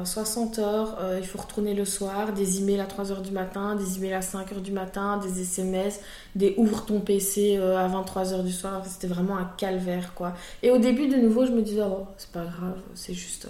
60 0.05 0.59
euh, 0.59 0.63
heures, 0.63 0.99
euh, 1.01 1.19
il 1.21 1.27
faut 1.27 1.39
retourner 1.39 1.75
le 1.75 1.85
soir, 1.85 2.33
des 2.33 2.59
emails 2.59 2.81
à 2.81 2.87
3 2.87 3.13
heures 3.13 3.23
du 3.23 3.31
matin, 3.31 3.77
des 3.77 3.99
emails 3.99 4.15
à 4.15 4.23
5 4.23 4.53
heures 4.53 4.61
du 4.61 4.73
matin, 4.73 5.19
des 5.19 5.41
SMS, 5.41 6.01
des 6.35 6.55
ouvre 6.57 6.85
ton 6.85 7.01
PC 7.01 7.57
euh, 7.57 7.79
à 7.79 7.87
23 7.87 8.33
heures 8.33 8.43
du 8.43 8.53
soir, 8.53 8.83
c'était 8.85 9.07
vraiment 9.07 9.37
un 9.37 9.49
calvaire 9.57 10.13
quoi. 10.15 10.35
Et 10.63 10.73
au 10.73 10.79
début 10.79 11.07
de 11.07 11.17
nouveau 11.17 11.47
je 11.47 11.53
me 11.53 11.63
disais 11.63 11.83
oh 11.83 12.07
c'est 12.17 12.33
pas 12.33 12.45
grave, 12.45 12.81
c'est 12.95 13.15
juste 13.15 13.47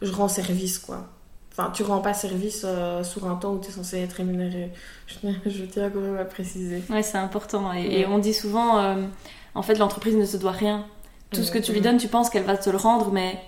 je 0.00 0.10
rends 0.10 0.28
service 0.28 0.78
quoi. 0.78 1.06
Enfin, 1.52 1.70
tu 1.74 1.82
rends 1.82 2.00
pas 2.00 2.14
service 2.14 2.64
sur 3.02 3.26
un 3.26 3.34
temps 3.34 3.54
où 3.54 3.60
tu 3.60 3.68
es 3.68 3.72
censé 3.72 3.98
être 3.98 4.12
rémunéré. 4.14 4.70
Je, 5.24 5.64
tiens 5.64 5.90
quand 5.90 6.00
même 6.00 6.16
à 6.16 6.24
préciser. 6.24 6.80
Ouais, 6.88 7.02
c'est 7.02 7.18
important. 7.18 7.74
Et, 7.74 8.00
et, 8.00 8.06
on 8.06 8.20
dit 8.20 8.32
souvent, 8.32 8.96
en 9.54 9.62
fait, 9.62 9.74
l'entreprise 9.78 10.16
ne 10.16 10.24
se 10.24 10.36
doit 10.36 10.52
rien. 10.52 10.86
Tout 11.32 11.42
ce 11.42 11.50
que 11.50 11.58
tu 11.58 11.72
lui 11.72 11.80
donnes, 11.80 11.98
tu 11.98 12.08
penses 12.08 12.30
qu'elle 12.30 12.44
va 12.44 12.56
te 12.56 12.70
le 12.70 12.76
rendre, 12.76 13.12
mais 13.12 13.38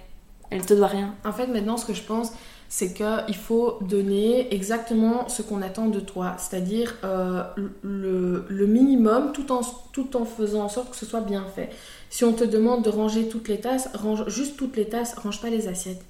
elle 0.50 0.64
te 0.64 0.74
doit 0.74 0.86
rien. 0.86 1.14
En 1.24 1.32
fait, 1.32 1.46
maintenant, 1.46 1.76
ce 1.76 1.84
que 1.84 1.94
je 1.94 2.02
pense, 2.02 2.32
c'est 2.68 2.94
qu'il 2.94 3.36
faut 3.36 3.78
donner 3.82 4.54
exactement 4.54 5.28
ce 5.28 5.42
qu'on 5.42 5.60
attend 5.60 5.88
de 5.88 6.00
toi, 6.00 6.36
c'est-à-dire 6.38 6.96
euh, 7.04 7.42
le, 7.82 8.66
minimum 8.66 9.32
tout 9.32 9.52
en, 9.52 9.60
tout 9.92 10.16
en 10.16 10.24
faisant 10.24 10.62
en 10.62 10.68
sorte 10.70 10.90
que 10.90 10.96
ce 10.96 11.04
soit 11.04 11.20
bien 11.20 11.44
fait. 11.54 11.68
Si 12.08 12.24
on 12.24 12.32
te 12.32 12.44
demande 12.44 12.82
de 12.82 12.88
ranger 12.88 13.28
toutes 13.28 13.48
les 13.48 13.60
tasses, 13.60 13.90
range 13.94 14.26
juste 14.28 14.56
toutes 14.56 14.76
les 14.76 14.88
tasses, 14.88 15.14
range 15.14 15.42
pas 15.42 15.50
les 15.50 15.68
assiettes. 15.68 16.02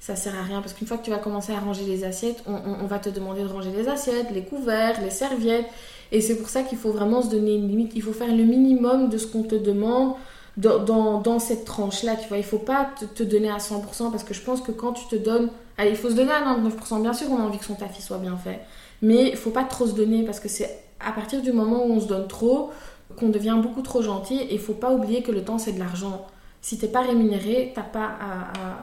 Ça 0.00 0.16
sert 0.16 0.34
à 0.34 0.42
rien 0.44 0.62
parce 0.62 0.72
qu'une 0.72 0.86
fois 0.86 0.96
que 0.96 1.04
tu 1.04 1.10
vas 1.10 1.18
commencer 1.18 1.52
à 1.52 1.58
ranger 1.58 1.84
les 1.84 2.04
assiettes, 2.04 2.42
on 2.46 2.86
va 2.86 3.00
te 3.00 3.10
demander 3.10 3.42
de 3.42 3.48
ranger 3.48 3.72
les 3.76 3.88
assiettes, 3.88 4.30
les 4.32 4.44
couverts, 4.44 5.02
les 5.02 5.10
serviettes. 5.10 5.66
Et 6.12 6.20
c'est 6.20 6.36
pour 6.36 6.48
ça 6.48 6.62
qu'il 6.62 6.78
faut 6.78 6.90
vraiment 6.90 7.22
se 7.22 7.28
donner 7.28 7.54
une 7.54 7.68
limite. 7.68 7.92
Il 7.94 8.02
faut 8.02 8.12
faire 8.12 8.34
le 8.34 8.44
minimum 8.44 9.08
de 9.08 9.18
ce 9.18 9.26
qu'on 9.26 9.42
te 9.42 9.54
demande 9.54 10.14
dans, 10.56 11.20
dans, 11.20 11.38
cette 11.38 11.64
tranche-là. 11.64 12.16
Tu 12.16 12.28
vois, 12.28 12.38
il 12.38 12.44
faut 12.44 12.58
pas 12.58 12.90
te, 13.14 13.22
donner 13.22 13.50
à 13.50 13.58
100% 13.58 14.10
parce 14.10 14.24
que 14.24 14.34
je 14.34 14.42
pense 14.42 14.60
que 14.60 14.72
quand 14.72 14.92
tu 14.92 15.06
te 15.06 15.16
donnes. 15.16 15.50
Allez, 15.76 15.90
il 15.90 15.96
faut 15.96 16.10
se 16.10 16.14
donner 16.14 16.32
à 16.32 16.42
99%. 16.42 17.02
Bien 17.02 17.12
sûr, 17.12 17.28
on 17.30 17.36
a 17.36 17.42
envie 17.42 17.58
que 17.58 17.64
son 17.64 17.74
taf 17.74 17.98
soit 18.00 18.18
bien 18.18 18.36
fait. 18.36 18.60
Mais 19.00 19.28
il 19.28 19.36
faut 19.36 19.50
pas 19.50 19.64
trop 19.64 19.86
se 19.86 19.92
donner 19.92 20.24
parce 20.24 20.40
que 20.40 20.48
c'est 20.48 20.82
à 20.98 21.12
partir 21.12 21.40
du 21.40 21.52
moment 21.52 21.86
où 21.86 21.92
on 21.92 22.00
se 22.00 22.06
donne 22.06 22.26
trop 22.26 22.70
qu'on 23.16 23.28
devient 23.28 23.58
beaucoup 23.62 23.82
trop 23.82 24.02
gentil. 24.02 24.38
Et 24.38 24.54
il 24.54 24.60
faut 24.60 24.74
pas 24.74 24.92
oublier 24.92 25.22
que 25.22 25.30
le 25.30 25.44
temps, 25.44 25.58
c'est 25.58 25.72
de 25.72 25.78
l'argent. 25.78 26.26
Si 26.60 26.76
t'es 26.76 26.88
pas 26.88 27.02
rémunéré, 27.02 27.72
t'as 27.74 27.82
pas 27.82 28.10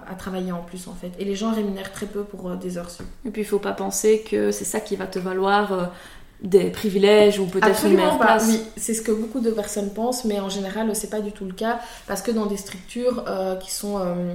à, 0.10 0.16
travailler 0.16 0.54
en 0.54 0.62
plus 0.62 0.88
en 0.88 0.94
fait. 0.94 1.12
Et 1.20 1.26
les 1.26 1.36
gens 1.36 1.52
rémunèrent 1.52 1.92
très 1.92 2.06
peu 2.06 2.24
pour 2.24 2.50
euh, 2.50 2.56
des 2.56 2.78
heures. 2.78 2.90
Et 3.26 3.30
puis 3.30 3.42
il 3.42 3.46
faut 3.46 3.60
pas 3.60 3.74
penser 3.74 4.24
que 4.28 4.52
c'est 4.52 4.64
ça 4.64 4.80
qui 4.80 4.96
va 4.96 5.08
te 5.08 5.20
valoir 5.20 5.74
euh, 5.74 5.86
des 6.42 6.70
privilèges 6.70 7.40
ou 7.40 7.46
peut-être 7.46 7.86
une 7.86 7.96
meilleure 7.96 8.20
pas. 8.20 8.38
Oui, 8.46 8.62
c'est 8.78 8.94
ce 8.94 9.02
que 9.02 9.12
beaucoup 9.12 9.40
de 9.40 9.52
personnes 9.52 9.92
pensent, 9.92 10.26
mais 10.26 10.40
en 10.40 10.50
général, 10.50 10.94
c'est 10.96 11.10
pas 11.10 11.22
du 11.22 11.32
tout 11.32 11.46
le 11.46 11.54
cas 11.54 11.80
parce 12.08 12.22
que 12.22 12.32
dans 12.32 12.46
des 12.46 12.58
structures 12.58 13.24
euh, 13.28 13.56
qui 13.56 13.72
sont 13.72 14.00
euh, 14.00 14.34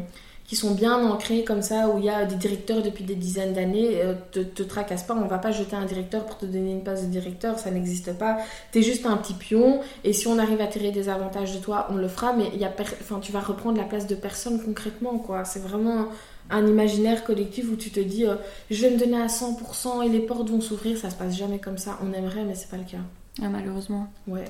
qui 0.51 0.57
sont 0.57 0.73
bien 0.73 1.09
ancrées 1.09 1.45
comme 1.45 1.63
ça, 1.63 1.89
où 1.89 1.99
il 1.99 2.07
y 2.07 2.11
a 2.11 2.25
des 2.25 2.35
directeurs 2.35 2.83
depuis 2.83 3.05
des 3.05 3.15
dizaines 3.15 3.53
d'années, 3.53 4.03
euh, 4.03 4.15
te, 4.33 4.41
te 4.41 4.65
tracasse 4.65 5.05
pas, 5.05 5.15
on 5.15 5.29
va 5.29 5.39
pas 5.39 5.53
jeter 5.53 5.77
un 5.77 5.85
directeur 5.85 6.27
pour 6.27 6.39
te 6.39 6.45
donner 6.45 6.73
une 6.73 6.83
place 6.83 7.03
de 7.03 7.07
directeur, 7.07 7.61
ça 7.61 7.71
n'existe 7.71 8.19
pas. 8.19 8.39
Tu 8.73 8.81
es 8.81 8.83
juste 8.83 9.07
un 9.07 9.17
petit 9.17 9.35
pion, 9.35 9.79
et 10.03 10.13
si 10.13 10.27
on 10.27 10.41
arrive 10.41 10.61
à 10.61 10.67
tirer 10.67 10.91
des 10.91 11.09
avantages 11.09 11.55
de 11.55 11.61
toi, 11.61 11.87
on 11.91 11.95
le 11.95 12.09
fera, 12.09 12.33
mais 12.33 12.51
il 12.53 12.59
y 12.59 12.65
a 12.65 12.73
enfin, 13.01 13.21
tu 13.21 13.31
vas 13.31 13.39
reprendre 13.39 13.79
la 13.79 13.85
place 13.85 14.09
de 14.09 14.17
personne 14.17 14.61
concrètement, 14.61 15.19
quoi. 15.19 15.45
C'est 15.45 15.63
vraiment 15.63 16.09
un 16.51 16.67
imaginaire 16.67 17.25
collectif 17.25 17.67
où 17.71 17.77
tu 17.77 17.91
te 17.91 18.01
dis 18.01 18.27
euh, 18.27 18.37
je 18.71 18.83
vais 18.83 18.91
me 18.91 18.99
donner 18.99 19.21
à 19.21 19.27
100% 19.27 20.05
et 20.05 20.09
les 20.09 20.21
portes 20.21 20.49
vont 20.51 20.61
s'ouvrir, 20.61 20.99
ça 20.99 21.11
se 21.11 21.17
passe 21.17 21.37
jamais 21.37 21.59
comme 21.59 21.79
ça. 21.79 21.99
On 22.03 22.13
aimerait, 22.13 22.45
mais 22.45 22.55
c'est 22.55 22.71
pas 22.71 22.77
le 22.77 22.85
cas. 22.85 22.99
Ah, 23.43 23.49
malheureusement. 23.49 24.09
Ouais. 24.27 24.45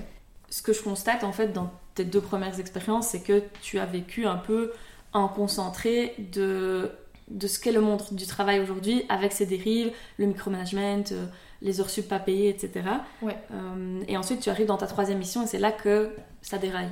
Ce 0.49 0.62
que 0.62 0.73
je 0.73 0.83
constate 0.83 1.25
en 1.25 1.33
fait 1.33 1.52
dans 1.52 1.71
tes 1.95 2.04
deux 2.04 2.21
premières 2.21 2.59
expériences, 2.59 3.09
c'est 3.09 3.21
que 3.21 3.42
tu 3.62 3.78
as 3.78 3.87
vécu 3.87 4.26
un 4.26 4.37
peu 4.37 4.73
en 5.12 5.28
concentré 5.28 6.14
de, 6.33 6.90
de 7.28 7.47
ce 7.47 7.59
qu'est 7.59 7.73
le 7.73 7.80
monde 7.80 8.02
du 8.12 8.26
travail 8.26 8.61
aujourd'hui 8.61 9.04
avec 9.09 9.33
ses 9.33 9.47
dérives, 9.47 9.92
le 10.19 10.26
micromanagement, 10.26 11.04
euh, 11.12 11.26
les 11.62 11.80
heures 11.80 11.90
sup 11.90 12.09
pas 12.09 12.19
payées, 12.19 12.49
etc. 12.49 12.83
Ouais. 13.23 13.37
Euh, 13.52 14.02
et 14.09 14.16
ensuite 14.16 14.40
tu 14.40 14.50
arrives 14.50 14.66
dans 14.66 14.76
ta 14.76 14.87
troisième 14.87 15.19
mission 15.19 15.42
et 15.42 15.47
c'est 15.47 15.59
là 15.59 15.73
que 15.73 16.11
ça 16.42 16.59
déraille. 16.59 16.90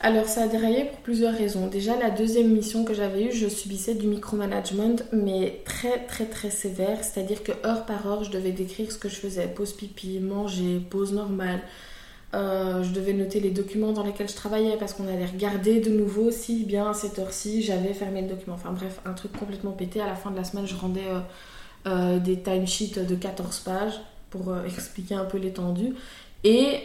Alors 0.00 0.26
ça 0.26 0.42
a 0.44 0.46
déraillé 0.48 0.84
pour 0.84 0.98
plusieurs 1.00 1.34
raisons. 1.34 1.66
Déjà 1.66 1.96
la 1.98 2.10
deuxième 2.10 2.48
mission 2.52 2.84
que 2.84 2.94
j'avais 2.94 3.24
eue, 3.24 3.32
je 3.32 3.48
subissais 3.48 3.94
du 3.94 4.06
micromanagement 4.06 4.94
mais 5.12 5.60
très 5.64 6.06
très 6.06 6.26
très 6.26 6.50
sévère, 6.50 7.02
c'est-à-dire 7.02 7.42
que 7.42 7.50
heure 7.66 7.84
par 7.84 8.06
heure 8.06 8.22
je 8.22 8.30
devais 8.30 8.52
décrire 8.52 8.92
ce 8.92 8.98
que 8.98 9.08
je 9.08 9.16
faisais, 9.16 9.48
pause 9.48 9.72
pipi, 9.72 10.20
manger, 10.20 10.80
pause 10.90 11.12
normale, 11.12 11.60
Euh, 12.34 12.82
je 12.82 12.92
devais 12.92 13.14
noter 13.14 13.40
les 13.40 13.50
documents 13.50 13.92
dans 13.92 14.04
lesquels 14.04 14.28
je 14.28 14.34
travaillais 14.36 14.76
parce 14.76 14.92
qu'on 14.92 15.08
allait 15.08 15.26
regarder 15.26 15.80
de 15.80 15.90
nouveau 15.90 16.30
si 16.30 16.64
bien 16.64 16.90
à 16.90 16.94
cette 16.94 17.18
heure-ci 17.18 17.62
j'avais 17.62 17.94
fermé 17.94 18.20
le 18.22 18.28
document. 18.28 18.54
Enfin 18.56 18.72
bref, 18.72 19.00
un 19.06 19.14
truc 19.14 19.32
complètement 19.32 19.72
pété. 19.72 20.00
À 20.02 20.06
la 20.06 20.14
fin 20.14 20.30
de 20.30 20.36
la 20.36 20.44
semaine, 20.44 20.66
je 20.66 20.74
rendais 20.76 21.06
euh, 21.08 21.20
euh, 21.86 22.18
des 22.18 22.38
timesheets 22.42 23.00
de 23.06 23.14
14 23.14 23.60
pages 23.60 24.00
pour 24.30 24.54
expliquer 24.66 25.14
un 25.14 25.24
peu 25.24 25.38
l'étendue. 25.38 25.94
Et 26.44 26.84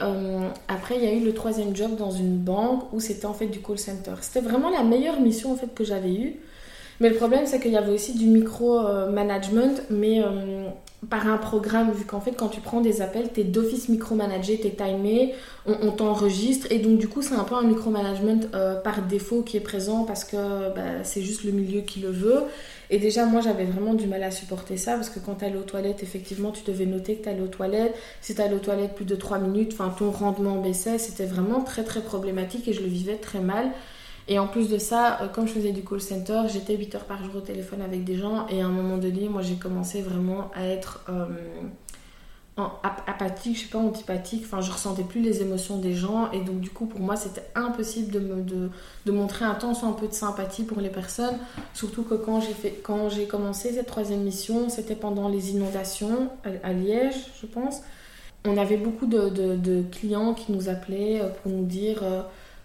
après, 0.68 0.96
il 0.98 1.04
y 1.04 1.08
a 1.08 1.14
eu 1.14 1.24
le 1.24 1.34
troisième 1.34 1.76
job 1.76 1.96
dans 1.96 2.12
une 2.12 2.38
banque 2.38 2.92
où 2.92 3.00
c'était 3.00 3.26
en 3.26 3.34
fait 3.34 3.48
du 3.48 3.60
call 3.60 3.78
center. 3.78 4.14
C'était 4.22 4.42
vraiment 4.42 4.70
la 4.70 4.84
meilleure 4.84 5.20
mission 5.20 5.52
en 5.52 5.56
fait 5.56 5.74
que 5.74 5.84
j'avais 5.84 6.14
eue. 6.14 6.40
Mais 7.00 7.10
le 7.10 7.16
problème, 7.16 7.46
c'est 7.46 7.60
qu'il 7.60 7.72
y 7.72 7.78
avait 7.78 7.92
aussi 7.92 8.18
du 8.18 8.26
micro-management, 8.28 9.84
mais 9.90 10.22
par 11.10 11.28
un 11.28 11.38
programme, 11.38 11.92
vu 11.92 12.06
qu'en 12.06 12.20
fait, 12.20 12.32
quand 12.32 12.50
tu 12.50 12.62
prends 12.62 12.82
des 12.82 13.02
appels, 13.02 13.30
tu 13.34 13.42
es 13.42 13.44
d'office 13.44 13.90
micromanagé, 13.90 14.60
tu 14.60 14.68
es 14.68 14.72
timé, 14.72 15.34
on, 15.66 15.92
t'enregistre, 15.92 16.68
et 16.72 16.80
donc 16.80 16.98
du 16.98 17.08
coup, 17.08 17.22
c'est 17.22 17.36
un 17.36 17.44
peu 17.44 17.56
un 17.56 17.64
micromanagement 17.64 18.42
euh, 18.54 18.76
par 18.76 19.02
défaut 19.02 19.42
qui 19.42 19.58
est 19.58 19.62
présent 19.62 20.04
parce 20.04 20.24
que 20.24 20.74
bah, 20.74 21.04
c'est 21.04 21.22
juste 21.22 21.44
le 21.44 21.52
milieu 21.52 21.82
qui 21.82 22.00
le 22.00 22.10
veut. 22.10 22.44
Et 22.90 23.00
déjà, 23.00 23.26
moi, 23.26 23.42
j'avais 23.42 23.66
vraiment 23.66 23.94
du 23.94 24.08
mal 24.08 24.24
à 24.24 24.32
supporter 24.32 24.78
ça 24.78 24.96
parce 24.96 25.10
que 25.10 25.20
quand 25.20 25.36
tu 25.36 25.46
allais 25.46 25.58
aux 25.58 25.64
toilettes, 25.64 26.04
effectivement, 26.04 26.52
tu 26.52 26.64
devais 26.64 26.86
noter 26.86 27.16
que 27.16 27.24
tu 27.24 27.30
allais 27.30 27.42
aux 27.42 27.48
toilettes. 27.48 27.96
Si 28.22 28.36
tu 28.36 28.42
allais 28.42 28.56
aux 28.56 28.60
toilettes 28.60 28.94
plus 28.94 29.06
de 29.06 29.16
3 29.16 29.40
minutes, 29.40 29.76
ton 29.98 30.12
rendement 30.12 30.58
baissait. 30.58 30.98
C'était 30.98 31.26
vraiment 31.26 31.62
très, 31.62 31.84
très 31.84 32.02
problématique 32.02 32.68
et 32.68 32.74
je 32.74 32.82
le 32.82 32.88
vivais 32.88 33.16
très 33.16 33.40
mal. 33.40 33.72
Et 34.28 34.40
en 34.40 34.48
plus 34.48 34.70
de 34.70 34.78
ça, 34.78 35.22
euh, 35.22 35.28
comme 35.28 35.48
je 35.48 35.54
faisais 35.54 35.72
du 35.72 35.84
call 35.84 36.02
center, 36.02 36.44
j'étais 36.48 36.78
8 36.78 36.96
heures 36.96 37.06
par 37.06 37.24
jour 37.24 37.36
au 37.38 37.42
téléphone 37.42 37.82
avec 37.82 38.04
des 38.04 38.16
gens. 38.16 38.48
Et 38.48 38.62
à 38.62 38.66
un 38.66 38.72
moment 38.72 38.98
donné, 38.98 39.28
moi, 39.28 39.42
j'ai 39.42 39.56
commencé 39.56 40.02
vraiment 40.02 40.50
à 40.56 40.66
être 40.66 41.04
euh, 41.10 41.26
apathique, 42.58 43.58
je 43.58 43.64
sais 43.64 43.68
pas, 43.68 43.80
antipathique. 43.80 44.44
Enfin, 44.46 44.62
je 44.62 44.72
ressentais 44.72 45.04
plus 45.04 45.20
les 45.20 45.42
émotions 45.42 45.78
des 45.78 45.94
gens. 45.94 46.32
Et 46.32 46.40
donc, 46.40 46.62
du 46.62 46.70
coup, 46.70 46.86
pour 46.86 47.02
moi, 47.02 47.18
c'était 47.18 47.44
impossible 47.54 48.12
de, 48.12 48.70
de, 49.06 49.12
montrer 49.12 49.44
un 49.44 49.56
temps 49.56 49.74
soit 49.74 49.90
un 49.90 49.94
peu 49.94 50.08
de 50.08 50.14
sympathie 50.14 50.64
pour 50.64 50.80
les 50.80 50.90
personnes. 50.90 51.38
Surtout 51.74 52.04
que 52.04 52.16
quand 52.16 52.40
j'ai, 53.10 53.26
commencé 53.26 53.74
cette 53.74 53.88
troisième 53.88 54.22
mission, 54.22 54.70
c'était 54.70 54.96
pendant 54.96 55.28
les 55.28 55.52
inondations 55.52 56.30
à, 56.64 56.72
Liège, 56.72 57.16
je 57.42 57.46
pense. 57.46 57.82
On 58.46 58.56
avait 58.56 58.78
beaucoup 58.78 59.06
de, 59.06 59.28
de, 59.30 59.84
clients 59.92 60.34
qui 60.34 60.54
nous 60.54 60.70
appelaient 60.70 61.22
euh, 61.22 61.30
pour 61.30 61.52
nous 61.52 61.66
dire 61.66 62.04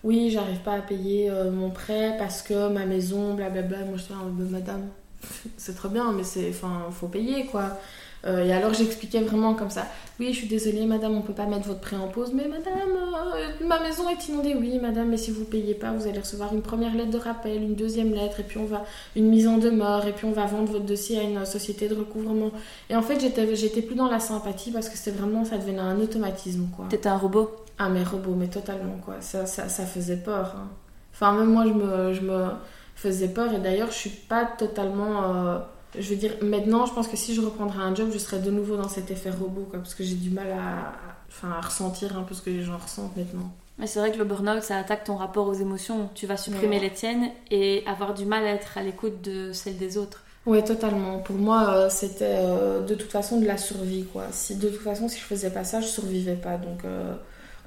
oui, 0.05 0.31
j'arrive 0.31 0.61
pas 0.61 0.75
à 0.75 0.81
payer 0.81 1.31
euh, 1.31 1.51
mon 1.51 1.71
prêt 1.71 2.15
parce 2.19 2.43
que 2.43 2.69
ma 2.69 2.87
maison, 2.87 3.35
blablabla. 3.35 3.79
Moi, 3.85 3.97
je 3.97 4.03
dis, 4.03 4.13
oh, 4.13 4.43
madame, 4.51 4.89
c'est 5.57 5.75
très 5.75 5.89
bien, 5.89 6.13
mais 6.13 6.25
c'est, 6.25 6.51
enfin, 6.51 6.87
faut 6.91 7.09
payer 7.09 7.47
quoi. 7.47 7.79
Euh, 8.27 8.45
et 8.45 8.53
alors 8.53 8.75
j'expliquais 8.75 9.21
vraiment 9.21 9.55
comme 9.55 9.71
ça. 9.71 9.87
Oui, 10.19 10.33
je 10.33 10.39
suis 10.39 10.49
désolée, 10.49 10.87
madame, 10.87 11.17
on 11.17 11.23
peut 11.23 11.33
pas 11.33 11.47
mettre 11.47 11.69
votre 11.69 11.81
prêt 11.81 11.97
en 11.97 12.09
pause. 12.09 12.33
Mais 12.35 12.49
madame, 12.49 12.91
euh, 12.97 13.67
ma 13.67 13.81
maison 13.81 14.09
est 14.09 14.29
inondée. 14.29 14.57
Oui, 14.59 14.79
madame, 14.81 15.09
mais 15.09 15.17
si 15.17 15.31
vous 15.31 15.45
payez 15.45 15.75
pas, 15.75 15.93
vous 15.93 16.09
allez 16.09 16.19
recevoir 16.19 16.53
une 16.53 16.63
première 16.63 16.95
lettre 16.95 17.11
de 17.11 17.19
rappel, 17.19 17.63
une 17.63 17.77
deuxième 17.77 18.13
lettre, 18.13 18.41
et 18.41 18.43
puis 18.43 18.59
on 18.59 18.65
va 18.65 18.85
une 19.15 19.29
mise 19.29 19.47
en 19.47 19.59
demeure, 19.59 20.07
et 20.07 20.13
puis 20.13 20.27
on 20.27 20.33
va 20.33 20.47
vendre 20.47 20.73
votre 20.73 20.85
dossier 20.85 21.19
à 21.19 21.23
une 21.23 21.45
société 21.45 21.89
de 21.89 21.95
recouvrement. 21.95 22.51
Et 22.91 22.97
en 22.97 23.03
fait, 23.03 23.21
j'étais, 23.21 23.55
j'étais 23.55 23.83
plus 23.83 23.95
dans 23.95 24.09
la 24.09 24.19
sympathie 24.19 24.73
parce 24.73 24.89
que 24.89 24.99
c'était 24.99 25.17
vraiment, 25.17 25.45
ça 25.45 25.57
devenait 25.57 25.79
un 25.79 26.01
automatisme 26.01 26.67
quoi. 26.77 26.87
T'étais 26.89 27.09
un 27.09 27.19
robot? 27.19 27.68
Ah 27.79 27.89
mais 27.89 28.03
robot, 28.03 28.35
mais 28.35 28.49
totalement 28.49 28.99
quoi. 29.05 29.17
Ça, 29.21 29.47
ça, 29.47 29.69
ça 29.69 29.87
faisait 29.87 30.17
peur. 30.17 30.55
Hein. 30.57 30.69
Enfin 31.13 31.33
même 31.33 31.53
moi, 31.53 31.65
je 31.67 31.73
me, 31.73 32.13
je 32.13 32.21
me 32.21 32.47
faisais 32.95 33.29
peur. 33.29 33.53
Et 33.53 33.59
d'ailleurs, 33.59 33.91
je 33.91 33.97
suis 33.97 34.11
pas 34.11 34.45
totalement 34.45 35.23
euh, 35.25 35.59
je 35.97 36.11
veux 36.11 36.17
dire, 36.17 36.33
maintenant, 36.43 36.87
je 36.87 36.93
pense 36.93 37.09
que 37.09 37.17
si 37.17 37.35
je 37.35 37.41
reprendrais 37.41 37.83
un 37.83 37.95
job, 37.95 38.11
je 38.13 38.19
serais 38.19 38.41
de 38.41 38.51
nouveau 38.51 38.77
dans 38.77 38.89
cet 38.89 39.11
effet 39.11 39.31
robot, 39.31 39.67
quoi, 39.71 39.79
parce 39.79 39.95
que 39.95 40.05
j'ai 40.05 40.17
du 40.17 40.31
mal 40.31 40.51
à, 40.53 40.93
enfin, 41.29 41.51
à 41.51 41.61
ressentir 41.61 42.17
un 42.19 42.23
peu 42.23 42.35
ce 42.35 42.43
que 42.43 42.51
les 42.51 42.63
gens 42.63 42.77
ressentent 42.77 43.17
maintenant. 43.17 43.51
Mais 43.79 43.87
c'est 43.87 44.01
vrai 44.01 44.11
que 44.11 44.19
le 44.19 44.25
burn-out, 44.25 44.63
ça 44.63 44.77
attaque 44.77 45.05
ton 45.05 45.17
rapport 45.17 45.47
aux 45.47 45.55
émotions. 45.55 46.11
Tu 46.15 46.27
vas 46.27 46.37
supprimer 46.37 46.81
les 46.81 46.93
tiennes 46.93 47.31
et 47.51 47.85
avoir 47.87 48.13
du 48.13 48.27
mal 48.27 48.45
à 48.45 48.51
être 48.51 48.77
à 48.77 48.83
l'écoute 48.83 49.23
de 49.23 49.53
celles 49.53 49.79
des 49.79 49.97
autres. 49.97 50.25
Oui, 50.47 50.63
totalement. 50.65 51.19
Pour 51.19 51.37
moi, 51.37 51.71
euh, 51.71 51.89
c'était 51.89 52.39
euh, 52.39 52.85
de 52.85 52.95
toute 52.95 53.13
façon 53.13 53.41
de 53.41 53.47
la 53.47 53.57
survie, 53.57 54.05
quoi. 54.05 54.25
Si, 54.33 54.57
de 54.57 54.69
toute 54.69 54.81
façon, 54.81 55.09
si 55.09 55.21
je 55.21 55.25
faisais 55.25 55.51
pas 55.51 55.63
ça, 55.63 55.81
je 55.81 55.87
survivais 55.87 56.35
pas. 56.35 56.57
Donc, 56.57 56.85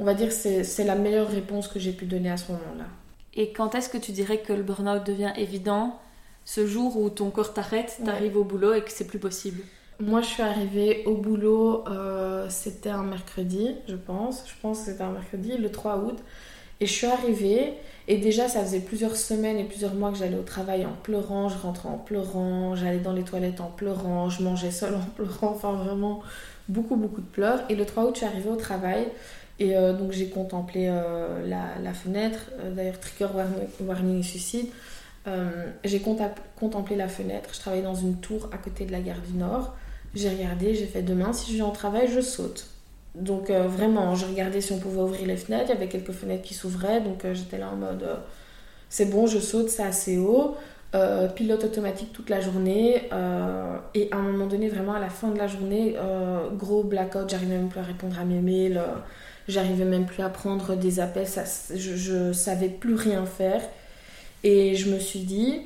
on 0.01 0.03
va 0.03 0.15
dire 0.15 0.29
que 0.29 0.63
c'est 0.63 0.83
la 0.83 0.95
meilleure 0.95 1.29
réponse 1.29 1.67
que 1.67 1.79
j'ai 1.79 1.91
pu 1.91 2.05
donner 2.05 2.31
à 2.31 2.37
ce 2.37 2.51
moment-là. 2.51 2.85
Et 3.35 3.53
quand 3.53 3.75
est-ce 3.75 3.87
que 3.87 3.99
tu 3.99 4.11
dirais 4.11 4.39
que 4.39 4.51
le 4.51 4.63
burn-out 4.63 5.05
devient 5.05 5.31
évident 5.37 5.99
ce 6.43 6.65
jour 6.65 6.97
où 6.97 7.07
ton 7.11 7.29
corps 7.29 7.53
t'arrête, 7.53 7.99
t'arrives 8.03 8.35
au 8.35 8.43
boulot 8.43 8.73
et 8.73 8.81
que 8.81 8.91
c'est 8.91 9.05
plus 9.05 9.19
possible? 9.19 9.61
Moi, 9.99 10.21
je 10.21 10.25
suis 10.25 10.41
arrivée 10.41 11.03
au 11.05 11.13
boulot, 11.13 11.83
euh, 11.87 12.47
c'était 12.49 12.89
un 12.89 13.03
mercredi, 13.03 13.75
je 13.87 13.95
pense. 13.95 14.43
Je 14.47 14.53
pense 14.59 14.79
que 14.79 14.85
c'était 14.85 15.03
un 15.03 15.11
mercredi, 15.11 15.55
le 15.55 15.69
3 15.69 15.97
août. 15.99 16.17
Et 16.79 16.87
je 16.87 16.91
suis 16.91 17.05
arrivée, 17.05 17.73
et 18.07 18.17
déjà, 18.17 18.47
ça 18.47 18.63
faisait 18.63 18.79
plusieurs 18.79 19.15
semaines 19.15 19.59
et 19.59 19.65
plusieurs 19.65 19.93
mois 19.93 20.11
que 20.11 20.17
j'allais 20.17 20.39
au 20.39 20.41
travail 20.41 20.83
en 20.83 20.93
pleurant, 21.03 21.47
je 21.47 21.59
rentrais 21.59 21.89
en 21.89 21.99
pleurant, 21.99 22.75
j'allais 22.75 22.97
dans 22.97 23.13
les 23.13 23.21
toilettes 23.21 23.61
en 23.61 23.69
pleurant, 23.69 24.31
je 24.31 24.41
mangeais 24.41 24.71
seule 24.71 24.95
en 24.95 25.05
pleurant, 25.15 25.51
enfin 25.51 25.73
vraiment 25.73 26.23
beaucoup, 26.69 26.95
beaucoup 26.95 27.21
de 27.21 27.27
pleurs. 27.27 27.59
Et 27.69 27.75
le 27.75 27.85
3 27.85 28.05
août, 28.05 28.11
je 28.15 28.17
suis 28.17 28.25
arrivée 28.25 28.49
au 28.49 28.55
travail. 28.55 29.05
Et 29.61 29.77
euh, 29.77 29.93
donc 29.93 30.11
j'ai 30.11 30.27
contemplé 30.27 30.87
euh, 30.89 31.47
la, 31.47 31.93
fenêtre, 31.93 32.39
d'ailleurs 32.75 32.99
trigger 32.99 33.27
warning, 33.79 34.23
suicide. 34.23 34.67
Euh, 35.27 35.67
j'ai 35.83 36.01
contemplé 36.01 36.95
la 36.95 37.07
fenêtre. 37.07 37.51
Je 37.53 37.59
travaillais 37.59 37.83
dans 37.83 37.93
une 37.93 38.15
tour 38.17 38.49
à 38.51 38.57
côté 38.57 38.85
de 38.85 38.91
la 38.91 39.01
gare 39.01 39.21
du 39.21 39.37
Nord. 39.37 39.75
J'ai 40.15 40.29
regardé, 40.29 40.73
j'ai 40.73 40.87
fait 40.87 41.03
demain, 41.03 41.31
si 41.31 41.51
je 41.51 41.57
viens 41.57 41.67
au 41.67 41.71
travail, 41.71 42.09
je 42.11 42.21
saute. 42.21 42.67
Donc 43.13 43.51
euh, 43.51 43.67
vraiment, 43.67 44.15
j'ai 44.15 44.25
regardé 44.25 44.61
si 44.61 44.71
on 44.71 44.79
pouvait 44.79 45.01
ouvrir 45.01 45.27
les 45.27 45.37
fenêtres. 45.37 45.65
Il 45.67 45.73
y 45.73 45.77
avait 45.77 45.89
quelques 45.89 46.11
fenêtres 46.11 46.41
qui 46.41 46.55
s'ouvraient, 46.55 47.01
donc 47.01 47.23
euh, 47.23 47.35
j'étais 47.35 47.59
là 47.59 47.69
en 47.69 47.75
mode 47.75 48.03
c'est 48.89 49.05
bon, 49.05 49.27
je 49.27 49.37
saute, 49.37 49.69
c'est 49.69 49.83
assez 49.83 50.17
haut. 50.17 50.55
pilote 51.35 51.63
automatique 51.63 52.11
toute 52.11 52.29
la 52.29 52.41
journée. 52.41 53.03
et 53.93 54.09
à 54.11 54.17
un 54.17 54.21
moment 54.21 54.47
donné, 54.47 54.67
vraiment 54.67 54.93
à 54.93 54.99
la 54.99 55.09
fin 55.09 55.29
de 55.29 55.37
la 55.37 55.47
journée, 55.47 55.95
gros 56.57 56.83
blackout, 56.83 57.29
j'arrivais 57.29 57.55
même 57.55 57.69
plus 57.69 57.79
à 57.79 57.83
répondre 57.83 58.19
à 58.19 58.25
mes 58.25 58.41
mails. 58.41 58.81
J'arrivais 59.51 59.85
même 59.85 60.05
plus 60.05 60.23
à 60.23 60.29
prendre 60.29 60.75
des 60.75 60.99
appels. 60.99 61.27
Je, 61.75 61.95
je 61.95 62.33
savais 62.33 62.69
plus 62.69 62.95
rien 62.95 63.25
faire. 63.25 63.61
Et 64.43 64.75
je 64.75 64.89
me 64.89 64.99
suis 64.99 65.19
dit, 65.19 65.61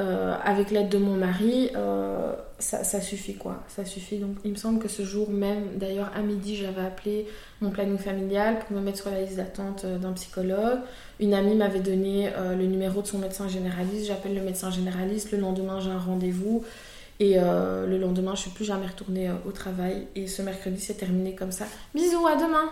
euh, 0.00 0.34
avec 0.44 0.70
l'aide 0.70 0.88
de 0.88 0.96
mon 0.96 1.14
mari, 1.14 1.70
euh, 1.76 2.32
ça, 2.58 3.00
suffit 3.00 3.34
quoi, 3.34 3.62
ça 3.68 3.84
suffit. 3.84 4.16
Donc 4.16 4.36
il 4.44 4.52
me 4.52 4.56
semble 4.56 4.78
que 4.78 4.88
ce 4.88 5.02
jour 5.02 5.30
même, 5.30 5.76
d'ailleurs 5.76 6.10
à 6.14 6.22
midi, 6.22 6.56
j'avais 6.56 6.80
appelé 6.80 7.26
mon 7.60 7.70
planning 7.70 7.98
familial 7.98 8.60
pour 8.60 8.76
me 8.76 8.80
mettre 8.80 8.98
sur 8.98 9.10
la 9.10 9.20
liste 9.20 9.36
d'attente 9.36 9.84
euh, 9.84 9.98
d'un 9.98 10.12
psychologue. 10.12 10.78
Une 11.18 11.34
amie 11.34 11.54
m'avait 11.54 11.80
donné 11.80 12.30
le 12.56 12.64
numéro 12.64 13.02
de 13.02 13.06
son 13.06 13.18
médecin 13.18 13.46
généraliste, 13.46 14.06
j'appelle 14.06 14.34
le 14.34 14.40
médecin 14.40 14.70
généraliste, 14.70 15.32
le 15.32 15.38
lendemain 15.38 15.80
j'ai 15.80 15.90
un 15.90 15.98
rendez-vous. 15.98 16.64
Et 17.18 17.34
le 17.34 17.98
lendemain, 17.98 18.34
je 18.34 18.40
suis 18.40 18.50
plus 18.50 18.64
jamais 18.64 18.86
retournée 18.86 19.30
au 19.46 19.52
travail. 19.52 20.06
Et 20.16 20.26
ce 20.26 20.40
mercredi, 20.40 20.80
c'est 20.80 20.94
terminé 20.94 21.34
comme 21.34 21.52
ça. 21.52 21.66
Bisous, 21.94 22.26
à 22.26 22.36
demain. 22.36 22.70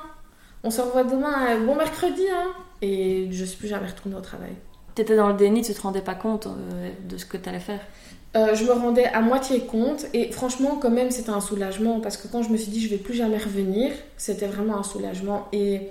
On 0.64 0.71
se 0.71 0.81
revoit 0.81 1.05
demain. 1.05 1.59
bon 1.64 1.75
mercredi, 1.75 2.23
hein. 2.33 2.53
Et 2.83 3.29
je 3.31 3.44
suis 3.44 3.57
plus 3.57 3.68
jamais 3.68 3.87
retournée 3.87 4.16
au 4.16 4.21
travail. 4.21 4.53
T'étais 4.94 5.16
dans 5.16 5.29
le 5.29 5.35
déni, 5.35 5.62
tu 5.62 5.73
te 5.73 5.81
rendais 5.81 6.01
pas 6.01 6.14
compte 6.14 6.47
euh, 6.47 6.90
de 7.09 7.16
ce 7.16 7.25
que 7.25 7.37
tu 7.37 7.49
allais 7.49 7.61
faire 7.61 7.81
euh, 8.37 8.55
je 8.55 8.62
me 8.64 8.73
rendais 8.73 9.07
à 9.07 9.23
moitié 9.23 9.61
compte 9.61 10.05
et 10.12 10.31
franchement 10.33 10.77
quand 10.81 10.90
même 10.90 11.11
c'était 11.11 11.31
un 11.31 11.40
soulagement 11.40 11.99
parce 11.99 12.18
que 12.18 12.29
quand 12.29 12.42
je 12.42 12.51
me 12.51 12.59
suis 12.59 12.71
dit 12.71 12.79
je 12.79 12.90
vais 12.90 12.99
plus 12.99 13.14
jamais 13.14 13.38
revenir 13.38 13.90
c'était 14.18 14.47
vraiment 14.47 14.77
un 14.77 14.83
soulagement 14.83 15.49
et 15.51 15.88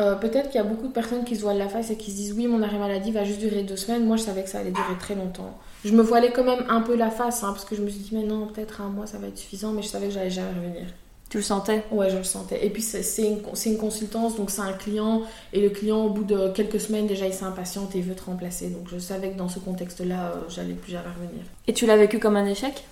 euh, 0.00 0.14
peut-être 0.14 0.48
qu'il 0.48 0.56
y 0.56 0.64
a 0.64 0.66
beaucoup 0.66 0.88
de 0.88 0.92
personnes 0.92 1.22
qui 1.22 1.36
se 1.36 1.42
voilent 1.42 1.58
la 1.58 1.68
face 1.68 1.90
et 1.90 1.96
qui 1.96 2.12
se 2.12 2.16
disent 2.16 2.32
oui 2.32 2.46
mon 2.46 2.62
arrêt 2.62 2.78
maladie 2.78 3.12
va 3.12 3.24
juste 3.24 3.40
durer 3.40 3.62
deux 3.62 3.76
semaines 3.76 4.06
moi 4.06 4.16
je 4.16 4.22
savais 4.22 4.42
que 4.42 4.48
ça 4.48 4.60
allait 4.60 4.70
durer 4.70 4.96
très 4.98 5.14
longtemps 5.14 5.54
je 5.84 5.92
me 5.92 6.00
voilais 6.00 6.32
quand 6.32 6.44
même 6.44 6.64
un 6.70 6.80
peu 6.80 6.96
la 6.96 7.10
face 7.10 7.44
hein, 7.44 7.48
parce 7.52 7.66
que 7.66 7.76
je 7.76 7.82
me 7.82 7.90
suis 7.90 8.00
dit 8.00 8.10
mais 8.14 8.22
non 8.22 8.46
peut-être 8.46 8.80
un 8.80 8.88
mois 8.88 9.06
ça 9.06 9.18
va 9.18 9.26
être 9.26 9.36
suffisant 9.36 9.72
mais 9.72 9.82
je 9.82 9.88
savais 9.88 10.06
que 10.06 10.14
j'allais 10.14 10.30
jamais 10.30 10.58
revenir 10.58 10.86
tu 11.30 11.36
le 11.36 11.44
sentais? 11.44 11.84
Ouais, 11.92 12.10
je 12.10 12.16
le 12.16 12.24
sentais. 12.24 12.66
Et 12.66 12.70
puis, 12.70 12.82
c'est 12.82 13.22
une, 13.22 13.38
une, 13.66 13.78
consultance, 13.78 14.36
donc 14.36 14.50
c'est 14.50 14.62
un 14.62 14.72
client. 14.72 15.22
Et 15.52 15.60
le 15.60 15.70
client, 15.70 16.04
au 16.04 16.10
bout 16.10 16.24
de 16.24 16.48
quelques 16.48 16.80
semaines, 16.80 17.06
déjà, 17.06 17.24
il 17.24 17.32
s'impatiente 17.32 17.94
et 17.94 18.00
veut 18.00 18.16
te 18.16 18.24
remplacer. 18.24 18.68
Donc, 18.70 18.88
je 18.92 18.98
savais 18.98 19.30
que 19.30 19.38
dans 19.38 19.48
ce 19.48 19.60
contexte-là, 19.60 20.32
euh, 20.32 20.40
j'allais 20.48 20.74
plus 20.74 20.90
jamais 20.90 21.06
revenir. 21.06 21.44
Et 21.68 21.72
tu 21.72 21.86
l'as 21.86 21.96
vécu 21.96 22.18
comme 22.18 22.36
un 22.36 22.46
échec? 22.46 22.84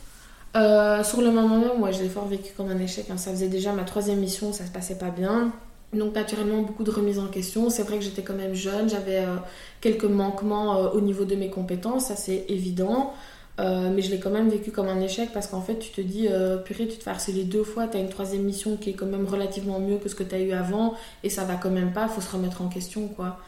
Euh, 0.56 1.02
Sur 1.02 1.20
le 1.20 1.32
moment 1.32 1.58
même, 1.58 1.78
moi, 1.78 1.90
je 1.90 2.00
l'ai 2.00 2.08
fort 2.08 2.28
vécu 2.28 2.52
comme 2.56 2.70
un 2.70 2.78
échec. 2.78 3.06
Hein. 3.10 3.16
Ça 3.16 3.32
faisait 3.32 3.48
déjà 3.48 3.72
ma 3.72 3.82
troisième 3.82 4.20
mission, 4.20 4.52
ça 4.52 4.64
se 4.64 4.70
passait 4.70 4.98
pas 4.98 5.10
bien. 5.10 5.50
Donc, 5.92 6.14
naturellement, 6.14 6.62
beaucoup 6.62 6.84
de 6.84 6.92
remises 6.92 7.18
en 7.18 7.26
question. 7.26 7.70
C'est 7.70 7.82
vrai 7.82 7.98
que 7.98 8.04
j'étais 8.04 8.22
quand 8.22 8.36
même 8.36 8.54
jeune, 8.54 8.88
j'avais 8.88 9.18
euh, 9.18 9.34
quelques 9.80 10.04
manquements 10.04 10.92
au 10.92 11.00
niveau 11.00 11.24
de 11.24 11.34
mes 11.34 11.50
compétences, 11.50 12.06
ça 12.06 12.14
c'est 12.14 12.44
évident. 12.48 13.14
Euh, 13.58 13.90
mais 13.92 14.02
je 14.02 14.10
l'ai 14.10 14.20
quand 14.20 14.30
même 14.30 14.48
vécu 14.48 14.70
comme 14.70 14.88
un 14.88 15.00
échec 15.00 15.30
parce 15.32 15.48
qu'en 15.48 15.60
fait, 15.60 15.78
tu 15.78 15.90
te 15.90 16.00
dis, 16.00 16.28
euh, 16.28 16.58
purée, 16.58 16.86
tu 16.86 16.96
te 16.96 17.02
fais 17.02 17.10
harceler 17.10 17.44
deux 17.44 17.64
fois, 17.64 17.88
tu 17.88 17.96
as 17.96 18.00
une 18.00 18.08
troisième 18.08 18.42
mission 18.42 18.76
qui 18.76 18.90
est 18.90 18.92
quand 18.92 19.06
même 19.06 19.26
relativement 19.26 19.80
mieux 19.80 19.98
que 19.98 20.08
ce 20.08 20.14
que 20.14 20.22
tu 20.22 20.34
as 20.34 20.40
eu 20.40 20.52
avant 20.52 20.94
et 21.24 21.30
ça 21.30 21.44
va 21.44 21.56
quand 21.56 21.70
même 21.70 21.92
pas, 21.92 22.06
faut 22.08 22.20
se 22.20 22.30
remettre 22.30 22.62
en 22.62 22.68
question 22.68 23.08
quoi. 23.08 23.38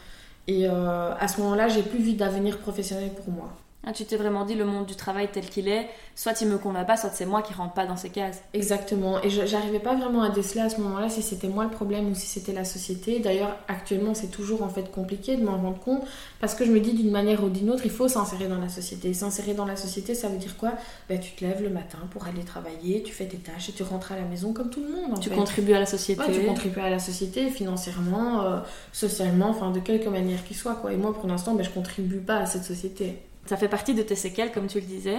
Et 0.47 0.67
euh, 0.67 1.13
à 1.17 1.27
ce 1.27 1.39
moment-là, 1.41 1.69
j'ai 1.69 1.83
plus 1.83 1.99
vu 1.99 2.13
d'avenir 2.13 2.57
professionnel 2.59 3.11
pour 3.13 3.33
moi. 3.33 3.53
Ah, 3.83 3.93
tu 3.93 4.05
t'es 4.05 4.15
vraiment 4.15 4.45
dit 4.45 4.53
le 4.53 4.63
monde 4.63 4.85
du 4.85 4.95
travail 4.95 5.29
tel 5.33 5.43
qu'il 5.43 5.67
est, 5.67 5.89
soit 6.15 6.39
il 6.39 6.47
me 6.47 6.59
convient 6.59 6.83
pas, 6.83 6.97
soit 6.97 7.09
c'est 7.09 7.25
moi 7.25 7.41
qui 7.41 7.51
rentre 7.53 7.73
pas 7.73 7.87
dans 7.87 7.97
ces 7.97 8.09
cases. 8.09 8.43
Exactement. 8.53 9.19
Et 9.23 9.31
j'arrivais 9.31 9.79
pas 9.79 9.95
vraiment 9.95 10.21
à 10.21 10.29
déceler 10.29 10.61
à 10.61 10.69
ce 10.69 10.79
moment-là 10.81 11.09
si 11.09 11.23
c'était 11.23 11.47
moi 11.47 11.63
le 11.63 11.71
problème 11.71 12.11
ou 12.11 12.13
si 12.13 12.27
c'était 12.27 12.53
la 12.53 12.63
société. 12.63 13.19
D'ailleurs, 13.19 13.57
actuellement, 13.67 14.13
c'est 14.13 14.29
toujours 14.29 14.61
en 14.61 14.69
fait 14.69 14.91
compliqué 14.91 15.35
de 15.35 15.43
m'en 15.43 15.57
rendre 15.57 15.79
compte 15.79 16.03
parce 16.39 16.53
que 16.53 16.63
je 16.63 16.71
me 16.71 16.79
dis 16.79 16.93
d'une 16.93 17.09
manière 17.09 17.43
ou 17.43 17.49
d'une 17.49 17.71
autre, 17.71 17.81
il 17.83 17.89
faut 17.91 18.07
s'insérer 18.07 18.47
dans 18.47 18.59
la 18.59 18.69
société. 18.69 19.15
S'insérer 19.15 19.55
dans 19.55 19.65
la 19.65 19.75
société, 19.75 20.13
ça 20.13 20.29
veut 20.29 20.37
dire 20.37 20.57
quoi? 20.57 20.73
Ben, 21.09 21.19
Tu 21.19 21.31
te 21.31 21.43
lèves 21.43 21.63
le 21.63 21.71
matin 21.71 21.97
pour 22.11 22.27
aller 22.27 22.43
travailler, 22.43 23.01
tu 23.01 23.11
fais 23.11 23.25
tes 23.25 23.37
tâches 23.37 23.69
et 23.69 23.71
tu 23.71 23.81
rentres 23.81 24.11
à 24.11 24.15
la 24.15 24.25
maison 24.25 24.53
comme 24.53 24.69
tout 24.69 24.81
le 24.81 24.93
monde. 24.93 25.19
tu 25.19 25.31
contribues 25.31 25.73
à 25.73 25.79
la 25.79 25.87
société. 25.87 26.21
tu 26.31 26.45
contribues 26.45 26.81
à 26.81 26.89
la 26.91 26.99
société 26.99 27.49
financièrement, 27.49 28.43
euh, 28.43 28.59
socialement, 28.93 29.49
enfin 29.49 29.71
de 29.71 29.79
quelque 29.79 30.09
manière 30.09 30.43
qu'il 30.45 30.55
soit. 30.55 30.75
Quoi. 30.75 30.93
Et 30.93 30.97
moi, 30.97 31.15
pour 31.15 31.27
l'instant, 31.27 31.55
ben, 31.55 31.63
je 31.63 31.71
contribue 31.71 32.19
pas 32.19 32.37
à 32.37 32.45
cette 32.45 32.63
société. 32.63 33.17
Ça 33.45 33.57
fait 33.57 33.67
partie 33.67 33.93
de 33.93 34.01
tes 34.01 34.15
séquelles, 34.15 34.51
comme 34.51 34.67
tu 34.67 34.79
le 34.79 34.85
disais. 34.85 35.17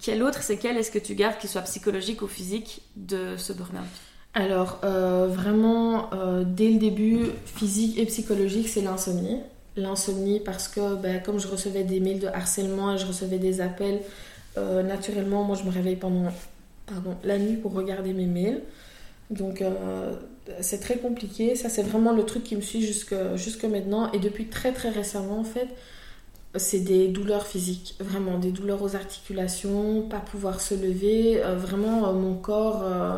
Quelle 0.00 0.22
autre 0.22 0.42
séquelle 0.42 0.76
est-ce 0.76 0.90
que 0.90 0.98
tu 0.98 1.14
gardes, 1.14 1.38
qu'il 1.38 1.50
soit 1.50 1.62
psychologique 1.62 2.22
ou 2.22 2.28
physique, 2.28 2.82
de 2.96 3.36
ce 3.36 3.52
burn-out? 3.52 3.82
Alors, 4.34 4.80
euh, 4.82 5.28
vraiment, 5.28 6.12
euh, 6.12 6.42
dès 6.44 6.68
le 6.68 6.78
début, 6.78 7.26
physique 7.46 7.98
et 7.98 8.06
psychologique, 8.06 8.68
c'est 8.68 8.82
l'insomnie. 8.82 9.40
L'insomnie 9.76 10.40
parce 10.40 10.66
que, 10.66 10.96
ben, 10.96 11.22
comme 11.22 11.38
je 11.38 11.46
recevais 11.46 11.84
des 11.84 12.00
mails 12.00 12.18
de 12.18 12.26
harcèlement 12.26 12.94
et 12.94 12.98
je 12.98 13.06
recevais 13.06 13.38
des 13.38 13.60
appels, 13.60 14.00
euh, 14.58 14.82
naturellement, 14.82 15.44
moi, 15.44 15.56
je 15.56 15.62
me 15.64 15.70
réveille 15.70 15.96
pendant 15.96 16.32
pardon, 16.86 17.16
la 17.22 17.38
nuit 17.38 17.56
pour 17.56 17.74
regarder 17.74 18.12
mes 18.12 18.26
mails. 18.26 18.62
Donc, 19.30 19.64
c'est 20.60 20.80
très 20.80 20.98
compliqué. 20.98 21.54
Ça, 21.56 21.68
c'est 21.68 21.82
vraiment 21.82 22.12
le 22.12 22.24
truc 22.24 22.44
qui 22.44 22.56
me 22.56 22.60
suit 22.60 22.82
jusque, 22.82 23.14
jusque 23.36 23.64
maintenant. 23.64 24.12
Et 24.12 24.18
depuis 24.18 24.46
très, 24.46 24.72
très 24.72 24.90
récemment, 24.90 25.38
en 25.38 25.44
fait, 25.44 25.68
c'est 26.56 26.80
des 26.80 27.08
douleurs 27.08 27.46
physiques, 27.46 27.96
vraiment 27.98 28.38
des 28.38 28.52
douleurs 28.52 28.82
aux 28.82 28.94
articulations, 28.94 30.02
pas 30.02 30.20
pouvoir 30.20 30.60
se 30.60 30.74
lever, 30.74 31.42
euh, 31.42 31.56
vraiment 31.56 32.08
euh, 32.08 32.12
mon 32.12 32.34
corps 32.34 32.82
euh, 32.84 33.16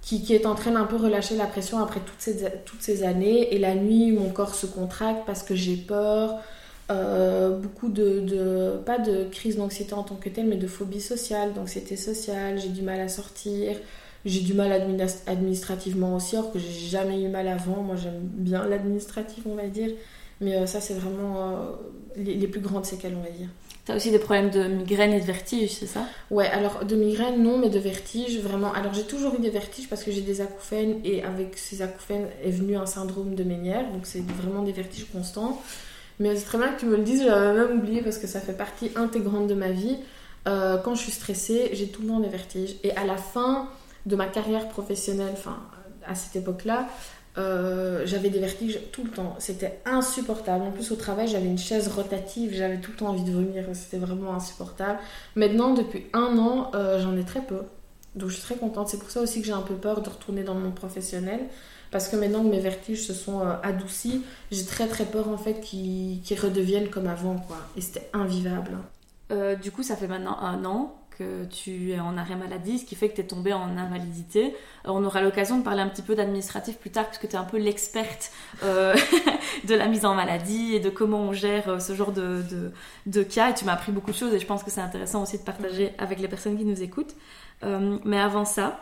qui, 0.00 0.32
est 0.32 0.46
en 0.46 0.54
train 0.54 0.70
d'un 0.70 0.84
peu 0.84 0.96
relâcher 0.96 1.36
la 1.36 1.46
pression 1.46 1.78
après 1.80 2.00
toutes 2.00 2.20
ces, 2.20 2.44
toutes 2.64 2.80
ces 2.80 3.02
années. 3.02 3.54
Et 3.54 3.58
la 3.58 3.74
nuit, 3.74 4.12
mon 4.12 4.30
corps 4.30 4.54
se 4.54 4.66
contracte 4.66 5.26
parce 5.26 5.42
que 5.42 5.54
j'ai 5.54 5.76
peur. 5.76 6.38
beaucoup 6.88 7.88
de, 7.90 8.20
de, 8.20 8.78
pas 8.86 8.98
de 8.98 9.24
crise 9.30 9.56
d'anxiété 9.58 9.92
en 9.92 10.02
tant 10.02 10.16
que 10.16 10.30
telle, 10.30 10.46
mais 10.46 10.56
de 10.56 10.66
phobie 10.66 11.02
sociale, 11.02 11.52
d'anxiété 11.52 11.96
sociale, 11.96 12.58
j'ai 12.58 12.70
du 12.70 12.80
mal 12.80 13.00
à 13.00 13.08
sortir, 13.08 13.76
j'ai 14.24 14.40
du 14.40 14.54
mal 14.54 14.72
administrativement 15.26 16.16
aussi, 16.16 16.36
alors 16.36 16.52
que 16.52 16.58
j'ai 16.58 16.88
jamais 16.88 17.22
eu 17.22 17.28
mal 17.28 17.46
avant. 17.48 17.82
Moi, 17.82 17.96
j'aime 17.96 18.20
bien 18.22 18.66
l'administratif, 18.66 19.44
on 19.46 19.56
va 19.56 19.66
dire. 19.66 19.90
Mais 20.40 20.56
euh, 20.56 20.66
ça, 20.66 20.80
c'est 20.80 20.94
vraiment 20.94 21.36
euh, 21.36 21.72
les, 22.16 22.46
plus 22.46 22.60
grandes 22.60 22.84
séquelles, 22.84 23.14
on 23.18 23.22
va 23.22 23.30
dire. 23.30 23.48
Tu 23.84 23.92
as 23.92 23.96
aussi 23.96 24.10
des 24.10 24.18
problèmes 24.18 24.50
de 24.50 24.64
migraine 24.64 25.12
et 25.12 25.20
de 25.20 25.24
vertige, 25.24 25.72
c'est 25.72 25.86
ça? 25.86 26.06
Ouais, 26.30 26.46
alors 26.46 26.84
de 26.84 26.94
migraine, 26.94 27.42
non, 27.42 27.58
mais 27.58 27.70
de 27.70 27.78
vertige, 27.78 28.38
vraiment. 28.40 28.72
Alors 28.72 28.94
j'ai 28.94 29.04
toujours 29.04 29.34
eu 29.34 29.40
des 29.40 29.50
vertiges 29.50 29.88
parce 29.88 30.04
que 30.04 30.12
j'ai 30.12 30.20
des 30.20 30.40
acouphènes 30.40 31.00
et 31.04 31.24
avec 31.24 31.56
ces 31.56 31.82
acouphènes 31.82 32.26
est 32.44 32.50
venu 32.50 32.76
un 32.76 32.86
syndrome 32.86 33.34
de 33.34 33.44
Ménière, 33.44 33.90
donc 33.90 34.02
c'est 34.04 34.22
vraiment 34.42 34.62
des 34.62 34.72
vertiges 34.72 35.06
constants. 35.10 35.60
Mais 36.20 36.36
c'est 36.36 36.44
très 36.44 36.58
bien 36.58 36.68
que 36.68 36.80
tu 36.80 36.86
me 36.86 36.96
le 36.96 37.02
dises, 37.02 37.22
j'avais 37.22 37.58
même 37.58 37.78
oublié 37.78 38.02
parce 38.02 38.18
que 38.18 38.26
ça 38.26 38.40
fait 38.40 38.56
partie 38.56 38.90
intégrante 38.96 39.46
de 39.46 39.54
ma 39.54 39.70
vie. 39.70 39.96
Euh, 40.46 40.76
quand 40.78 40.94
je 40.94 41.02
suis 41.02 41.12
stressée, 41.12 41.70
j'ai 41.72 41.88
tout 41.88 42.02
le 42.02 42.08
temps 42.08 42.20
des 42.20 42.28
vertiges. 42.28 42.76
Et 42.82 42.94
à 42.96 43.04
la 43.04 43.16
fin 43.16 43.68
de 44.06 44.16
ma 44.16 44.26
carrière 44.26 44.68
professionnelle, 44.68 45.32
enfin 45.32 45.58
à 46.06 46.14
cette 46.14 46.36
époque-là, 46.36 46.88
euh, 47.38 48.02
j'avais 48.04 48.30
des 48.30 48.40
vertiges 48.40 48.80
tout 48.92 49.04
le 49.04 49.10
temps. 49.10 49.36
C'était 49.38 49.80
insupportable. 49.84 50.64
En 50.64 50.70
plus, 50.70 50.90
au 50.90 50.96
travail, 50.96 51.28
j'avais 51.28 51.46
une 51.46 51.58
chaise 51.58 51.88
rotative. 51.88 52.52
J'avais 52.54 52.78
tout 52.78 52.90
le 52.90 52.96
temps 52.96 53.08
envie 53.08 53.24
de 53.24 53.30
vomir. 53.30 53.64
C'était 53.74 53.98
vraiment 53.98 54.34
insupportable. 54.34 54.98
Maintenant, 55.36 55.74
depuis 55.74 56.06
un 56.12 56.36
an, 56.38 56.70
euh, 56.74 57.00
j'en 57.00 57.16
ai 57.16 57.24
très 57.24 57.42
peu. 57.42 57.62
Donc, 58.16 58.30
je 58.30 58.34
suis 58.34 58.42
très 58.42 58.56
contente. 58.56 58.88
C'est 58.88 58.98
pour 58.98 59.10
ça 59.10 59.20
aussi 59.20 59.40
que 59.40 59.46
j'ai 59.46 59.52
un 59.52 59.62
peu 59.62 59.74
peur 59.74 60.02
de 60.02 60.08
retourner 60.08 60.42
dans 60.42 60.54
le 60.54 60.60
monde 60.60 60.74
professionnel. 60.74 61.40
Parce 61.90 62.08
que 62.08 62.16
maintenant 62.16 62.42
que 62.42 62.48
mes 62.48 62.60
vertiges 62.60 63.06
se 63.06 63.14
sont 63.14 63.40
euh, 63.40 63.54
adoucis, 63.62 64.22
j'ai 64.50 64.66
très 64.66 64.86
très 64.88 65.04
peur 65.04 65.28
en 65.28 65.38
fait 65.38 65.60
qu'ils 65.60 66.20
redeviennent 66.40 66.90
comme 66.90 67.06
avant. 67.06 67.36
quoi. 67.36 67.56
Et 67.76 67.80
c'était 67.80 68.10
invivable. 68.12 68.72
du 69.62 69.70
coup, 69.70 69.82
ça 69.82 69.96
fait 69.96 70.08
maintenant 70.08 70.38
un 70.40 70.64
an 70.64 70.97
que 71.18 71.44
tu 71.46 71.90
es 71.90 72.00
en 72.00 72.16
arrêt 72.16 72.36
maladie, 72.36 72.78
ce 72.78 72.84
qui 72.84 72.94
fait 72.94 73.08
que 73.08 73.16
tu 73.16 73.20
es 73.22 73.26
tombée 73.26 73.52
en 73.52 73.76
invalidité. 73.76 74.54
Euh, 74.86 74.90
on 74.90 75.04
aura 75.04 75.20
l'occasion 75.20 75.58
de 75.58 75.64
parler 75.64 75.82
un 75.82 75.88
petit 75.88 76.02
peu 76.02 76.14
d'administratif 76.14 76.76
plus 76.78 76.90
tard, 76.90 77.06
puisque 77.06 77.28
tu 77.28 77.34
es 77.34 77.38
un 77.38 77.44
peu 77.44 77.58
l'experte 77.58 78.30
euh, 78.62 78.94
de 79.64 79.74
la 79.74 79.88
mise 79.88 80.06
en 80.06 80.14
maladie 80.14 80.74
et 80.74 80.80
de 80.80 80.90
comment 80.90 81.20
on 81.22 81.32
gère 81.32 81.68
euh, 81.68 81.78
ce 81.80 81.94
genre 81.94 82.12
de, 82.12 82.42
de, 83.06 83.22
cas. 83.24 83.50
Et 83.50 83.54
tu 83.54 83.64
m'as 83.64 83.72
appris 83.72 83.90
beaucoup 83.90 84.12
de 84.12 84.16
choses 84.16 84.32
et 84.32 84.38
je 84.38 84.46
pense 84.46 84.62
que 84.62 84.70
c'est 84.70 84.80
intéressant 84.80 85.22
aussi 85.22 85.38
de 85.38 85.42
partager 85.42 85.92
avec 85.98 86.20
les 86.20 86.28
personnes 86.28 86.56
qui 86.56 86.64
nous 86.64 86.82
écoutent. 86.82 87.14
mais 88.04 88.20
avant 88.20 88.44
ça, 88.44 88.80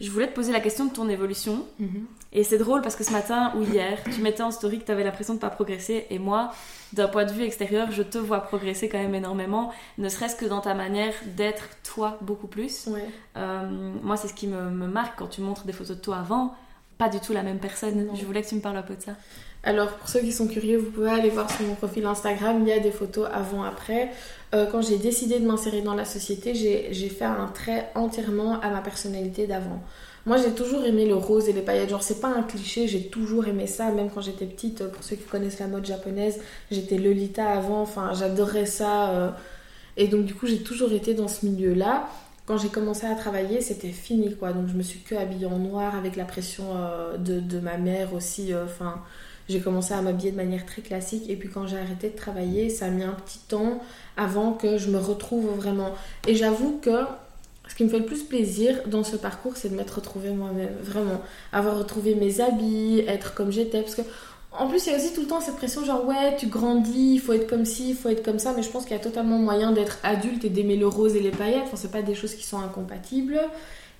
je 0.00 0.10
voulais 0.10 0.26
te 0.26 0.34
poser 0.34 0.52
la 0.52 0.60
question 0.60 0.84
de 0.86 0.92
ton 0.92 1.08
évolution. 1.08 1.66
Mhm. 1.78 2.06
Et 2.32 2.44
c'est 2.44 2.58
drôle 2.58 2.82
parce 2.82 2.96
que 2.96 3.04
ce 3.04 3.12
matin 3.12 3.52
ou 3.56 3.62
hier, 3.62 3.98
tu 4.04 4.20
mettais 4.20 4.42
en 4.42 4.50
story 4.50 4.80
que 4.80 4.84
tu 4.84 4.92
avais 4.92 5.04
l'impression 5.04 5.34
de 5.34 5.38
ne 5.38 5.40
pas 5.40 5.48
progresser. 5.48 6.06
Et 6.10 6.18
moi, 6.18 6.52
d'un 6.92 7.08
point 7.08 7.24
de 7.24 7.32
vue 7.32 7.44
extérieur, 7.44 7.90
je 7.90 8.02
te 8.02 8.18
vois 8.18 8.40
progresser 8.40 8.88
quand 8.88 8.98
même 8.98 9.14
énormément, 9.14 9.72
ne 9.96 10.08
serait-ce 10.08 10.36
que 10.36 10.44
dans 10.44 10.60
ta 10.60 10.74
manière 10.74 11.14
d'être 11.36 11.64
toi 11.82 12.18
beaucoup 12.20 12.46
plus. 12.46 12.88
Euh, 13.36 13.92
moi, 14.02 14.16
c'est 14.16 14.28
ce 14.28 14.34
qui 14.34 14.48
me, 14.48 14.70
marque 14.70 15.18
quand 15.18 15.28
tu 15.28 15.40
montres 15.40 15.64
des 15.64 15.72
photos 15.72 15.96
de 15.96 16.02
toi 16.02 16.18
avant. 16.18 16.54
Pas 16.98 17.08
du 17.08 17.20
tout 17.20 17.32
la 17.32 17.42
même 17.42 17.58
personne. 17.58 18.08
Je 18.14 18.24
voulais 18.24 18.42
que 18.42 18.48
tu 18.48 18.54
me 18.54 18.60
parles 18.60 18.76
un 18.76 18.82
peu 18.82 18.96
de 18.96 19.02
ça. 19.02 19.16
Alors, 19.66 19.88
pour 19.88 20.08
ceux 20.08 20.20
qui 20.20 20.32
sont 20.32 20.46
curieux, 20.46 20.78
vous 20.78 20.90
pouvez 20.90 21.10
aller 21.10 21.28
voir 21.28 21.50
sur 21.50 21.66
mon 21.66 21.74
profil 21.74 22.06
Instagram, 22.06 22.58
il 22.62 22.68
y 22.68 22.72
a 22.72 22.78
des 22.78 22.92
photos 22.92 23.28
avant-après. 23.32 24.10
Euh, 24.54 24.64
quand 24.70 24.80
j'ai 24.80 24.96
décidé 24.96 25.40
de 25.40 25.46
m'insérer 25.46 25.82
dans 25.82 25.94
la 25.94 26.04
société, 26.04 26.54
j'ai 26.54 27.08
fait 27.08 27.24
un 27.24 27.48
trait 27.52 27.90
entièrement 27.96 28.60
à 28.60 28.70
ma 28.70 28.80
personnalité 28.80 29.48
d'avant. 29.48 29.82
Moi, 30.24 30.36
j'ai 30.38 30.52
toujours 30.52 30.84
aimé 30.84 31.04
le 31.04 31.16
rose 31.16 31.48
et 31.48 31.52
les 31.52 31.62
paillettes. 31.62 31.90
Genre, 31.90 32.02
c'est 32.02 32.20
pas 32.20 32.28
un 32.28 32.42
cliché, 32.42 32.86
j'ai 32.86 33.08
toujours 33.08 33.46
aimé 33.48 33.66
ça. 33.66 33.90
Même 33.90 34.08
quand 34.12 34.20
j'étais 34.20 34.46
petite, 34.46 34.84
pour 34.84 35.02
ceux 35.04 35.16
qui 35.16 35.24
connaissent 35.24 35.60
la 35.60 35.66
mode 35.66 35.84
japonaise, 35.84 36.40
j'étais 36.70 36.98
Lolita 36.98 37.48
avant. 37.48 37.82
Enfin, 37.82 38.12
j'adorais 38.14 38.66
ça. 38.66 39.10
Euh. 39.10 39.30
Et 39.96 40.08
donc, 40.08 40.26
du 40.26 40.34
coup, 40.34 40.46
j'ai 40.46 40.62
toujours 40.62 40.92
été 40.92 41.14
dans 41.14 41.28
ce 41.28 41.46
milieu-là. 41.46 42.08
Quand 42.44 42.58
j'ai 42.58 42.68
commencé 42.68 43.06
à 43.06 43.14
travailler, 43.14 43.60
c'était 43.60 43.90
fini, 43.90 44.34
quoi. 44.36 44.52
Donc, 44.52 44.68
je 44.68 44.74
me 44.74 44.82
suis 44.82 45.00
que 45.00 45.16
habillée 45.16 45.46
en 45.46 45.58
noir 45.58 45.96
avec 45.96 46.16
la 46.16 46.24
pression 46.24 46.64
euh, 46.76 47.16
de, 47.18 47.60
ma 47.60 47.76
mère 47.76 48.14
aussi. 48.14 48.52
Euh, 48.52 48.64
enfin, 48.64 49.02
j'ai 49.48 49.60
commencé 49.60 49.94
à 49.94 50.02
m'habiller 50.02 50.32
de 50.32 50.36
manière 50.36 50.66
très 50.66 50.82
classique. 50.82 51.28
Et 51.28 51.36
puis, 51.36 51.48
quand 51.48 51.66
j'ai 51.66 51.78
arrêté 51.78 52.10
de 52.10 52.16
travailler, 52.16 52.68
ça 52.68 52.86
a 52.86 52.90
mis 52.90 53.04
un 53.04 53.12
petit 53.12 53.38
temps 53.38 53.80
avant 54.16 54.52
que 54.52 54.78
je 54.78 54.90
me 54.90 54.98
retrouve 54.98 55.46
vraiment. 55.56 55.92
Et 56.26 56.34
j'avoue 56.34 56.78
que 56.82 57.04
ce 57.68 57.74
qui 57.74 57.84
me 57.84 57.88
fait 57.88 57.98
le 57.98 58.06
plus 58.06 58.22
plaisir 58.22 58.82
dans 58.86 59.04
ce 59.04 59.16
parcours, 59.16 59.56
c'est 59.56 59.68
de 59.68 59.74
m'être 59.74 59.96
retrouvée 59.96 60.30
moi-même, 60.30 60.74
vraiment. 60.82 61.20
Avoir 61.52 61.78
retrouvé 61.78 62.14
mes 62.14 62.40
habits, 62.40 63.00
être 63.06 63.34
comme 63.34 63.52
j'étais. 63.52 63.82
Parce 63.82 63.94
que, 63.94 64.02
en 64.52 64.68
plus, 64.68 64.86
il 64.86 64.92
y 64.92 64.94
a 64.94 64.98
aussi 64.98 65.12
tout 65.12 65.20
le 65.20 65.26
temps 65.26 65.40
cette 65.40 65.56
pression 65.56 65.84
genre, 65.84 66.06
ouais, 66.06 66.36
tu 66.36 66.46
grandis, 66.46 67.14
il 67.14 67.20
faut 67.20 67.32
être 67.32 67.46
comme 67.48 67.64
ci, 67.64 67.90
il 67.90 67.96
faut 67.96 68.08
être 68.08 68.24
comme 68.24 68.38
ça. 68.38 68.52
Mais 68.56 68.62
je 68.62 68.70
pense 68.70 68.84
qu'il 68.84 68.96
y 68.96 69.00
a 69.00 69.02
totalement 69.02 69.38
moyen 69.38 69.72
d'être 69.72 69.98
adulte 70.02 70.44
et 70.44 70.48
d'aimer 70.48 70.76
le 70.76 70.88
rose 70.88 71.14
et 71.14 71.20
les 71.20 71.30
paillettes. 71.30 71.64
Enfin, 71.64 71.76
c'est 71.76 71.92
pas 71.92 72.02
des 72.02 72.14
choses 72.14 72.34
qui 72.34 72.44
sont 72.44 72.58
incompatibles. 72.58 73.40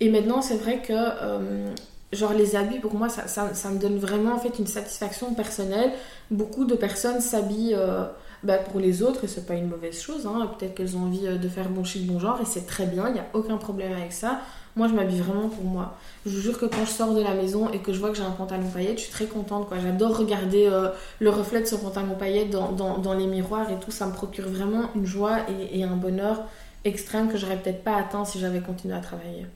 Et 0.00 0.10
maintenant, 0.10 0.42
c'est 0.42 0.56
vrai 0.56 0.80
que, 0.82 0.92
euh, 0.92 1.68
genre, 2.12 2.32
les 2.32 2.56
habits, 2.56 2.78
pour 2.78 2.94
moi, 2.94 3.08
ça, 3.08 3.70
me 3.70 3.78
donne 3.78 3.98
vraiment 3.98 4.34
en 4.34 4.38
fait 4.38 4.58
une 4.58 4.66
satisfaction 4.66 5.34
personnelle. 5.34 5.92
Beaucoup 6.30 6.64
de 6.64 6.74
personnes 6.74 7.20
s'habillent. 7.20 7.74
Euh, 7.74 8.04
bah, 8.42 8.58
pour 8.58 8.80
les 8.80 9.02
autres, 9.02 9.24
et 9.24 9.28
c'est 9.28 9.46
pas 9.46 9.54
une 9.54 9.68
mauvaise 9.68 10.00
chose, 10.00 10.26
hein. 10.26 10.48
peut-être 10.58 10.74
qu'elles 10.74 10.96
ont 10.96 11.04
envie 11.04 11.26
euh, 11.26 11.36
de 11.36 11.48
faire 11.48 11.68
bon 11.68 11.84
chic, 11.84 12.06
bon 12.06 12.18
genre, 12.18 12.38
et 12.40 12.44
c'est 12.44 12.66
très 12.66 12.86
bien, 12.86 13.08
il 13.08 13.14
n'y 13.14 13.18
a 13.18 13.26
aucun 13.32 13.56
problème 13.56 13.92
avec 13.92 14.12
ça. 14.12 14.40
Moi, 14.76 14.88
je 14.88 14.92
m'habille 14.92 15.20
vraiment 15.20 15.48
pour 15.48 15.64
moi. 15.64 15.96
Je 16.26 16.30
vous 16.30 16.40
jure 16.42 16.58
que 16.58 16.66
quand 16.66 16.84
je 16.84 16.90
sors 16.90 17.14
de 17.14 17.22
la 17.22 17.34
maison 17.34 17.70
et 17.70 17.78
que 17.78 17.94
je 17.94 17.98
vois 17.98 18.10
que 18.10 18.16
j'ai 18.16 18.22
un 18.22 18.30
pantalon 18.30 18.68
paillette, 18.68 18.98
je 18.98 19.04
suis 19.04 19.12
très 19.12 19.24
contente. 19.24 19.68
J'adore 19.82 20.18
regarder 20.18 20.66
euh, 20.66 20.90
le 21.18 21.30
reflet 21.30 21.62
de 21.62 21.66
ce 21.66 21.76
pantalon 21.76 22.14
paillette 22.14 22.50
dans, 22.50 23.14
les 23.14 23.26
miroirs 23.26 23.70
et 23.70 23.80
tout. 23.80 23.90
Ça 23.90 24.06
me 24.06 24.12
procure 24.12 24.48
vraiment 24.48 24.90
une 24.94 25.06
joie 25.06 25.38
et, 25.48 25.80
et 25.80 25.84
un 25.84 25.96
bonheur 25.96 26.44
extrême 26.84 27.32
que 27.32 27.38
j'aurais 27.38 27.56
peut-être 27.56 27.82
pas 27.82 27.96
atteint 27.96 28.26
si 28.26 28.38
j'avais 28.38 28.60
continué 28.60 28.94
à 28.94 29.00
travailler. 29.00 29.46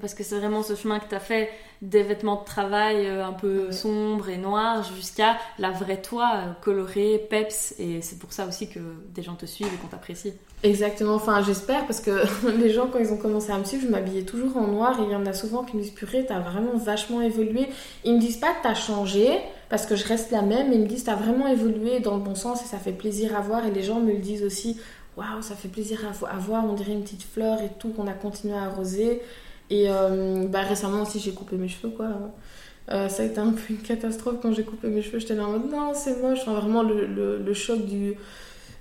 Parce 0.00 0.14
que 0.14 0.22
c'est 0.22 0.38
vraiment 0.38 0.62
ce 0.62 0.74
chemin 0.74 1.00
que 1.00 1.08
tu 1.08 1.14
as 1.14 1.20
fait 1.20 1.50
des 1.82 2.02
vêtements 2.04 2.40
de 2.40 2.44
travail 2.44 3.06
euh, 3.06 3.26
un 3.26 3.32
peu 3.32 3.72
sombres 3.72 4.28
et 4.28 4.36
noirs 4.36 4.84
jusqu'à 4.94 5.36
la 5.58 5.70
vraie 5.70 6.00
toi 6.00 6.32
euh, 6.36 6.52
colorée, 6.62 7.26
peps. 7.28 7.74
Et 7.78 8.00
c'est 8.00 8.18
pour 8.18 8.32
ça 8.32 8.46
aussi 8.46 8.68
que 8.68 8.78
des 9.12 9.22
gens 9.22 9.34
te 9.34 9.44
suivent 9.44 9.66
et 9.66 9.76
qu'on 9.78 9.88
t'apprécie. 9.88 10.34
Exactement, 10.62 11.14
enfin 11.14 11.42
j'espère 11.42 11.84
parce 11.86 12.00
que 12.00 12.22
les 12.56 12.70
gens 12.70 12.86
quand 12.86 13.00
ils 13.00 13.12
ont 13.12 13.16
commencé 13.16 13.50
à 13.50 13.58
me 13.58 13.64
suivre, 13.64 13.82
je 13.82 13.88
m'habillais 13.88 14.22
toujours 14.22 14.56
en 14.56 14.68
noir 14.68 15.00
et 15.00 15.02
il 15.02 15.10
y 15.10 15.16
en 15.16 15.26
a 15.26 15.32
souvent 15.32 15.64
qui 15.64 15.76
me 15.76 15.82
disent 15.82 15.90
purée, 15.90 16.24
t'as 16.26 16.38
vraiment 16.38 16.76
vachement 16.76 17.20
évolué. 17.20 17.66
Ils 18.04 18.14
me 18.14 18.20
disent 18.20 18.38
pas 18.38 18.52
que 18.52 18.62
t'as 18.62 18.74
changé 18.74 19.40
parce 19.68 19.84
que 19.84 19.96
je 19.96 20.06
reste 20.06 20.30
la 20.30 20.42
même, 20.42 20.70
mais 20.70 20.76
ils 20.76 20.82
me 20.82 20.86
disent 20.86 21.04
t'as 21.04 21.16
vraiment 21.16 21.48
évolué 21.48 21.98
dans 21.98 22.14
le 22.14 22.22
bon 22.22 22.36
sens 22.36 22.62
et 22.62 22.66
ça 22.66 22.78
fait 22.78 22.92
plaisir 22.92 23.36
à 23.36 23.40
voir 23.40 23.66
et 23.66 23.72
les 23.72 23.82
gens 23.82 23.98
me 23.98 24.12
le 24.12 24.18
disent 24.18 24.44
aussi 24.44 24.80
waouh, 25.16 25.42
ça 25.42 25.56
fait 25.56 25.68
plaisir 25.68 26.00
à 26.30 26.38
voir, 26.38 26.64
on 26.64 26.72
dirait 26.74 26.92
une 26.92 27.02
petite 27.02 27.24
fleur 27.24 27.60
et 27.60 27.70
tout 27.78 27.90
qu'on 27.90 28.06
a 28.06 28.14
continué 28.14 28.54
à 28.54 28.62
arroser. 28.62 29.20
Et 29.72 29.86
euh, 29.88 30.46
bah, 30.48 30.60
récemment 30.60 31.00
aussi, 31.02 31.18
j'ai 31.18 31.32
coupé 31.32 31.56
mes 31.56 31.66
cheveux, 31.66 31.88
quoi. 31.88 32.08
Euh, 32.90 33.08
ça 33.08 33.22
a 33.22 33.26
été 33.26 33.38
un 33.38 33.52
peu 33.52 33.62
une 33.70 33.78
catastrophe 33.78 34.36
quand 34.42 34.52
j'ai 34.52 34.64
coupé 34.64 34.88
mes 34.88 35.00
cheveux. 35.00 35.18
J'étais 35.18 35.34
là 35.34 35.46
en 35.46 35.52
mode 35.52 35.70
non, 35.70 35.92
c'est 35.94 36.20
moche. 36.20 36.40
Enfin, 36.42 36.52
vraiment 36.52 36.82
le, 36.82 37.06
le, 37.38 37.54
choc 37.54 37.86
du, 37.86 38.12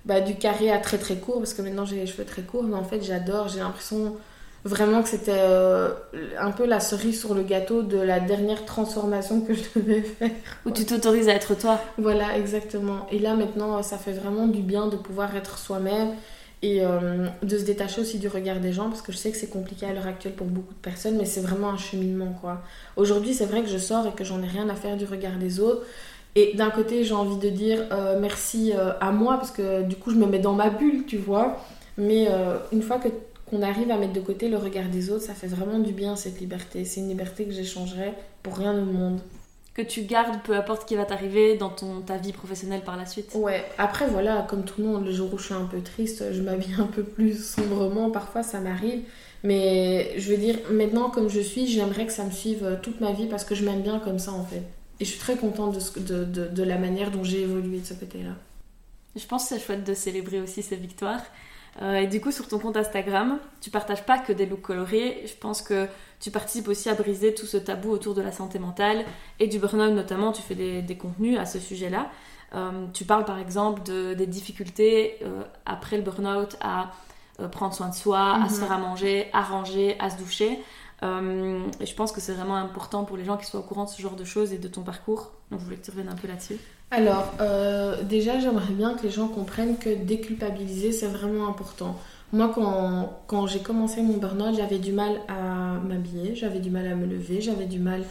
bah, 0.04 0.20
du 0.20 0.36
carré 0.36 0.70
à 0.70 0.80
très 0.80 0.98
très 0.98 1.16
court, 1.16 1.38
parce 1.38 1.54
que 1.54 1.62
maintenant 1.62 1.86
j'ai 1.86 1.96
les 1.96 2.08
cheveux 2.08 2.26
très 2.26 2.42
courts, 2.42 2.64
mais 2.64 2.76
en 2.76 2.84
fait 2.84 3.02
j'adore, 3.02 3.48
j'ai 3.48 3.60
l'impression 3.60 4.18
vraiment 4.66 5.02
que 5.02 5.08
c'était 5.08 5.32
euh, 5.34 5.92
un 6.38 6.52
peu 6.52 6.66
la 6.66 6.82
cerise 6.82 7.22
sur 7.22 7.36
le 7.36 7.44
gâteau 7.44 7.84
de 7.84 7.98
la 7.98 8.20
dernière 8.20 8.66
transformation 8.66 9.40
que 9.40 9.54
je 9.54 9.62
devais 9.78 10.02
faire. 10.02 10.32
Où 10.66 10.72
tu 10.72 10.86
t'autorises 10.86 11.30
à 11.30 11.34
être 11.34 11.58
toi. 11.58 11.80
Voilà, 11.98 12.38
exactement. 12.38 13.08
Et 13.12 13.20
là 13.20 13.36
maintenant, 13.36 13.82
ça 13.82 13.98
fait 13.98 14.12
vraiment 14.14 14.48
du 14.48 14.62
bien 14.62 14.88
de 14.88 14.98
pouvoir 14.98 15.34
être 15.38 15.58
soi-même 15.58 16.10
et 16.64 16.80
euh, 16.82 17.28
de 17.42 17.58
se 17.58 17.64
détacher 17.64 18.02
aussi 18.02 18.20
du 18.20 18.28
regard 18.28 18.60
des 18.60 18.72
gens 18.72 18.90
parce 18.90 19.02
que 19.02 19.12
je 19.12 19.18
sais 19.18 19.32
que 19.32 19.38
c'est 19.38 19.50
compliqué 19.50 19.86
à 19.88 19.94
l'heure 19.94 20.06
actuelle 20.06 20.34
pour 20.34 20.48
beaucoup 20.48 20.74
de 20.74 20.80
personnes 20.80 21.18
mais 21.18 21.26
c'est 21.26 21.42
vraiment 21.42 21.70
un 21.70 21.78
cheminement 21.78 22.38
quoi. 22.40 22.62
Aujourd'hui 22.98 23.34
c'est 23.34 23.46
vrai 23.46 23.62
que 23.62 23.70
je 23.70 23.78
sors 23.78 24.06
et 24.06 24.12
que 24.12 24.24
j'en 24.24 24.42
ai 24.44 24.48
rien 24.48 24.70
à 24.70 24.76
faire 24.76 24.96
du 24.96 25.06
regard 25.06 25.38
des 25.38 25.60
autres. 25.60 25.86
Et 26.36 26.54
d'un 26.56 26.70
côté 26.70 27.04
j'ai 27.04 27.14
envie 27.14 27.38
de 27.38 27.50
dire 27.50 27.88
euh, 27.92 28.20
merci 28.20 28.74
euh, 28.76 28.94
à 29.02 29.12
moi 29.12 29.38
parce 29.38 29.52
que 29.52 29.82
du 29.84 29.96
coup 29.96 30.12
je 30.12 30.18
me 30.18 30.28
mets 30.28 30.40
dans 30.40 30.54
ma 30.54 30.70
bulle 30.70 31.06
tu 31.06 31.18
vois. 31.18 31.58
Mais 31.98 32.28
une 32.72 32.82
fois 32.82 33.00
que 33.00 33.10
qu'on 33.46 33.62
arrive 33.62 33.92
à 33.92 33.98
mettre 33.98 34.14
de 34.14 34.22
côté 34.22 34.48
le 34.48 34.58
regard 34.58 34.88
des 34.88 35.12
autres 35.12 35.24
ça 35.24 35.34
fait 35.34 35.48
vraiment 35.48 35.80
du 35.80 35.92
bien 35.94 36.16
cette 36.16 36.40
liberté. 36.40 36.86
C'est 36.86 37.02
une 37.02 37.10
liberté 37.10 37.46
que 37.46 37.52
j'échangerais 37.52 38.14
pour 38.44 38.58
rien 38.58 38.74
au 38.74 38.86
monde 38.86 39.20
que 39.74 39.82
tu 39.82 40.04
gardes 40.04 40.42
peu 40.44 40.56
importe 40.56 40.82
ce 40.82 40.86
qui 40.86 40.96
va 40.96 41.06
t'arriver 41.06 41.56
dans 41.56 41.70
ton, 41.70 42.02
ta 42.02 42.18
vie 42.18 42.34
professionnelle 42.34 42.82
par 42.82 42.98
la 42.98 43.06
suite. 43.06 43.32
Ouais, 43.36 43.64
après 43.78 44.08
voilà, 44.08 44.46
comme 44.50 44.66
tout 44.66 44.82
le 44.82 44.88
monde, 44.88 45.06
le 45.06 45.12
jour 45.12 45.34
où 45.34 45.38
je 45.38 45.46
suis 45.46 45.54
un 45.54 45.66
peu 45.66 45.82
triste, 45.82 46.34
je 46.34 46.42
m'habille 46.42 46.76
un 46.78 46.88
peu 46.88 47.04
plus 47.04 47.42
sombrement, 47.44 48.12
parfois 48.12 48.44
ça 48.44 48.60
m'arrive. 48.60 49.04
Mais 49.44 50.14
je 50.20 50.30
veux 50.30 50.38
dire, 50.38 50.58
maintenant 50.70 51.10
comme 51.10 51.30
je 51.30 51.40
suis, 51.40 51.68
j'aimerais 51.68 52.06
que 52.06 52.14
ça 52.14 52.26
me 52.26 52.32
suive 52.32 52.80
toute 52.84 53.02
ma 53.02 53.12
vie 53.12 53.28
parce 53.28 53.44
que 53.44 53.56
je 53.56 53.64
m'aime 53.64 53.82
bien 53.82 54.00
comme 54.00 54.20
ça 54.20 54.32
en 54.32 54.44
fait. 54.44 54.64
Et 55.00 55.06
je 55.06 55.10
suis 55.10 55.20
très 55.20 55.36
contente 55.36 55.78
de, 55.98 56.26
de, 56.26 56.48
de 56.48 56.64
la 56.64 56.78
manière 56.78 57.10
dont 57.10 57.24
j'ai 57.24 57.42
évolué 57.42 57.80
de 57.80 57.86
ce 57.86 57.96
côté-là. 57.96 58.36
Je 59.16 59.26
pense 59.26 59.50
que 59.50 59.56
c'est 59.56 59.66
chouette 59.66 59.84
de 59.84 59.94
célébrer 59.94 60.40
aussi 60.40 60.62
ces 60.62 60.76
victoires. 60.76 61.22
Euh, 61.82 61.96
et 61.96 62.08
du 62.08 62.20
coup, 62.20 62.32
sur 62.32 62.48
ton 62.48 62.60
compte 62.60 62.76
Instagram, 62.78 63.40
tu 63.62 63.70
partages 63.70 64.06
pas 64.06 64.18
que 64.18 64.34
des 64.34 64.46
looks 64.46 64.62
colorés. 64.62 65.24
Je 65.26 65.34
pense 65.34 65.62
que 65.62 65.88
tu 66.20 66.32
participes 66.32 66.68
aussi 66.68 66.90
à 66.90 66.94
briser 66.94 67.34
tout 67.34 67.46
ce 67.46 67.58
tabou 67.58 67.90
autour 67.92 68.14
de 68.14 68.22
la 68.22 68.32
santé 68.32 68.60
mentale 68.60 69.06
et 69.40 69.48
du 69.48 69.60
burn-out 69.60 69.94
notamment. 69.94 70.32
Tu 70.32 70.42
fais 70.42 70.56
des, 70.56 70.98
contenus 70.98 71.40
à 71.40 71.46
ce 71.46 71.60
sujet-là. 71.60 72.10
Euh, 72.54 72.88
tu 72.94 73.06
parles 73.06 73.24
par 73.24 73.40
exemple 73.40 73.82
de, 73.84 74.14
des 74.14 74.28
difficultés 74.28 75.18
euh, 75.24 75.44
après 75.66 75.96
le 75.96 76.04
burn-out 76.04 76.58
à 76.60 76.92
prendre 77.52 77.74
soin 77.74 77.90
de 77.90 77.96
soi, 77.96 78.36
à 78.36 78.50
se 78.50 78.56
mhm. 78.56 78.60
faire 78.60 78.72
à 78.72 78.78
manger, 78.78 79.28
à 79.34 79.42
ranger, 79.42 79.96
à 80.00 80.12
se 80.12 80.18
doucher. 80.18 80.60
et 81.02 81.86
je 81.86 81.96
pense 81.96 82.12
que 82.12 82.22
c'est 82.22 82.34
vraiment 82.34 82.58
important 82.58 83.04
pour 83.04 83.18
les 83.18 83.26
gens 83.26 83.36
qui 83.36 83.48
soient 83.48 83.62
au 83.62 83.64
courant 83.64 83.86
de 83.86 83.90
ce 83.90 84.00
genre 84.00 84.16
de 84.16 84.26
choses 84.26 84.54
et 84.54 84.60
de 84.60 84.68
ton 84.68 84.84
parcours. 84.84 85.32
Donc 85.50 85.60
je 85.60 85.66
voulais 85.66 85.78
que 85.78 85.86
tu 85.86 85.90
reviennes 85.90 86.10
un 86.10 86.16
peu 86.16 86.28
là-dessus. 86.28 86.60
Alors, 86.92 87.34
euh, 87.40 88.04
déjà, 88.04 88.40
j'aimerais 88.40 88.74
bien 88.74 88.96
que 88.96 89.04
les 89.04 89.10
gens 89.10 89.30
comprennent 89.30 89.78
que 89.78 89.90
déculpabiliser, 89.90 90.92
c'est 90.92 91.08
vraiment 91.08 91.48
important. 91.48 91.98
Moi, 92.34 92.52
quand, 93.28 93.48
j'ai 93.48 93.60
commencé 93.60 94.02
mon 94.02 94.18
burn-out, 94.18 94.56
j'avais 94.56 94.78
du 94.78 94.92
mal 94.92 95.22
à 95.30 95.80
m'habiller, 95.80 96.36
j'avais 96.36 96.60
du 96.60 96.70
mal 96.70 96.88
à 96.88 96.96
me 96.96 97.06
lever, 97.06 97.40
j'avais 97.40 97.66
du 97.66 97.80
mal 97.80 98.04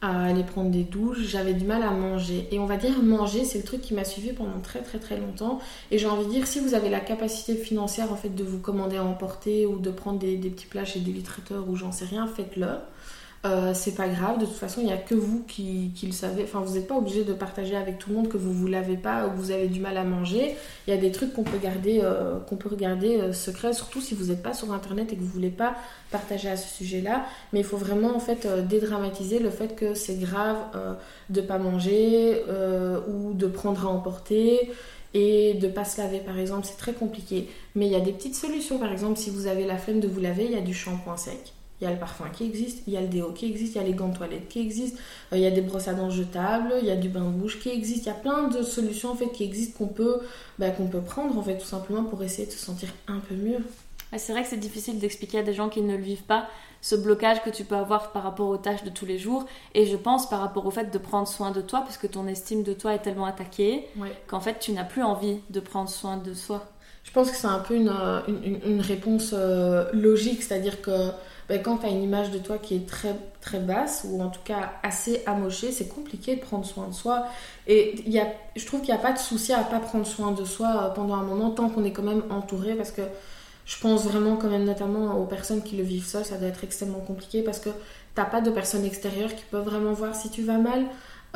à 0.00 0.26
aller 0.26 0.44
prendre 0.44 0.70
des 0.70 0.84
douches, 0.84 1.20
j'avais 1.20 1.54
du 1.54 1.64
mal 1.64 1.82
à 1.82 1.90
manger. 1.90 2.48
Et 2.52 2.58
on 2.58 2.66
va 2.66 2.76
dire 2.76 3.02
manger, 3.02 3.44
c'est 3.44 3.58
le 3.58 3.64
truc 3.64 3.80
qui 3.80 3.94
m'a 3.94 4.04
suivi 4.04 4.32
pendant 4.32 4.60
très 4.62 4.80
très 4.80 4.98
très 4.98 5.18
longtemps. 5.18 5.58
Et 5.90 5.98
j'ai 5.98 6.06
envie 6.06 6.26
de 6.26 6.30
dire, 6.30 6.46
si 6.46 6.60
vous 6.60 6.74
avez 6.74 6.88
la 6.88 7.00
capacité 7.00 7.56
financière 7.56 8.12
en 8.12 8.16
fait 8.16 8.34
de 8.34 8.44
vous 8.44 8.58
commander 8.58 8.96
à 8.98 9.04
emporter 9.04 9.66
ou 9.66 9.78
de 9.78 9.90
prendre 9.90 10.18
des, 10.18 10.36
petits 10.36 10.66
plats 10.66 10.84
chez 10.84 11.00
des 11.00 11.20
traiteurs 11.22 11.68
ou 11.68 11.76
j'en 11.76 11.92
sais 11.92 12.04
rien, 12.04 12.26
faites-le. 12.26 12.68
Euh, 13.44 13.72
c'est 13.72 13.94
pas 13.94 14.08
grave, 14.08 14.38
de 14.38 14.46
toute 14.46 14.56
façon, 14.56 14.80
il 14.80 14.86
n'y 14.86 14.92
a 14.92 14.96
que 14.96 15.14
vous 15.14 15.44
qui, 15.44 15.92
le 16.02 16.12
savez. 16.12 16.42
Enfin, 16.42 16.60
vous 16.60 16.74
n'êtes 16.74 16.88
pas 16.88 16.96
obligé 16.96 17.22
de 17.22 17.32
partager 17.32 17.76
avec 17.76 17.98
tout 17.98 18.10
le 18.10 18.16
monde 18.16 18.28
que 18.28 18.36
vous 18.36 18.66
ne 18.66 18.72
l'avez 18.72 18.96
pas 18.96 19.26
ou 19.26 19.30
que 19.30 19.36
vous 19.36 19.50
avez 19.52 19.68
du 19.68 19.78
mal 19.78 19.96
à 19.96 20.02
manger. 20.02 20.56
Il 20.86 20.90
y 20.94 20.96
a 20.96 21.00
des 21.00 21.12
trucs 21.12 21.32
qu'on 21.32 21.44
peut 21.44 21.58
garder, 21.58 22.00
euh, 22.02 22.40
qu'on 22.40 22.56
peut 22.56 22.68
regarder 22.68 23.16
euh, 23.16 23.32
secrets, 23.32 23.72
surtout 23.72 24.00
si 24.00 24.14
vous 24.14 24.26
n'êtes 24.26 24.42
pas 24.42 24.54
sur 24.54 24.72
internet 24.72 25.12
et 25.12 25.16
que 25.16 25.20
vous 25.20 25.28
voulez 25.28 25.50
pas 25.50 25.76
partager 26.10 26.48
à 26.48 26.56
ce 26.56 26.68
sujet-là. 26.68 27.26
Mais 27.52 27.60
il 27.60 27.64
faut 27.64 27.76
vraiment 27.76 28.14
en 28.16 28.20
fait 28.20 28.48
dédramatiser 28.66 29.38
le 29.38 29.50
fait 29.50 29.76
que 29.76 29.94
c'est 29.94 30.18
grave 30.18 30.58
de 31.30 31.40
pas 31.40 31.58
manger 31.58 32.42
ou 33.08 33.34
de 33.34 33.46
prendre 33.46 33.86
à 33.86 33.90
emporter 33.90 34.70
et 35.14 35.54
de 35.54 35.68
pas 35.68 35.84
se 35.84 36.00
laver 36.00 36.18
par 36.18 36.38
exemple, 36.38 36.66
c'est 36.66 36.78
très 36.78 36.92
compliqué. 36.92 37.48
Mais 37.74 37.86
il 37.86 37.92
y 37.92 37.96
a 37.96 38.00
des 38.00 38.12
petites 38.12 38.34
solutions, 38.34 38.78
par 38.78 38.90
exemple, 38.90 39.18
si 39.18 39.30
vous 39.30 39.46
avez 39.46 39.64
la 39.64 39.76
flemme 39.76 40.00
de 40.00 40.08
vous 40.08 40.20
laver, 40.20 40.46
il 40.46 40.52
y 40.52 40.56
a 40.56 40.60
du 40.60 40.74
shampoing 40.74 41.16
sec 41.16 41.52
il 41.80 41.84
y 41.84 41.86
a 41.86 41.90
le 41.92 41.98
parfum 41.98 42.28
qui 42.30 42.44
existe, 42.44 42.82
il 42.86 42.92
y 42.92 42.96
a 42.96 43.00
le 43.00 43.08
déo 43.08 43.32
qui 43.32 43.46
existe, 43.46 43.74
il 43.74 43.78
y 43.78 43.80
a 43.80 43.84
les 43.84 43.94
gants 43.94 44.08
de 44.08 44.16
toilette 44.16 44.48
qui 44.48 44.60
existent, 44.60 44.98
euh, 45.32 45.36
il 45.36 45.42
y 45.42 45.46
a 45.46 45.50
des 45.50 45.60
brosses 45.60 45.88
à 45.88 45.94
dents 45.94 46.10
jetables, 46.10 46.74
il 46.80 46.86
y 46.86 46.90
a 46.90 46.96
du 46.96 47.08
bain 47.08 47.24
de 47.24 47.30
bouche 47.30 47.60
qui 47.60 47.68
existe, 47.68 48.04
il 48.04 48.08
y 48.08 48.12
a 48.12 48.14
plein 48.14 48.48
de 48.48 48.62
solutions 48.62 49.10
en 49.10 49.14
fait 49.14 49.28
qui 49.28 49.44
existent 49.44 49.78
qu'on 49.78 49.92
peut, 49.92 50.20
bah, 50.58 50.70
qu'on 50.70 50.88
peut 50.88 51.00
prendre 51.00 51.38
en 51.38 51.42
fait 51.42 51.58
tout 51.58 51.66
simplement 51.66 52.04
pour 52.04 52.22
essayer 52.22 52.46
de 52.46 52.52
se 52.52 52.58
sentir 52.58 52.88
un 53.06 53.20
peu 53.20 53.34
mieux. 53.34 53.58
C'est 54.16 54.32
vrai 54.32 54.42
que 54.42 54.48
c'est 54.48 54.56
difficile 54.56 54.98
d'expliquer 54.98 55.40
à 55.40 55.42
des 55.42 55.52
gens 55.52 55.68
qui 55.68 55.82
ne 55.82 55.94
le 55.94 56.02
vivent 56.02 56.22
pas 56.22 56.48
ce 56.80 56.94
blocage 56.94 57.42
que 57.42 57.50
tu 57.50 57.64
peux 57.64 57.74
avoir 57.74 58.12
par 58.12 58.22
rapport 58.22 58.48
aux 58.48 58.56
tâches 58.56 58.84
de 58.84 58.90
tous 58.90 59.04
les 59.04 59.18
jours 59.18 59.44
et 59.74 59.84
je 59.84 59.96
pense 59.96 60.28
par 60.28 60.40
rapport 60.40 60.64
au 60.64 60.70
fait 60.70 60.90
de 60.90 60.98
prendre 60.98 61.28
soin 61.28 61.50
de 61.50 61.60
toi 61.60 61.80
parce 61.80 61.98
que 61.98 62.06
ton 62.06 62.26
estime 62.26 62.62
de 62.62 62.72
toi 62.72 62.94
est 62.94 63.00
tellement 63.00 63.26
attaquée 63.26 63.86
qu'en 64.26 64.40
fait 64.40 64.58
tu 64.60 64.72
n'as 64.72 64.84
plus 64.84 65.02
envie 65.02 65.40
de 65.50 65.60
prendre 65.60 65.88
soin 65.88 66.16
de 66.16 66.32
soi. 66.34 66.66
Je 67.04 67.10
pense 67.12 67.30
que 67.30 67.36
c'est 67.36 67.46
un 67.46 67.60
peu 67.60 67.74
une, 67.74 67.88
euh, 67.88 68.20
une, 68.28 68.60
une 68.64 68.80
réponse 68.80 69.30
euh, 69.32 69.90
logique, 69.94 70.42
c'est-à-dire 70.42 70.82
que 70.82 71.10
ben, 71.48 71.62
quand 71.62 71.78
tu 71.78 71.86
as 71.86 71.88
une 71.88 72.02
image 72.02 72.30
de 72.30 72.38
toi 72.38 72.58
qui 72.58 72.76
est 72.76 72.86
très, 72.86 73.14
très 73.40 73.58
basse, 73.58 74.06
ou 74.08 74.20
en 74.20 74.28
tout 74.28 74.40
cas 74.44 74.72
assez 74.82 75.22
amochée, 75.26 75.72
c'est 75.72 75.88
compliqué 75.88 76.36
de 76.36 76.40
prendre 76.40 76.66
soin 76.66 76.88
de 76.88 76.94
soi. 76.94 77.24
Et 77.66 78.04
je 78.54 78.66
trouve 78.66 78.80
qu'il 78.80 78.92
n'y 78.92 79.00
a 79.00 79.02
pas 79.02 79.12
de 79.12 79.18
souci 79.18 79.52
à 79.52 79.62
pas 79.62 79.80
prendre 79.80 80.06
soin 80.06 80.32
de 80.32 80.44
soi 80.44 80.68
euh, 80.68 80.88
pendant 80.90 81.14
un 81.14 81.22
moment, 81.22 81.50
tant 81.50 81.70
qu'on 81.70 81.84
est 81.84 81.92
quand 81.92 82.02
même 82.02 82.22
entouré, 82.30 82.74
parce 82.74 82.90
que 82.90 83.02
je 83.64 83.78
pense 83.80 84.04
vraiment 84.04 84.36
quand 84.36 84.48
même 84.48 84.64
notamment 84.64 85.18
aux 85.20 85.26
personnes 85.26 85.62
qui 85.62 85.76
le 85.76 85.84
vivent 85.84 86.06
seul, 86.06 86.24
ça 86.24 86.36
doit 86.36 86.48
être 86.48 86.64
extrêmement 86.64 87.00
compliqué, 87.00 87.42
parce 87.42 87.58
que 87.58 87.70
t'as 88.14 88.24
pas 88.24 88.40
de 88.40 88.50
personnes 88.50 88.84
extérieures 88.84 89.34
qui 89.34 89.44
peuvent 89.50 89.64
vraiment 89.64 89.92
voir 89.92 90.14
si 90.14 90.30
tu 90.30 90.42
vas 90.42 90.58
mal. 90.58 90.84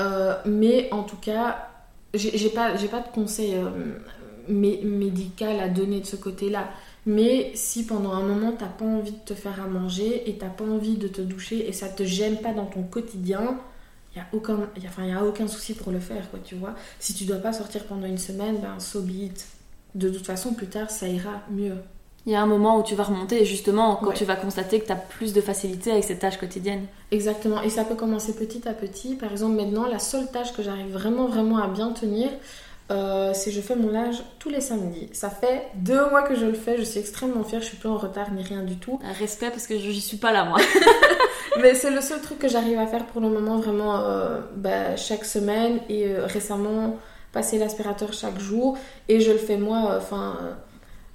Euh, 0.01 0.35
mais 0.47 0.89
en 0.93 1.03
tout 1.05 1.17
cas, 1.17 1.69
j'ai 2.15 2.49
pas, 2.51 2.73
pas 2.73 3.01
de 3.01 3.09
conseil 3.15 3.55
euh, 3.55 3.99
médical 4.49 5.61
à 5.61 5.69
donner 5.69 6.01
de 6.01 6.07
ce 6.07 6.17
côté-là. 6.17 6.69
Mais 7.05 7.51
si 7.55 7.85
pendant 7.85 8.13
un 8.13 8.23
moment 8.23 8.53
t'as 8.57 8.67
pas 8.67 8.85
envie 8.85 9.13
de 9.13 9.25
te 9.25 9.35
faire 9.35 9.61
à 9.61 9.67
manger 9.67 10.29
et 10.31 10.39
t'as 10.39 10.49
pas 10.49 10.65
envie 10.65 10.97
de 10.97 11.09
te 11.09 11.21
doucher 11.21 11.69
et 11.69 11.73
ça 11.73 11.89
te 11.89 12.05
gêne 12.05 12.37
pas 12.37 12.53
dans 12.53 12.67
ton 12.67 12.83
quotidien, 12.83 13.59
il 14.15 14.19
n'y 14.19 14.23
a, 14.23 14.29
aucun, 14.33 14.59
y 14.77 15.13
a, 15.13 15.19
a 15.19 15.25
aucun 15.25 15.49
souci 15.49 15.75
pour 15.75 15.91
le 15.91 15.99
faire, 15.99 16.31
quoi, 16.31 16.39
tu 16.45 16.55
vois. 16.55 16.75
Si 16.99 17.15
tu 17.15 17.25
dois 17.25 17.39
pas 17.39 17.53
sortir 17.53 17.85
pendant 17.85 18.07
une 18.07 18.19
semaine, 18.19 18.59
ben 18.59 18.79
so 18.79 19.01
be 19.01 19.31
De 19.95 20.11
toute 20.11 20.27
façon, 20.27 20.53
plus 20.53 20.67
tard, 20.67 20.91
ça 20.91 21.09
ira 21.09 21.43
mieux. 21.51 21.77
Il 22.27 22.33
y 22.33 22.37
a 22.37 22.43
un 22.43 22.47
moment 22.47 22.79
où 22.79 22.83
tu 22.85 22.95
vas 22.95 23.05
remonter, 23.05 23.45
justement, 23.45 23.97
quand 23.97 24.13
tu 24.13 24.25
vas 24.25 24.37
constater 24.37 24.79
que 24.79 24.87
tu 24.87 24.93
as 24.93 24.97
plus 24.97 25.33
de 25.33 25.41
facilité 25.41 25.91
avec 25.91 26.05
ces 26.05 26.19
tâches 26.19 26.39
quotidiennes. 26.39 26.87
Exactement, 27.11 27.63
et 27.63 27.71
ça 27.71 27.85
peut 27.85 27.97
commencer 27.97 28.35
petit 28.35 28.69
à 28.69 28.75
petit. 28.75 29.17
Par 29.17 29.33
exemple, 29.33 29.57
maintenant, 29.57 29.87
la 29.89 29.99
seule 29.99 30.31
tâche 30.31 30.53
que 30.53 30.63
j'arrive 30.63 30.93
vraiment, 30.93 31.27
vraiment 31.27 31.59
à 31.59 31.67
bien 31.67 31.91
tenir, 31.91 32.29
euh, 32.91 33.33
c'est 33.33 33.51
je 33.51 33.61
fais 33.61 33.77
mon 33.77 33.91
linge 33.91 34.23
tous 34.39 34.49
les 34.49 34.61
samedis. 34.61 35.09
Ça 35.13 35.31
fait 35.31 35.69
deux 35.77 36.09
mois 36.11 36.23
que 36.23 36.35
je 36.35 36.45
le 36.45 36.55
fais, 36.55 36.77
je 36.79 36.83
suis 36.83 37.01
extrêmement 37.01 37.45
fière, 37.45 37.61
je 37.61 37.67
suis 37.67 37.77
plus 37.77 37.89
en 37.89 37.97
retard 37.97 38.33
ni 38.33 38.43
rien 38.43 38.63
du 38.63 38.77
tout. 38.77 38.99
Respect 39.19 39.51
parce 39.51 39.67
que 39.67 39.79
je 39.79 39.89
n'y 39.89 40.01
suis 40.01 40.17
pas 40.17 40.33
là 40.33 40.45
moi. 40.45 40.59
Mais 41.61 41.75
c'est 41.75 41.91
le 41.91 42.01
seul 42.01 42.21
truc 42.21 42.39
que 42.39 42.49
j'arrive 42.49 42.79
à 42.79 42.87
faire 42.87 43.07
pour 43.07 43.21
le 43.21 43.29
moment 43.29 43.59
vraiment 43.59 44.01
euh, 44.01 44.41
bah, 44.57 44.97
chaque 44.97 45.25
semaine 45.25 45.81
et 45.89 46.07
euh, 46.07 46.27
récemment 46.27 46.97
passer 47.33 47.59
l'aspirateur 47.59 48.13
chaque 48.13 48.39
jour 48.39 48.77
et 49.09 49.21
je 49.21 49.33
le 49.33 49.39
fais 49.39 49.57
moi. 49.57 49.97
Enfin, 49.97 50.37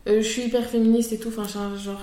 je 0.08 0.22
suis 0.22 0.44
hyper 0.44 0.64
féministe 0.64 1.14
et 1.14 1.20
tout. 1.20 1.30
Enfin, 1.30 1.44
genre 1.44 2.02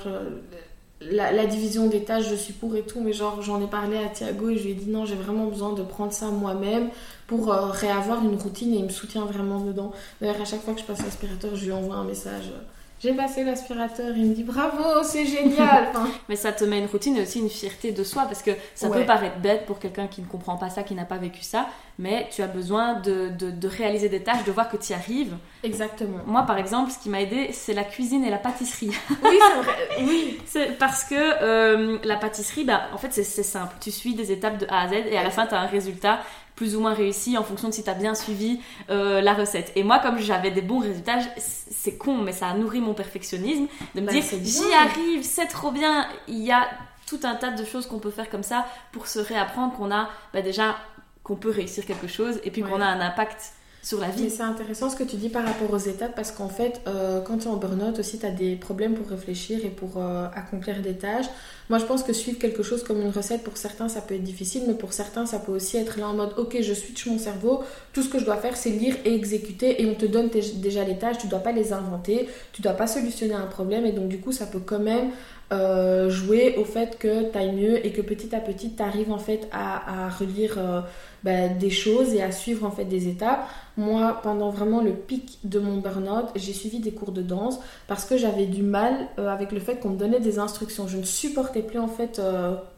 la, 1.00 1.46
division 1.46 1.88
des 1.88 2.04
tâches, 2.04 2.28
je 2.28 2.34
suis 2.34 2.52
pour 2.52 2.74
et 2.76 2.82
tout, 2.82 3.00
mais 3.00 3.12
genre 3.12 3.42
j'en 3.42 3.60
ai 3.60 3.66
parlé 3.66 3.98
à 3.98 4.08
Thiago 4.08 4.48
et 4.48 4.56
je 4.56 4.64
lui 4.64 4.70
ai 4.70 4.74
dit 4.74 4.90
non, 4.90 5.04
j'ai 5.04 5.16
vraiment 5.16 5.46
besoin 5.46 5.72
de 5.72 5.82
prendre 5.82 6.12
ça 6.12 6.26
moi-même 6.26 6.90
pour 7.26 7.52
euh, 7.52 7.66
réavoir 7.66 8.24
une 8.24 8.36
routine 8.36 8.72
et 8.74 8.78
il 8.78 8.84
me 8.84 8.90
soutient 8.90 9.24
vraiment 9.24 9.60
dedans. 9.60 9.92
D'ailleurs, 10.20 10.40
à 10.40 10.44
chaque 10.44 10.62
fois 10.62 10.74
que 10.74 10.80
je 10.80 10.84
passe 10.84 11.02
l'aspirateur, 11.02 11.54
je 11.56 11.64
lui 11.66 11.72
envoie 11.72 11.96
un 11.96 12.04
message 12.04 12.52
j'ai 13.00 13.12
passé 13.12 13.44
l'aspirateur, 13.44 14.16
il 14.16 14.26
me 14.26 14.34
dit 14.34 14.44
bravo, 14.44 15.02
c'est 15.02 15.26
génial. 15.26 15.88
Mais 16.28 16.36
ça 16.36 16.52
te 16.52 16.64
met 16.64 16.78
une 16.78 16.86
routine 16.86 17.16
et 17.16 17.22
aussi 17.22 17.40
une 17.40 17.50
fierté 17.50 17.92
de 17.92 18.02
soi 18.02 18.22
parce 18.22 18.42
que 18.42 18.52
ça 18.74 18.88
peut 18.88 19.04
paraître 19.04 19.38
bête 19.38 19.66
pour 19.66 19.78
quelqu'un 19.78 20.06
qui 20.06 20.22
ne 20.22 20.26
comprend 20.26 20.56
pas 20.56 20.70
ça, 20.70 20.82
qui 20.82 20.94
n'a 20.94 21.04
pas 21.04 21.18
vécu 21.18 21.42
ça, 21.42 21.66
mais 21.98 22.28
tu 22.30 22.42
as 22.42 22.46
besoin 22.46 22.94
de, 22.94 23.30
de, 23.30 23.68
réaliser 23.68 24.08
des 24.08 24.22
tâches, 24.22 24.44
de 24.44 24.52
voir 24.52 24.68
que 24.68 24.76
tu 24.76 24.92
y 24.92 24.94
arrives. 24.94 25.36
Exactement. 25.62 26.18
Moi, 26.26 26.42
par 26.42 26.58
exemple, 26.58 26.90
ce 26.90 26.98
qui 26.98 27.08
m'a 27.08 27.20
aidé, 27.20 27.50
c'est 27.52 27.74
la 27.74 27.84
cuisine 27.84 28.24
et 28.24 28.30
la 28.30 28.38
pâtisserie. 28.38 28.90
Oui, 29.24 29.38
c'est 29.40 29.62
vrai. 29.62 29.74
Oui. 30.00 30.38
c'est 30.46 30.78
parce 30.78 31.04
que 31.04 31.14
euh, 31.14 31.98
la 32.04 32.16
pâtisserie, 32.16 32.64
bah, 32.64 32.88
en 32.92 32.98
fait, 32.98 33.12
c'est 33.12 33.24
simple. 33.24 33.74
Tu 33.80 33.90
suis 33.90 34.14
des 34.14 34.32
étapes 34.32 34.58
de 34.58 34.66
A 34.68 34.82
à 34.82 34.88
Z 34.88 34.92
et 35.10 35.16
à 35.16 35.22
la 35.22 35.30
fin, 35.30 35.46
tu 35.46 35.54
as 35.54 35.60
un 35.60 35.66
résultat 35.66 36.20
plus 36.56 36.76
ou 36.76 36.80
moins 36.80 36.94
réussi 36.94 37.36
en 37.36 37.44
fonction 37.44 37.68
de 37.68 37.74
si 37.74 37.82
tu 37.82 37.90
as 37.90 37.94
bien 37.94 38.14
suivi 38.14 38.60
euh, 38.90 39.20
la 39.20 39.34
recette. 39.34 39.72
Et 39.74 39.82
moi, 39.82 39.98
comme 39.98 40.18
j'avais 40.18 40.50
des 40.50 40.62
bons 40.62 40.78
résultats, 40.78 41.18
c'est 41.36 41.96
con, 41.96 42.18
mais 42.18 42.32
ça 42.32 42.48
a 42.48 42.54
nourri 42.54 42.80
mon 42.80 42.94
perfectionnisme 42.94 43.66
de 43.94 44.00
me 44.00 44.06
bah, 44.06 44.12
dire 44.12 44.22
j'y 44.42 44.72
arrive, 44.72 45.22
c'est 45.22 45.46
trop 45.46 45.70
bien. 45.70 46.06
Il 46.28 46.42
y 46.42 46.52
a 46.52 46.68
tout 47.06 47.20
un 47.24 47.34
tas 47.34 47.50
de 47.50 47.64
choses 47.64 47.86
qu'on 47.86 47.98
peut 47.98 48.10
faire 48.10 48.30
comme 48.30 48.42
ça 48.42 48.66
pour 48.92 49.06
se 49.06 49.18
réapprendre 49.18 49.74
qu'on 49.74 49.90
a 49.90 50.08
bah, 50.32 50.42
déjà 50.42 50.76
qu'on 51.22 51.36
peut 51.36 51.50
réussir 51.50 51.86
quelque 51.86 52.06
chose 52.06 52.40
et 52.44 52.50
puis 52.50 52.62
qu'on 52.62 52.80
a 52.80 52.86
un 52.86 53.00
impact 53.00 53.52
sur 53.84 54.00
la 54.00 54.08
vie. 54.08 54.30
C'est 54.30 54.42
intéressant 54.42 54.88
ce 54.88 54.96
que 54.96 55.04
tu 55.04 55.16
dis 55.16 55.28
par 55.28 55.44
rapport 55.44 55.70
aux 55.70 55.78
étapes 55.78 56.14
parce 56.16 56.32
qu'en 56.32 56.48
fait, 56.48 56.80
euh, 56.88 57.20
quand 57.20 57.38
tu 57.38 57.44
es 57.44 57.50
en 57.50 57.56
burn-out 57.56 57.98
aussi, 57.98 58.18
tu 58.18 58.26
as 58.26 58.30
des 58.30 58.56
problèmes 58.56 58.94
pour 58.94 59.06
réfléchir 59.08 59.64
et 59.64 59.68
pour 59.68 59.98
euh, 59.98 60.26
accomplir 60.34 60.80
des 60.80 60.94
tâches. 60.94 61.26
Moi, 61.68 61.78
je 61.78 61.84
pense 61.84 62.02
que 62.02 62.12
suivre 62.12 62.38
quelque 62.38 62.62
chose 62.62 62.82
comme 62.82 63.00
une 63.00 63.10
recette, 63.10 63.42
pour 63.42 63.56
certains, 63.56 63.88
ça 63.88 64.00
peut 64.00 64.14
être 64.14 64.22
difficile, 64.22 64.64
mais 64.66 64.74
pour 64.74 64.92
certains, 64.92 65.26
ça 65.26 65.38
peut 65.38 65.52
aussi 65.52 65.76
être 65.76 65.98
là 65.98 66.08
en 66.08 66.14
mode 66.14 66.34
Ok, 66.36 66.58
je 66.60 66.74
switch 66.74 67.06
mon 67.06 67.18
cerveau, 67.18 67.62
tout 67.92 68.02
ce 68.02 68.08
que 68.08 68.18
je 68.18 68.24
dois 68.24 68.36
faire, 68.36 68.56
c'est 68.56 68.70
lire 68.70 68.96
et 69.04 69.14
exécuter, 69.14 69.82
et 69.82 69.86
on 69.86 69.94
te 69.94 70.04
donne 70.04 70.28
déjà 70.28 70.84
les 70.84 70.98
tâches, 70.98 71.18
tu 71.18 71.26
dois 71.26 71.38
pas 71.38 71.52
les 71.52 71.72
inventer, 71.72 72.28
tu 72.52 72.60
dois 72.60 72.74
pas 72.74 72.86
solutionner 72.86 73.34
un 73.34 73.46
problème, 73.46 73.86
et 73.86 73.92
donc 73.92 74.08
du 74.08 74.18
coup, 74.18 74.32
ça 74.32 74.44
peut 74.44 74.60
quand 74.64 74.78
même 74.78 75.10
euh, 75.52 76.08
jouer 76.08 76.56
au 76.56 76.64
fait 76.64 76.98
que 76.98 77.30
tu 77.30 77.36
ailles 77.36 77.54
mieux 77.54 77.84
et 77.84 77.92
que 77.92 78.00
petit 78.00 78.34
à 78.34 78.40
petit 78.40 78.70
tu 78.74 78.82
arrives 78.82 79.12
en 79.12 79.18
fait 79.18 79.46
à, 79.52 80.08
relire 80.08 80.54
euh, 80.56 80.80
bah, 81.22 81.48
des 81.48 81.68
choses 81.68 82.14
et 82.14 82.22
à 82.22 82.32
suivre 82.32 82.66
en 82.66 82.70
fait 82.70 82.86
des 82.86 83.08
étapes. 83.08 83.46
Moi, 83.76 84.20
pendant 84.22 84.48
vraiment 84.48 84.80
le 84.80 84.92
pic 84.92 85.38
de 85.44 85.58
mon 85.58 85.78
burn-out, 85.78 86.26
j'ai 86.34 86.54
suivi 86.54 86.78
des 86.78 86.92
cours 86.92 87.12
de 87.12 87.20
danse 87.20 87.60
parce 87.88 88.06
que 88.06 88.16
j'avais 88.16 88.46
du 88.46 88.62
mal 88.62 89.08
euh, 89.18 89.28
avec 89.28 89.52
le 89.52 89.60
fait 89.60 89.76
qu'on 89.76 89.90
me 89.90 89.98
donnait 89.98 90.18
des 90.18 90.38
instructions. 90.38 90.88
Je 90.88 90.96
ne 90.96 91.04
supportais 91.04 91.62
plus 91.62 91.78
en 91.78 91.88
fait 91.88 92.20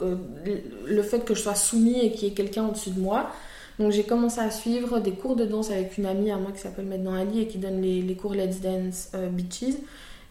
le 0.01 1.01
fait 1.03 1.19
que 1.19 1.35
je 1.35 1.41
sois 1.41 1.55
soumis 1.55 1.99
et 1.99 2.11
qu'il 2.11 2.27
y 2.27 2.31
ait 2.31 2.35
quelqu'un 2.35 2.67
au-dessus 2.67 2.89
de 2.89 2.99
moi. 2.99 3.31
Donc 3.79 3.91
j'ai 3.91 4.03
commencé 4.03 4.41
à 4.41 4.51
suivre 4.51 4.99
des 4.99 5.11
cours 5.11 5.35
de 5.35 5.45
danse 5.45 5.71
avec 5.71 5.97
une 5.97 6.05
amie 6.05 6.31
à 6.31 6.37
moi 6.37 6.51
qui 6.51 6.59
s'appelle 6.59 6.85
maintenant 6.85 7.13
Ali 7.13 7.41
et 7.41 7.47
qui 7.47 7.59
donne 7.59 7.81
les, 7.81 8.01
les 8.01 8.15
cours 8.15 8.33
Let's 8.33 8.59
Dance 8.59 9.11
Beaches. 9.31 9.75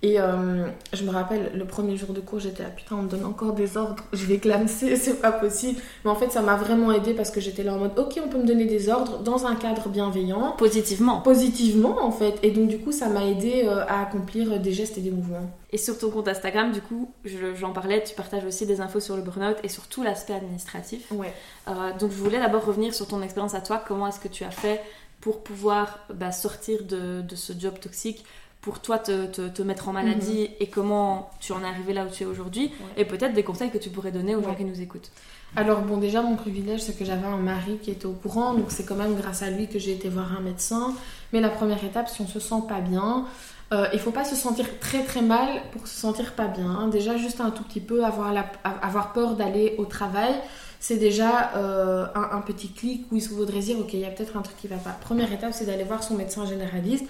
Et 0.02 0.20
euh, 0.20 0.68
je 0.92 1.04
me 1.04 1.11
rappelle, 1.11 1.52
le 1.54 1.64
premier 1.64 1.96
jour 1.96 2.12
de 2.12 2.20
cours, 2.20 2.38
j'étais 2.38 2.62
là, 2.62 2.68
putain, 2.68 2.96
on 2.96 3.02
me 3.02 3.09
donne 3.09 3.24
encore 3.24 3.54
des 3.54 3.78
ordres, 3.78 4.04
je 4.12 4.26
vais 4.26 4.37
clamser, 4.38 4.96
c'est 4.96 5.20
pas 5.22 5.32
possible. 5.32 5.80
Mais 6.04 6.11
en 6.11 6.14
fait, 6.14 6.30
ça 6.30 6.42
m'a 6.42 6.56
vraiment 6.56 6.92
aidé 6.92 7.14
parce 7.14 7.30
que 7.30 7.40
j'étais 7.40 7.62
là 7.62 7.72
en 7.72 7.78
mode, 7.78 7.98
ok, 7.98 8.20
on 8.24 8.28
peut 8.28 8.38
me 8.38 8.46
donner 8.46 8.66
des 8.66 8.90
ordres 8.90 9.20
dans 9.20 9.46
un 9.46 9.56
cadre 9.56 9.88
bienveillant. 9.88 10.52
Positivement. 10.59 11.22
Positivement, 11.22 12.04
en 12.04 12.12
fait. 12.12 12.38
Et 12.42 12.50
donc, 12.50 12.68
du 12.68 12.78
coup, 12.78 12.92
ça 12.92 13.09
m'a 13.09 13.24
aidé 13.24 13.62
euh, 13.64 13.85
à 13.88 14.02
accomplir 14.02 14.61
des 14.61 14.72
gestes 14.72 14.98
et 14.98 15.00
des 15.00 15.11
mouvements. 15.11 15.50
Et 15.72 15.78
sur 15.78 15.98
ton 15.98 16.11
compte 16.11 16.28
Instagram, 16.28 16.72
du 16.72 16.82
coup, 16.82 17.11
j'en 17.54 17.72
parlais, 17.72 18.02
tu 18.04 18.14
partages 18.14 18.44
aussi 18.44 18.66
des 18.66 18.82
infos 18.82 19.00
sur 19.00 19.16
le 19.16 19.22
burn-out 19.22 19.56
et 19.64 19.68
sur 19.68 19.87
tout 19.88 20.02
l'aspect 20.02 20.35
administratif. 20.35 21.11
Ouais. 21.11 21.32
Euh, 21.68 21.92
donc, 21.98 22.11
je 22.11 22.16
voulais 22.16 22.38
d'abord 22.38 22.66
revenir 22.66 22.94
sur 22.94 23.09
ton 23.09 23.22
expérience 23.22 23.54
à 23.54 23.62
toi. 23.62 23.82
Comment 23.87 24.06
est-ce 24.09 24.20
que 24.20 24.28
tu 24.28 24.44
as 24.44 24.50
fait 24.50 24.82
pour 25.22 25.42
pouvoir 25.42 26.00
bah, 26.12 26.30
sortir 26.32 26.85
de, 26.85 27.22
de 27.22 27.35
ce 27.35 27.54
job 27.59 27.80
toxique 27.80 28.24
pour 28.66 28.81
toi 28.81 28.98
te, 28.98 29.26
te, 29.26 29.62
mettre 29.62 29.88
en 29.88 29.92
maladie 29.92 30.40
mhm. 30.40 30.57
et 30.59 30.66
comment 30.66 31.31
tu 31.38 31.52
en 31.52 31.62
es 31.62 31.66
arrivé 31.68 31.92
là 31.92 32.05
où 32.05 32.09
tu 32.09 32.24
es 32.24 32.26
aujourd'hui 32.26 32.72
et 32.96 33.05
peut-être 33.05 33.33
des 33.33 33.44
conseils 33.44 33.70
que 33.70 33.79
tu 33.79 33.90
pourrais 33.90 34.11
donner 34.11 34.35
aux 34.35 34.42
gens 34.42 34.57
qui 34.57 34.64
nous 34.64 34.81
écoutent. 34.81 35.12
Alors 35.55 35.83
bon 35.83 35.98
déjà 35.98 36.20
mon 36.20 36.35
privilège 36.35 36.81
c'est 36.81 36.98
que 36.98 37.05
j'avais 37.05 37.29
un 37.29 37.37
mari 37.37 37.79
qui 37.81 37.92
était 37.92 38.07
au 38.07 38.12
courant 38.12 38.55
donc 38.55 38.72
c'est 38.72 38.85
quand 38.85 38.96
même 38.96 39.14
grâce 39.14 39.42
à 39.42 39.50
lui 39.50 39.68
que 39.68 39.79
j'ai 39.79 39.92
été 39.92 40.09
voir 40.09 40.37
un 40.37 40.40
médecin 40.40 40.92
mais 41.33 41.40
la 41.40 41.48
première 41.48 41.85
étape 41.85 42.09
si 42.09 42.20
on 42.22 42.26
se 42.26 42.40
sent 42.40 42.62
pas 42.68 42.81
bien 42.81 43.26
euh, 43.72 43.87
il 43.92 44.00
faut 44.00 44.11
pas 44.11 44.24
se 44.24 44.35
sentir 44.35 44.66
très 44.81 45.05
très 45.05 45.22
mal 45.22 45.48
pour 45.70 45.87
se 45.87 45.94
sentir 45.94 46.33
pas 46.33 46.48
bien. 46.48 46.88
Déjà 46.88 47.16
juste 47.16 47.40
un 47.40 47.52
tout 47.52 47.62
petit 47.62 47.81
peu 47.81 48.05
avoir, 48.05 48.33
la, 48.33 48.46
avoir 48.64 49.12
peur 49.12 49.37
d'aller 49.37 49.76
au 49.79 49.85
travail, 49.85 50.35
c'est 50.81 50.96
déjà 50.96 51.52
euh, 51.57 52.07
un, 52.16 52.37
un, 52.37 52.40
petit 52.40 52.72
clic 52.72 53.07
où 53.12 53.16
il 53.16 53.22
faudrait 53.22 53.61
dire 53.61 53.79
ok 53.79 53.92
il 53.94 54.00
y 54.00 54.05
a 54.05 54.11
peut-être 54.11 54.37
un 54.37 54.42
truc 54.42 54.57
qui 54.57 54.66
va 54.66 54.76
pas. 54.76 54.90
Première 54.90 55.33
étape 55.33 55.52
c'est 55.52 55.66
d'aller 55.66 55.85
voir 55.85 56.02
son 56.02 56.14
médecin 56.14 56.46
généraliste 56.46 57.07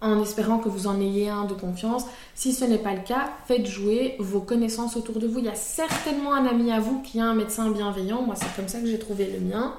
en 0.00 0.20
espérant 0.22 0.58
que 0.58 0.68
vous 0.68 0.86
en 0.86 1.00
ayez 1.00 1.28
un 1.28 1.44
de 1.44 1.54
confiance. 1.54 2.04
Si 2.34 2.52
ce 2.52 2.64
n'est 2.64 2.78
pas 2.78 2.94
le 2.94 3.02
cas, 3.02 3.30
faites 3.46 3.66
jouer 3.66 4.16
vos 4.18 4.40
connaissances 4.40 4.96
autour 4.96 5.18
de 5.18 5.26
vous. 5.26 5.40
Il 5.40 5.44
y 5.44 5.48
a 5.48 5.54
certainement 5.54 6.34
un 6.34 6.46
ami 6.46 6.72
à 6.72 6.80
vous 6.80 7.02
qui 7.02 7.20
a 7.20 7.24
un 7.24 7.34
médecin 7.34 7.70
bienveillant. 7.70 8.22
Moi, 8.22 8.34
c'est 8.36 8.54
comme 8.56 8.68
ça 8.68 8.80
que 8.80 8.86
j'ai 8.86 8.98
trouvé 8.98 9.26
le 9.26 9.40
mien. 9.40 9.74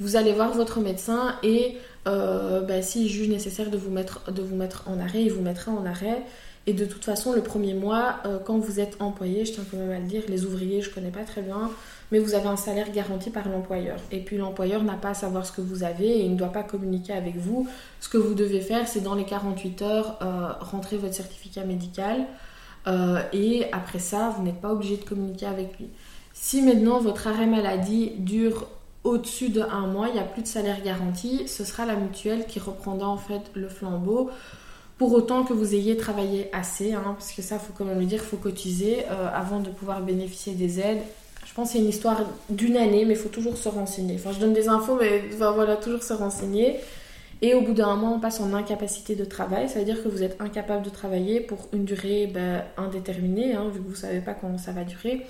Vous 0.00 0.14
allez 0.14 0.32
voir 0.32 0.52
votre 0.52 0.78
médecin 0.78 1.34
et 1.42 1.76
euh, 2.06 2.60
bah, 2.60 2.82
s'il 2.82 3.08
juge 3.08 3.28
nécessaire 3.28 3.70
de 3.70 3.76
vous, 3.76 3.90
mettre, 3.90 4.84
en 4.86 5.00
arrêt, 5.00 5.22
il 5.22 5.32
vous 5.32 5.42
mettra 5.42 5.72
en 5.72 5.84
arrêt. 5.84 6.22
Et 6.68 6.72
de 6.72 6.84
toute 6.84 7.04
façon, 7.04 7.32
le 7.32 7.40
premier 7.40 7.74
mois, 7.74 8.16
euh, 8.26 8.38
quand 8.38 8.58
vous 8.58 8.78
êtes 8.78 8.96
employé, 9.00 9.44
je 9.44 9.52
tiens 9.52 9.64
quand 9.68 9.78
même 9.78 9.90
à 9.90 9.98
le 9.98 10.06
dire, 10.06 10.22
les 10.28 10.44
ouvriers, 10.44 10.82
je 10.82 10.90
connais 10.90 11.10
pas 11.10 11.24
très 11.24 11.42
bien, 11.42 11.70
mais 12.10 12.18
vous 12.18 12.34
avez 12.34 12.48
un 12.48 12.56
salaire 12.56 12.90
garanti 12.92 13.30
par 13.30 13.48
l'employeur. 13.48 13.98
Et 14.10 14.20
puis 14.20 14.36
l'employeur 14.36 14.82
n'a 14.82 14.94
pas 14.94 15.10
à 15.10 15.14
savoir 15.14 15.44
ce 15.44 15.52
que 15.52 15.60
vous 15.60 15.82
avez 15.82 16.06
et 16.06 16.24
il 16.24 16.32
ne 16.32 16.36
doit 16.36 16.52
pas 16.52 16.62
communiquer 16.62 17.12
avec 17.12 17.36
vous. 17.36 17.68
Ce 18.00 18.08
que 18.08 18.18
vous 18.18 18.34
devez 18.34 18.60
faire, 18.60 18.88
c'est 18.88 19.00
dans 19.00 19.14
les 19.14 19.24
48 19.24 19.82
heures, 19.82 20.18
euh, 20.22 20.52
rentrer 20.60 20.96
votre 20.96 21.14
certificat 21.14 21.64
médical. 21.64 22.26
Euh, 22.86 23.20
et 23.32 23.66
après 23.72 23.98
ça, 23.98 24.34
vous 24.36 24.42
n'êtes 24.42 24.60
pas 24.60 24.72
obligé 24.72 24.96
de 24.96 25.04
communiquer 25.04 25.46
avec 25.46 25.78
lui. 25.78 25.88
Si 26.32 26.62
maintenant 26.62 27.00
votre 27.00 27.26
arrêt 27.26 27.46
maladie 27.46 28.12
dure 28.18 28.68
au-dessus 29.04 29.50
de 29.50 29.60
un 29.60 29.86
mois, 29.86 30.08
il 30.08 30.14
n'y 30.14 30.20
a 30.20 30.24
plus 30.24 30.42
de 30.42 30.48
salaire 30.48 30.82
garanti, 30.82 31.48
ce 31.48 31.64
sera 31.64 31.84
la 31.86 31.96
mutuelle 31.96 32.46
qui 32.46 32.58
reprendra 32.60 33.08
en 33.08 33.16
fait 33.16 33.42
le 33.54 33.68
flambeau 33.68 34.30
pour 34.98 35.12
autant 35.12 35.44
que 35.44 35.52
vous 35.52 35.74
ayez 35.74 35.96
travaillé 35.96 36.50
assez, 36.52 36.92
hein, 36.92 37.14
parce 37.16 37.30
que 37.30 37.40
ça, 37.40 37.58
faut 37.60 37.72
quand 37.72 37.84
même 37.84 38.00
le 38.00 38.04
dire, 38.04 38.20
il 38.20 38.26
faut 38.26 38.36
cotiser 38.36 39.04
euh, 39.08 39.28
avant 39.32 39.60
de 39.60 39.70
pouvoir 39.70 40.02
bénéficier 40.02 40.54
des 40.54 40.80
aides. 40.80 41.02
Pense 41.58 41.70
c'est 41.70 41.80
une 41.80 41.88
histoire 41.88 42.20
d'une 42.50 42.76
année, 42.76 43.04
mais 43.04 43.14
il 43.14 43.18
faut 43.18 43.30
toujours 43.30 43.56
se 43.56 43.68
renseigner. 43.68 44.14
Enfin, 44.14 44.30
je 44.30 44.38
donne 44.38 44.52
des 44.52 44.68
infos, 44.68 44.94
mais 44.94 45.24
voilà, 45.36 45.74
toujours 45.74 46.04
se 46.04 46.12
renseigner. 46.12 46.76
Et 47.42 47.54
au 47.54 47.62
bout 47.62 47.72
d'un 47.72 47.96
moment, 47.96 48.14
on 48.14 48.20
passe 48.20 48.38
en 48.38 48.54
incapacité 48.54 49.16
de 49.16 49.24
travail. 49.24 49.68
Ça 49.68 49.80
veut 49.80 49.84
dire 49.84 50.00
que 50.00 50.06
vous 50.06 50.22
êtes 50.22 50.40
incapable 50.40 50.84
de 50.84 50.90
travailler 50.90 51.40
pour 51.40 51.66
une 51.72 51.84
durée 51.84 52.30
ben, 52.32 52.62
indéterminée, 52.76 53.54
hein, 53.54 53.70
vu 53.74 53.80
que 53.80 53.84
vous 53.86 53.90
ne 53.90 53.96
savez 53.96 54.20
pas 54.20 54.34
comment 54.34 54.56
ça 54.56 54.70
va 54.70 54.84
durer. 54.84 55.26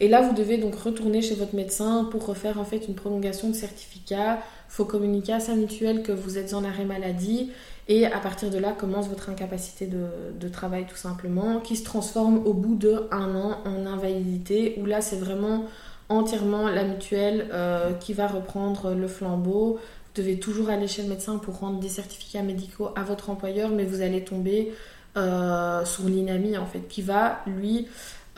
Et 0.00 0.08
là, 0.08 0.20
vous 0.20 0.34
devez 0.34 0.58
donc 0.58 0.74
retourner 0.74 1.22
chez 1.22 1.36
votre 1.36 1.54
médecin 1.54 2.08
pour 2.10 2.26
refaire 2.26 2.58
en 2.58 2.64
fait 2.64 2.88
une 2.88 2.96
prolongation 2.96 3.48
de 3.48 3.54
certificat. 3.54 4.40
Il 4.68 4.74
faut 4.74 4.84
communiquer 4.84 5.34
à 5.34 5.38
sa 5.38 5.54
mutuelle 5.54 6.02
que 6.02 6.10
vous 6.10 6.38
êtes 6.38 6.54
en 6.54 6.64
arrêt 6.64 6.86
maladie 6.86 7.52
et 7.88 8.06
à 8.06 8.18
partir 8.20 8.50
de 8.50 8.58
là 8.58 8.72
commence 8.72 9.08
votre 9.08 9.28
incapacité 9.28 9.86
de, 9.86 10.48
travail 10.48 10.86
tout 10.86 10.96
simplement, 10.96 11.60
qui 11.60 11.76
se 11.76 11.84
transforme 11.84 12.46
au 12.46 12.52
bout 12.52 12.76
de 12.76 13.08
un 13.10 13.34
an 13.34 13.58
en 13.64 13.86
invalidité, 13.86 14.78
où 14.80 14.86
là 14.86 15.00
c'est 15.00 15.16
vraiment 15.16 15.64
entièrement 16.08 16.68
la 16.68 16.84
mutuelle 16.84 17.48
euh, 17.52 17.92
qui 17.94 18.12
va 18.12 18.26
reprendre 18.26 18.94
le 18.94 19.08
flambeau. 19.08 19.78
Vous 19.78 20.22
devez 20.22 20.38
toujours 20.38 20.68
aller 20.68 20.86
chez 20.86 21.02
le 21.02 21.08
médecin 21.08 21.38
pour 21.38 21.58
rendre 21.58 21.80
des 21.80 21.88
certificats 21.88 22.42
médicaux 22.42 22.90
à 22.94 23.02
votre 23.02 23.30
employeur, 23.30 23.70
mais 23.70 23.84
vous 23.84 24.02
allez 24.02 24.22
tomber 24.22 24.72
euh, 25.16 25.84
sur 25.84 26.04
l'INAMI 26.04 26.58
en 26.58 26.66
fait, 26.66 26.86
qui 26.88 27.02
va 27.02 27.40
lui 27.46 27.88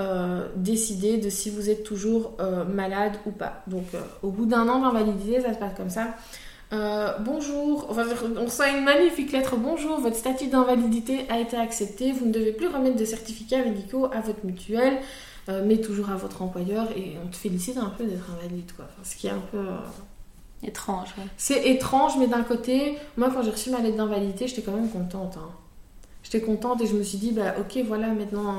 euh, 0.00 0.46
décider 0.56 1.18
de 1.18 1.28
si 1.28 1.50
vous 1.50 1.68
êtes 1.68 1.82
toujours 1.82 2.32
malade 2.72 3.14
ou 3.26 3.30
pas. 3.30 3.62
Donc 3.66 3.86
au 4.22 4.30
bout 4.30 4.46
d'un 4.46 4.68
an 4.68 4.80
d'invalidité, 4.80 5.40
ça 5.40 5.52
se 5.52 5.58
passe 5.58 5.74
comme 5.76 5.90
ça. 5.90 6.14
Euh, 6.72 7.12
bonjour, 7.20 7.88
on 7.90 8.44
reçoit 8.44 8.70
une 8.70 8.84
magnifique 8.84 9.32
lettre. 9.32 9.56
Bonjour, 9.56 10.00
votre 10.00 10.16
statut 10.16 10.46
d'invalidité 10.46 11.26
a 11.28 11.38
été 11.38 11.56
accepté. 11.56 12.12
Vous 12.12 12.26
ne 12.26 12.32
devez 12.32 12.52
plus 12.52 12.68
remettre 12.68 12.96
de 12.96 13.04
certificats 13.04 13.62
médicaux 13.64 14.06
à 14.12 14.20
votre 14.20 14.44
mutuelle, 14.44 14.98
euh, 15.48 15.62
mais 15.64 15.78
toujours 15.78 16.10
à 16.10 16.16
votre 16.16 16.42
employeur. 16.42 16.88
Et 16.96 17.16
on 17.24 17.28
te 17.28 17.36
félicite 17.36 17.76
un 17.76 17.90
peu 17.90 18.04
d'être 18.04 18.30
invalide, 18.30 18.72
quoi. 18.74 18.86
ce 19.02 19.16
qui 19.16 19.26
est 19.26 19.30
un 19.30 19.42
peu. 19.50 19.58
Euh, 19.58 20.66
étrange, 20.66 21.08
C'est 21.36 21.68
étrange, 21.68 22.12
mais 22.18 22.26
d'un 22.26 22.42
côté, 22.42 22.96
moi, 23.18 23.30
quand 23.32 23.42
j'ai 23.42 23.50
reçu 23.50 23.70
ma 23.70 23.80
lettre 23.80 23.98
d'invalidité, 23.98 24.48
j'étais 24.48 24.62
quand 24.62 24.72
même 24.72 24.88
contente. 24.88 25.36
Hein. 25.36 25.50
J'étais 26.22 26.40
contente 26.40 26.80
et 26.80 26.86
je 26.86 26.94
me 26.94 27.02
suis 27.02 27.18
dit, 27.18 27.32
bah, 27.32 27.54
ok, 27.60 27.84
voilà, 27.86 28.08
maintenant 28.08 28.54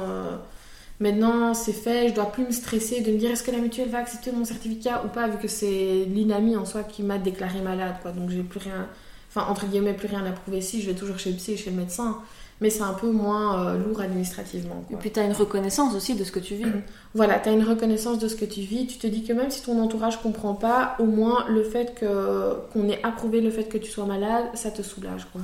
Maintenant, 0.99 1.53
c'est 1.53 1.73
fait, 1.73 2.09
je 2.09 2.13
dois 2.13 2.31
plus 2.31 2.45
me 2.45 2.51
stresser 2.51 3.01
de 3.01 3.11
me 3.11 3.17
dire 3.17 3.31
est-ce 3.31 3.43
que 3.43 3.51
la 3.51 3.57
mutuelle 3.57 3.89
va 3.89 3.97
accepter 3.97 4.31
mon 4.31 4.45
certificat 4.45 5.03
ou 5.05 5.09
pas, 5.09 5.27
vu 5.27 5.37
que 5.37 5.47
c'est 5.47 6.05
l'INAMI 6.05 6.55
en 6.55 6.65
soi 6.65 6.83
qui 6.83 7.03
m'a 7.03 7.17
déclaré 7.17 7.59
malade, 7.61 7.95
quoi. 8.01 8.11
Donc 8.11 8.29
j'ai 8.29 8.43
plus 8.43 8.59
rien, 8.59 8.87
enfin 9.29 9.45
entre 9.49 9.65
guillemets, 9.65 9.93
plus 9.93 10.07
rien 10.07 10.25
à 10.25 10.31
prouver. 10.31 10.61
Si, 10.61 10.81
je 10.81 10.89
vais 10.89 10.95
toujours 10.95 11.19
chez 11.19 11.31
le 11.31 11.35
psy 11.35 11.53
et 11.53 11.57
chez 11.57 11.69
le 11.69 11.75
médecin, 11.75 12.19
mais 12.61 12.69
c'est 12.69 12.83
un 12.83 12.93
peu 12.93 13.11
moins 13.11 13.67
euh, 13.67 13.77
lourd 13.77 13.99
administrativement. 13.99 14.85
Et 14.89 14.95
puis 14.95 15.11
tu 15.11 15.19
as 15.19 15.25
une 15.25 15.33
reconnaissance 15.33 15.93
aussi 15.95 16.15
de 16.15 16.23
ce 16.23 16.31
que 16.31 16.39
tu 16.39 16.55
vis. 16.55 16.65
voilà, 17.13 17.39
tu 17.39 17.49
as 17.49 17.51
une 17.51 17.65
reconnaissance 17.65 18.17
de 18.17 18.29
ce 18.29 18.37
que 18.37 18.45
tu 18.45 18.61
vis. 18.61 18.87
Tu 18.87 18.97
te 18.97 19.07
dis 19.07 19.23
que 19.23 19.33
même 19.33 19.49
si 19.51 19.63
ton 19.63 19.81
entourage 19.81 20.21
comprend 20.21 20.53
pas, 20.53 20.95
au 20.99 21.05
moins 21.05 21.45
le 21.49 21.63
fait 21.63 21.93
que 21.93 22.53
qu'on 22.71 22.87
ait 22.87 23.03
approuvé 23.03 23.41
le 23.41 23.51
fait 23.51 23.65
que 23.65 23.77
tu 23.77 23.91
sois 23.91 24.05
malade, 24.05 24.45
ça 24.53 24.71
te 24.71 24.81
soulage, 24.81 25.27
quoi. 25.33 25.41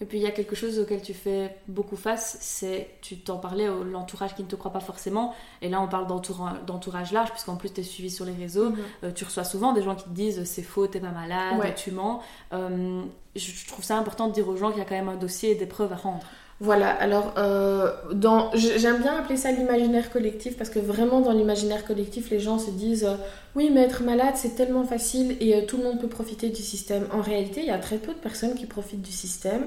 Et 0.00 0.04
puis 0.04 0.18
il 0.18 0.22
y 0.22 0.26
a 0.26 0.30
quelque 0.30 0.54
chose 0.54 0.78
auquel 0.78 1.02
tu 1.02 1.12
fais 1.12 1.56
beaucoup 1.66 1.96
face, 1.96 2.38
c'est, 2.40 2.88
tu 3.00 3.18
t'en 3.18 3.38
parlais, 3.38 3.66
l'entourage 3.66 4.36
qui 4.36 4.44
ne 4.44 4.48
te 4.48 4.54
croit 4.54 4.72
pas 4.72 4.80
forcément. 4.80 5.34
Et 5.60 5.68
là, 5.68 5.80
on 5.80 5.88
parle 5.88 6.06
d'entourage 6.06 7.10
large, 7.12 7.30
puisqu'en 7.30 7.56
plus, 7.56 7.72
tu 7.72 7.80
es 7.80 7.84
suivi 7.84 8.10
sur 8.10 8.24
les 8.24 8.32
réseaux. 8.32 8.72
Euh, 9.02 9.10
tu 9.12 9.24
reçois 9.24 9.42
souvent 9.44 9.72
des 9.72 9.82
gens 9.82 9.96
qui 9.96 10.04
te 10.04 10.10
disent 10.10 10.44
c'est 10.44 10.62
faux, 10.62 10.86
t'es 10.86 11.00
pas 11.00 11.10
malade, 11.10 11.74
tu 11.74 11.90
mens. 11.90 12.22
Euh, 12.52 13.02
je 13.34 13.66
trouve 13.66 13.84
ça 13.84 13.96
important 13.96 14.28
de 14.28 14.32
dire 14.32 14.48
aux 14.48 14.56
gens 14.56 14.70
qu'il 14.70 14.78
y 14.78 14.82
a 14.82 14.84
quand 14.84 14.94
même 14.94 15.08
un 15.08 15.16
dossier 15.16 15.50
et 15.50 15.54
des 15.56 15.66
preuves 15.66 15.92
à 15.92 15.96
rendre. 15.96 16.24
Voilà, 16.60 16.90
alors 16.90 17.34
euh, 17.38 17.92
dans, 18.12 18.50
j'aime 18.54 19.00
bien 19.00 19.14
appeler 19.16 19.36
ça 19.36 19.52
l'imaginaire 19.52 20.10
collectif 20.10 20.56
parce 20.56 20.70
que 20.70 20.80
vraiment 20.80 21.20
dans 21.20 21.30
l'imaginaire 21.30 21.84
collectif, 21.84 22.30
les 22.30 22.40
gens 22.40 22.58
se 22.58 22.72
disent 22.72 23.08
oui, 23.54 23.70
mais 23.72 23.82
être 23.82 24.02
malade 24.02 24.34
c'est 24.34 24.56
tellement 24.56 24.82
facile 24.82 25.36
et 25.38 25.66
tout 25.66 25.76
le 25.76 25.84
monde 25.84 26.00
peut 26.00 26.08
profiter 26.08 26.48
du 26.48 26.62
système. 26.62 27.06
En 27.12 27.20
réalité, 27.20 27.60
il 27.60 27.66
y 27.66 27.70
a 27.70 27.78
très 27.78 27.98
peu 27.98 28.12
de 28.12 28.18
personnes 28.18 28.54
qui 28.54 28.66
profitent 28.66 29.02
du 29.02 29.12
système. 29.12 29.66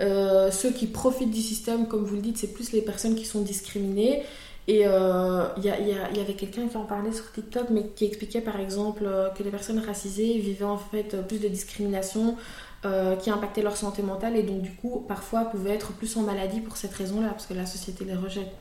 Euh, 0.00 0.50
ceux 0.50 0.70
qui 0.70 0.86
profitent 0.86 1.30
du 1.30 1.40
système, 1.40 1.86
comme 1.86 2.04
vous 2.04 2.14
le 2.14 2.22
dites, 2.22 2.38
c'est 2.38 2.52
plus 2.52 2.72
les 2.72 2.82
personnes 2.82 3.14
qui 3.14 3.24
sont 3.24 3.40
discriminées. 3.40 4.22
Et 4.68 4.80
il 4.80 4.86
euh, 4.86 5.44
y, 5.56 5.66
y, 5.66 6.20
avait 6.20 6.34
quelqu'un 6.34 6.68
qui 6.68 6.76
en 6.76 6.84
parlait 6.84 7.12
sur 7.12 7.32
TikTok, 7.32 7.70
mais 7.70 7.86
qui 7.96 8.04
expliquait 8.04 8.42
par 8.42 8.60
exemple 8.60 9.04
euh, 9.06 9.30
que 9.30 9.42
les 9.42 9.50
personnes 9.50 9.78
racisées 9.78 10.38
vivaient 10.38 10.66
en 10.66 10.76
fait 10.76 11.16
plus 11.26 11.38
de 11.38 11.48
discrimination 11.48 12.36
qui 13.20 13.28
impactaient 13.28 13.62
leur 13.62 13.76
santé 13.76 14.02
mentale 14.02 14.36
et 14.36 14.44
donc 14.44 14.62
du 14.62 14.70
coup 14.70 15.04
parfois 15.08 15.46
pouvaient 15.46 15.72
être 15.72 15.90
plus 15.94 16.16
en 16.16 16.22
maladie 16.22 16.60
pour 16.60 16.76
cette 16.76 16.94
raison-là, 16.94 17.30
parce 17.30 17.46
que 17.46 17.54
la 17.54 17.66
société 17.66 18.04
les 18.04 18.14
rejette. 18.14 18.52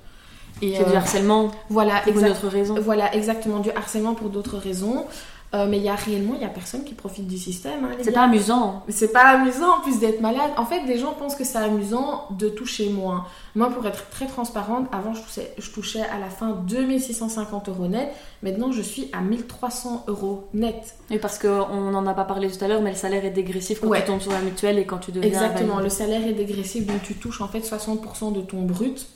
Et, 0.64 0.72
du 0.72 0.96
harcèlement 0.96 1.52
voilà, 1.70 2.02
pour 2.02 2.14
d'autres 2.14 2.48
raisons. 2.48 2.80
Voilà, 2.82 3.14
exactement, 3.14 3.60
du 3.60 3.70
harcèlement 3.70 4.16
pour 4.16 4.30
d'autres 4.30 4.58
raisons. 4.58 5.06
Euh, 5.54 5.66
mais 5.66 5.78
il 5.78 5.84
y 5.84 5.89
a 5.89 5.95
réellement, 5.95 6.34
il 6.36 6.41
y 6.41 6.45
a 6.45 6.50
personne 6.50 6.84
qui 6.84 6.93
profite 6.93 7.26
du 7.26 7.38
système. 7.38 7.86
Hein, 7.86 7.95
c'est 8.02 8.12
pas 8.12 8.24
amusant. 8.24 8.84
C'est 8.89 9.14
pas 9.14 9.30
amusant 9.30 9.78
en 9.78 9.80
plus 9.80 9.98
d'être 10.00 10.20
malade. 10.20 10.52
En 10.58 10.66
fait, 10.66 10.86
des 10.86 10.98
gens 10.98 11.14
pensent 11.14 11.36
que 11.36 11.45
c'est 11.45 11.58
amusant 11.58 12.26
de 12.32 12.50
toucher 12.50 12.89
moins. 12.89 13.26
Moi, 13.56 13.70
pour 13.70 13.86
être 13.88 14.10
très 14.10 14.28
transparente, 14.28 14.88
avant 14.91 15.14
je 15.14 15.22
touchais, 15.22 15.54
je 15.58 15.72
touchais 15.72 16.02
à 16.02 16.20
la 16.20 16.30
fin 16.30 16.52
2650 16.68 17.70
euros 17.70 17.88
net. 17.88 18.10
Maintenant, 18.43 18.74
je 18.74 18.82
suis 18.82 19.10
à 19.14 19.22
1300 19.22 20.04
euros 20.08 20.50
net. 20.54 20.95
Et 21.10 21.18
parce 21.18 21.39
qu'on 21.39 21.91
n'en 21.91 22.06
a 22.06 22.14
pas 22.14 22.26
parlé 22.26 22.52
tout 22.52 22.64
à 22.64 22.68
l'heure, 22.68 22.82
mais 22.82 22.91
le 22.91 22.98
salaire 22.98 23.24
est 23.24 23.32
dégressif 23.32 23.80
quand 23.80 23.93
tu 23.93 24.04
tombes 24.04 24.20
sur 24.20 24.34
la 24.34 24.41
mutuelle 24.41 24.78
et 24.78 24.86
quand 24.86 24.98
tu 24.98 25.14
deviens. 25.14 25.30
Exactement, 25.30 25.80
le 25.80 25.89
salaire 25.89 26.28
est 26.28 26.34
dégressif, 26.34 26.86
donc 26.86 27.02
tu 27.04 27.14
touches 27.16 27.39
en 27.39 27.48
fait 27.48 27.62
60% 27.62 28.34
de 28.34 28.41
ton 28.41 28.64
brut. 28.64 29.08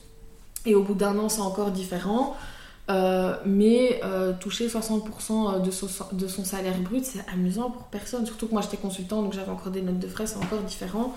Et 0.65 0.75
au 0.75 0.83
bout 0.83 0.93
d'un 0.93 1.17
an, 1.19 1.27
c'est 1.27 1.41
encore 1.41 1.71
différent. 1.71 2.35
Euh, 2.89 3.35
mais 3.45 4.01
euh, 4.03 4.33
toucher 4.33 4.67
60% 4.67 5.61
de 5.61 5.71
son, 5.71 5.87
de 6.13 6.27
son 6.27 6.43
salaire 6.43 6.77
brut, 6.79 7.05
c'est 7.05 7.23
amusant 7.31 7.69
pour 7.69 7.83
personne. 7.85 8.25
Surtout 8.25 8.47
que 8.47 8.53
moi 8.53 8.61
j'étais 8.61 8.77
consultant, 8.77 9.21
donc 9.21 9.33
j'avais 9.33 9.51
encore 9.51 9.71
des 9.71 9.81
notes 9.81 9.99
de 9.99 10.07
frais, 10.07 10.27
c'est 10.27 10.37
encore 10.37 10.61
différent. 10.61 11.15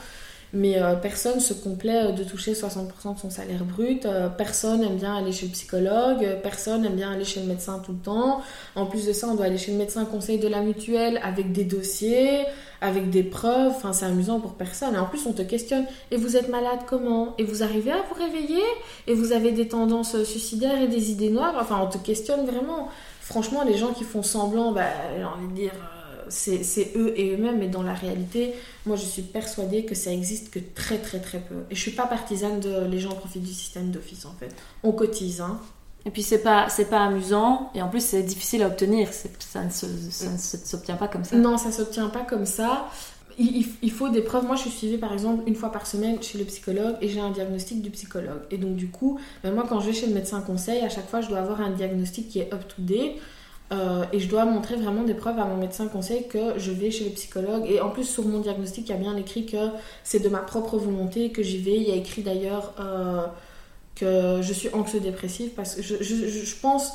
Mais 0.54 0.80
euh, 0.80 0.94
personne 0.94 1.40
se 1.40 1.52
complaît 1.52 2.12
de 2.12 2.24
toucher 2.24 2.52
60% 2.52 3.14
de 3.14 3.18
son 3.18 3.30
salaire 3.30 3.64
brut. 3.64 4.06
personne 4.38 4.82
aime 4.82 4.96
bien 4.96 5.16
aller 5.16 5.32
chez 5.32 5.46
le 5.46 5.52
psychologue. 5.52 6.38
Personne 6.42 6.84
aime 6.84 6.94
bien 6.94 7.12
aller 7.12 7.24
chez 7.24 7.40
le 7.40 7.46
médecin 7.46 7.80
tout 7.84 7.92
le 7.92 7.98
temps. 7.98 8.40
En 8.76 8.86
plus 8.86 9.06
de 9.06 9.12
ça, 9.12 9.28
on 9.28 9.34
doit 9.34 9.46
aller 9.46 9.58
chez 9.58 9.72
le 9.72 9.78
médecin 9.78 10.04
conseil 10.04 10.38
de 10.38 10.48
la 10.48 10.60
mutuelle 10.60 11.20
avec 11.22 11.52
des 11.52 11.64
dossiers 11.64 12.46
avec 12.84 13.08
des 13.08 13.22
preuves, 13.22 13.72
enfin 13.74 13.94
c'est 13.94 14.04
amusant 14.04 14.40
pour 14.40 14.54
personne. 14.54 14.94
Et 14.94 14.98
en 14.98 15.06
plus 15.06 15.26
on 15.26 15.32
te 15.32 15.40
questionne, 15.40 15.86
et 16.10 16.16
vous 16.18 16.36
êtes 16.36 16.50
malade 16.50 16.80
comment? 16.86 17.34
Et 17.38 17.44
vous 17.44 17.62
arrivez 17.62 17.92
à 17.92 18.02
vous 18.08 18.14
réveiller? 18.14 18.62
Et 19.06 19.14
vous 19.14 19.32
avez 19.32 19.52
des 19.52 19.68
tendances 19.68 20.22
suicidaires 20.24 20.80
et 20.82 20.88
des 20.88 21.10
idées 21.10 21.30
noires? 21.30 21.54
Enfin 21.58 21.80
on 21.82 21.86
te 21.88 21.98
questionne 21.98 22.44
vraiment. 22.44 22.88
Franchement 23.22 23.64
les 23.64 23.78
gens 23.78 23.92
qui 23.94 24.04
font 24.04 24.22
semblant, 24.22 24.72
bah, 24.72 24.84
j'ai 25.16 25.24
envie 25.24 25.48
de 25.48 25.54
dire, 25.54 25.72
euh, 25.72 25.93
c'est 26.28 26.92
eux 26.96 27.12
et 27.16 27.30
eux-mêmes, 27.34 27.58
mais 27.58 27.68
dans 27.68 27.82
la 27.82 27.94
réalité, 27.94 28.54
moi 28.86 28.96
je 28.96 29.04
suis 29.04 29.22
persuadée 29.22 29.84
que 29.84 29.94
ça 29.94 30.12
existe 30.12 30.50
que 30.50 30.58
très 30.58 30.98
très 30.98 31.20
très 31.20 31.40
peu. 31.40 31.64
Et 31.70 31.74
je 31.74 31.80
suis 31.80 31.92
pas 31.92 32.06
partisane 32.06 32.60
de 32.60 32.84
les 32.86 32.98
gens 32.98 33.14
profitent 33.14 33.42
du 33.42 33.52
système 33.52 33.90
d'office 33.90 34.24
en 34.26 34.34
fait. 34.38 34.54
On 34.82 34.92
cotise, 34.92 35.40
hein. 35.40 35.60
Et 36.06 36.10
puis 36.10 36.22
c'est 36.22 36.42
pas 36.42 36.68
c'est 36.68 36.90
pas 36.90 37.04
amusant 37.04 37.70
et 37.74 37.80
en 37.80 37.88
plus 37.88 38.04
c'est 38.04 38.22
difficile 38.22 38.62
à 38.62 38.66
obtenir. 38.66 39.08
Ça 39.12 39.64
ne, 39.64 39.70
s'obtient 39.70 40.96
pas 40.96 41.08
comme 41.08 41.24
ça. 41.24 41.36
Non, 41.36 41.56
ça 41.56 41.72
s'obtient 41.72 42.08
pas 42.08 42.24
comme 42.24 42.46
ça. 42.46 42.88
Il, 43.36 43.90
faut 43.90 44.10
des 44.10 44.20
preuves. 44.20 44.46
Moi, 44.46 44.54
je 44.54 44.60
suis 44.60 44.70
suivie 44.70 44.96
par 44.96 45.12
exemple 45.12 45.42
une 45.48 45.56
fois 45.56 45.72
par 45.72 45.88
semaine 45.88 46.22
chez 46.22 46.38
le 46.38 46.44
psychologue 46.44 46.94
et 47.00 47.08
j'ai 47.08 47.18
un 47.18 47.30
diagnostic 47.30 47.82
du 47.82 47.90
psychologue. 47.90 48.42
Et 48.52 48.58
donc 48.58 48.76
du 48.76 48.88
coup, 48.90 49.18
ben, 49.42 49.52
moi 49.52 49.64
quand 49.68 49.80
je 49.80 49.86
vais 49.86 49.92
chez 49.92 50.06
le 50.06 50.14
médecin 50.14 50.40
conseil, 50.40 50.82
à 50.82 50.88
chaque 50.88 51.08
fois 51.08 51.20
je 51.20 51.28
dois 51.28 51.38
avoir 51.38 51.60
un 51.60 51.70
diagnostic 51.70 52.28
qui 52.28 52.38
est 52.38 52.52
up 52.52 52.62
to 52.68 52.82
date. 52.82 53.16
Euh, 53.74 54.04
et 54.12 54.20
je 54.20 54.28
dois 54.28 54.44
montrer 54.44 54.76
vraiment 54.76 55.02
des 55.02 55.14
preuves 55.14 55.38
à 55.38 55.44
mon 55.44 55.56
médecin 55.56 55.88
conseil 55.88 56.28
que 56.28 56.58
je 56.58 56.70
vais 56.70 56.90
chez 56.90 57.04
le 57.04 57.10
psychologue. 57.10 57.64
Et 57.66 57.80
en 57.80 57.90
plus, 57.90 58.04
sur 58.04 58.24
mon 58.26 58.40
diagnostic, 58.40 58.88
il 58.88 58.92
y 58.92 58.94
a 58.94 58.98
bien 58.98 59.16
écrit 59.16 59.46
que 59.46 59.70
c'est 60.02 60.20
de 60.20 60.28
ma 60.28 60.38
propre 60.38 60.78
volonté 60.78 61.30
que 61.30 61.42
j'y 61.42 61.58
vais. 61.58 61.76
Il 61.76 61.88
y 61.88 61.92
a 61.92 61.96
écrit 61.96 62.22
d'ailleurs 62.22 62.72
euh, 62.78 63.26
que 63.94 64.40
je 64.42 64.52
suis 64.52 64.68
anxio-dépressive 64.72 65.50
parce 65.50 65.74
que 65.76 65.82
je, 65.82 66.60
pense 66.60 66.92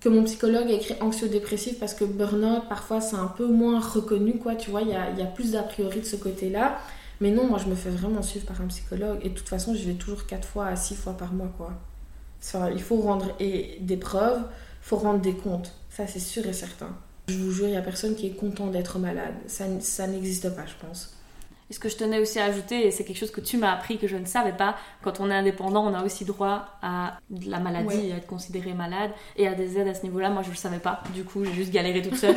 que 0.00 0.08
mon 0.08 0.24
psychologue 0.24 0.68
a 0.70 0.74
écrit 0.74 0.94
anxio-dépressive 1.00 1.76
parce 1.78 1.94
que 1.94 2.04
burn-out, 2.04 2.62
parfois, 2.68 3.00
c'est 3.00 3.16
un 3.16 3.28
peu 3.28 3.46
moins 3.46 3.80
reconnu, 3.80 4.38
quoi, 4.38 4.54
tu 4.54 4.70
vois, 4.70 4.82
il 4.82 4.88
y 4.88 4.94
a, 4.94 5.26
plus 5.26 5.52
d'a 5.52 5.62
priori 5.62 6.00
de 6.00 6.06
ce 6.06 6.16
côté-là. 6.16 6.78
Mais 7.20 7.30
non, 7.30 7.46
moi, 7.46 7.58
je 7.58 7.68
me 7.68 7.74
fais 7.74 7.90
vraiment 7.90 8.22
suivre 8.22 8.46
par 8.46 8.60
un 8.62 8.66
psychologue 8.68 9.18
et 9.22 9.28
de 9.28 9.34
toute 9.34 9.48
façon, 9.48 9.74
je 9.74 9.84
vais 9.84 9.94
toujours 9.94 10.26
4 10.26 10.46
fois 10.46 10.66
à 10.66 10.76
6 10.76 10.94
fois 10.94 11.12
par 11.12 11.34
mois, 11.34 11.52
quoi. 11.56 11.72
Enfin, 12.42 12.70
il 12.70 12.80
faut 12.80 12.96
rendre 12.96 13.26
des 13.38 13.96
preuves, 13.98 14.38
il 14.38 14.88
faut 14.88 14.96
rendre 14.96 15.20
des 15.20 15.34
comptes, 15.34 15.74
ça 16.06 16.12
c'est 16.12 16.20
sûr 16.20 16.46
et 16.46 16.52
certain. 16.52 16.96
Je 17.28 17.36
vous 17.36 17.50
jure, 17.52 17.66
il 17.66 17.72
n'y 17.72 17.76
a 17.76 17.82
personne 17.82 18.14
qui 18.14 18.26
est 18.26 18.34
content 18.34 18.66
d'être 18.68 18.98
malade. 18.98 19.34
Ça, 19.46 19.64
ça 19.80 20.06
n'existe 20.06 20.54
pas, 20.54 20.66
je 20.66 20.86
pense. 20.86 21.16
Et 21.70 21.72
ce 21.72 21.78
que 21.78 21.88
je 21.88 21.96
tenais 21.96 22.18
aussi 22.18 22.40
à 22.40 22.46
ajouter, 22.46 22.86
et 22.86 22.90
c'est 22.90 23.04
quelque 23.04 23.18
chose 23.18 23.30
que 23.30 23.40
tu 23.40 23.56
m'as 23.56 23.72
appris 23.72 23.96
que 23.96 24.08
je 24.08 24.16
ne 24.16 24.24
savais 24.24 24.52
pas, 24.52 24.76
quand 25.02 25.20
on 25.20 25.30
est 25.30 25.34
indépendant, 25.34 25.86
on 25.86 25.94
a 25.94 26.02
aussi 26.04 26.24
droit 26.24 26.66
à 26.82 27.18
de 27.30 27.48
la 27.48 27.60
maladie, 27.60 28.10
à 28.10 28.16
être 28.16 28.26
considéré 28.26 28.72
malade 28.74 29.12
et 29.36 29.46
à 29.46 29.54
des 29.54 29.78
aides 29.78 29.86
à 29.86 29.94
ce 29.94 30.02
niveau-là. 30.02 30.30
Moi, 30.30 30.42
je 30.42 30.48
ne 30.48 30.54
le 30.54 30.58
savais 30.58 30.80
pas. 30.80 31.04
Du 31.14 31.22
coup, 31.22 31.44
j'ai 31.44 31.52
juste 31.52 31.70
galéré 31.70 32.02
toute 32.02 32.16
seule. 32.16 32.34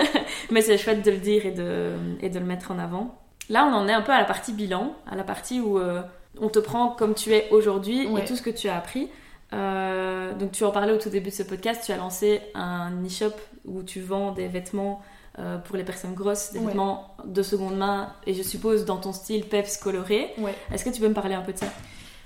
Mais 0.50 0.60
c'est 0.60 0.76
chouette 0.76 1.02
de 1.02 1.10
le 1.10 1.16
dire 1.16 1.46
et 1.46 1.52
de, 1.52 1.94
et 2.20 2.28
de 2.28 2.38
le 2.38 2.44
mettre 2.44 2.72
en 2.72 2.78
avant. 2.78 3.18
Là, 3.48 3.64
on 3.64 3.74
en 3.74 3.88
est 3.88 3.92
un 3.92 4.02
peu 4.02 4.12
à 4.12 4.18
la 4.18 4.26
partie 4.26 4.52
bilan, 4.52 4.94
à 5.10 5.16
la 5.16 5.24
partie 5.24 5.60
où 5.60 5.78
euh, 5.78 6.02
on 6.38 6.50
te 6.50 6.58
prend 6.58 6.90
comme 6.90 7.14
tu 7.14 7.32
es 7.32 7.48
aujourd'hui 7.50 8.02
et 8.02 8.24
tout 8.26 8.36
ce 8.36 8.42
que 8.42 8.50
tu 8.50 8.68
as 8.68 8.76
appris. 8.76 9.08
Euh, 9.54 10.34
donc, 10.34 10.52
tu 10.52 10.64
en 10.64 10.70
parlais 10.70 10.92
au 10.92 10.98
tout 10.98 11.10
début 11.10 11.30
de 11.30 11.34
ce 11.34 11.42
podcast, 11.42 11.82
tu 11.86 11.92
as 11.92 11.96
lancé 11.96 12.42
un 12.54 12.90
e-shop 13.04 13.34
où 13.64 13.82
tu 13.82 14.00
vends 14.00 14.32
des 14.32 14.48
vêtements 14.48 15.00
euh, 15.40 15.58
pour 15.58 15.76
les 15.76 15.82
personnes 15.82 16.14
grosses, 16.14 16.52
des 16.52 16.60
vêtements 16.60 17.16
de 17.24 17.42
seconde 17.42 17.76
main, 17.76 18.12
et 18.24 18.34
je 18.34 18.42
suppose 18.44 18.84
dans 18.84 18.98
ton 18.98 19.12
style 19.12 19.44
peps 19.44 19.78
coloré. 19.78 20.32
Est-ce 20.72 20.84
que 20.84 20.90
tu 20.90 21.00
peux 21.00 21.08
me 21.08 21.14
parler 21.14 21.34
un 21.34 21.42
peu 21.42 21.52
de 21.52 21.58
ça? 21.58 21.66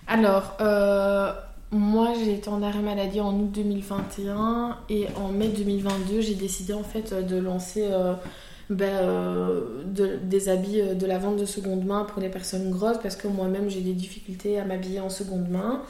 Alors, 0.07 0.57
euh, 0.61 1.33
moi 1.71 2.13
j'ai 2.23 2.35
été 2.35 2.51
en 2.51 2.63
arrêt 2.63 2.81
maladie 2.81 3.23
en 3.23 3.35
août 3.35 3.51
2021 3.51 4.77
et 4.91 5.07
en 5.17 5.29
mai 5.29 5.49
2022 5.49 6.21
j'ai 6.21 6.35
décidé 6.35 6.75
en 6.75 6.83
fait 6.83 7.15
de 7.27 7.37
lancer 7.39 7.89
euh, 7.91 8.13
ben, 8.69 9.01
des 9.87 10.49
habits 10.51 10.83
de 10.95 11.07
la 11.07 11.17
vente 11.17 11.37
de 11.37 11.47
seconde 11.47 11.87
main 11.87 12.05
pour 12.05 12.21
les 12.21 12.29
personnes 12.29 12.71
grosses 12.71 12.99
parce 13.03 13.17
que 13.17 13.29
moi-même 13.29 13.71
j'ai 13.71 13.81
des 13.81 13.95
difficultés 13.95 14.59
à 14.59 14.65
m'habiller 14.65 15.01
en 15.01 15.09
seconde 15.09 15.49
main. 15.49 15.83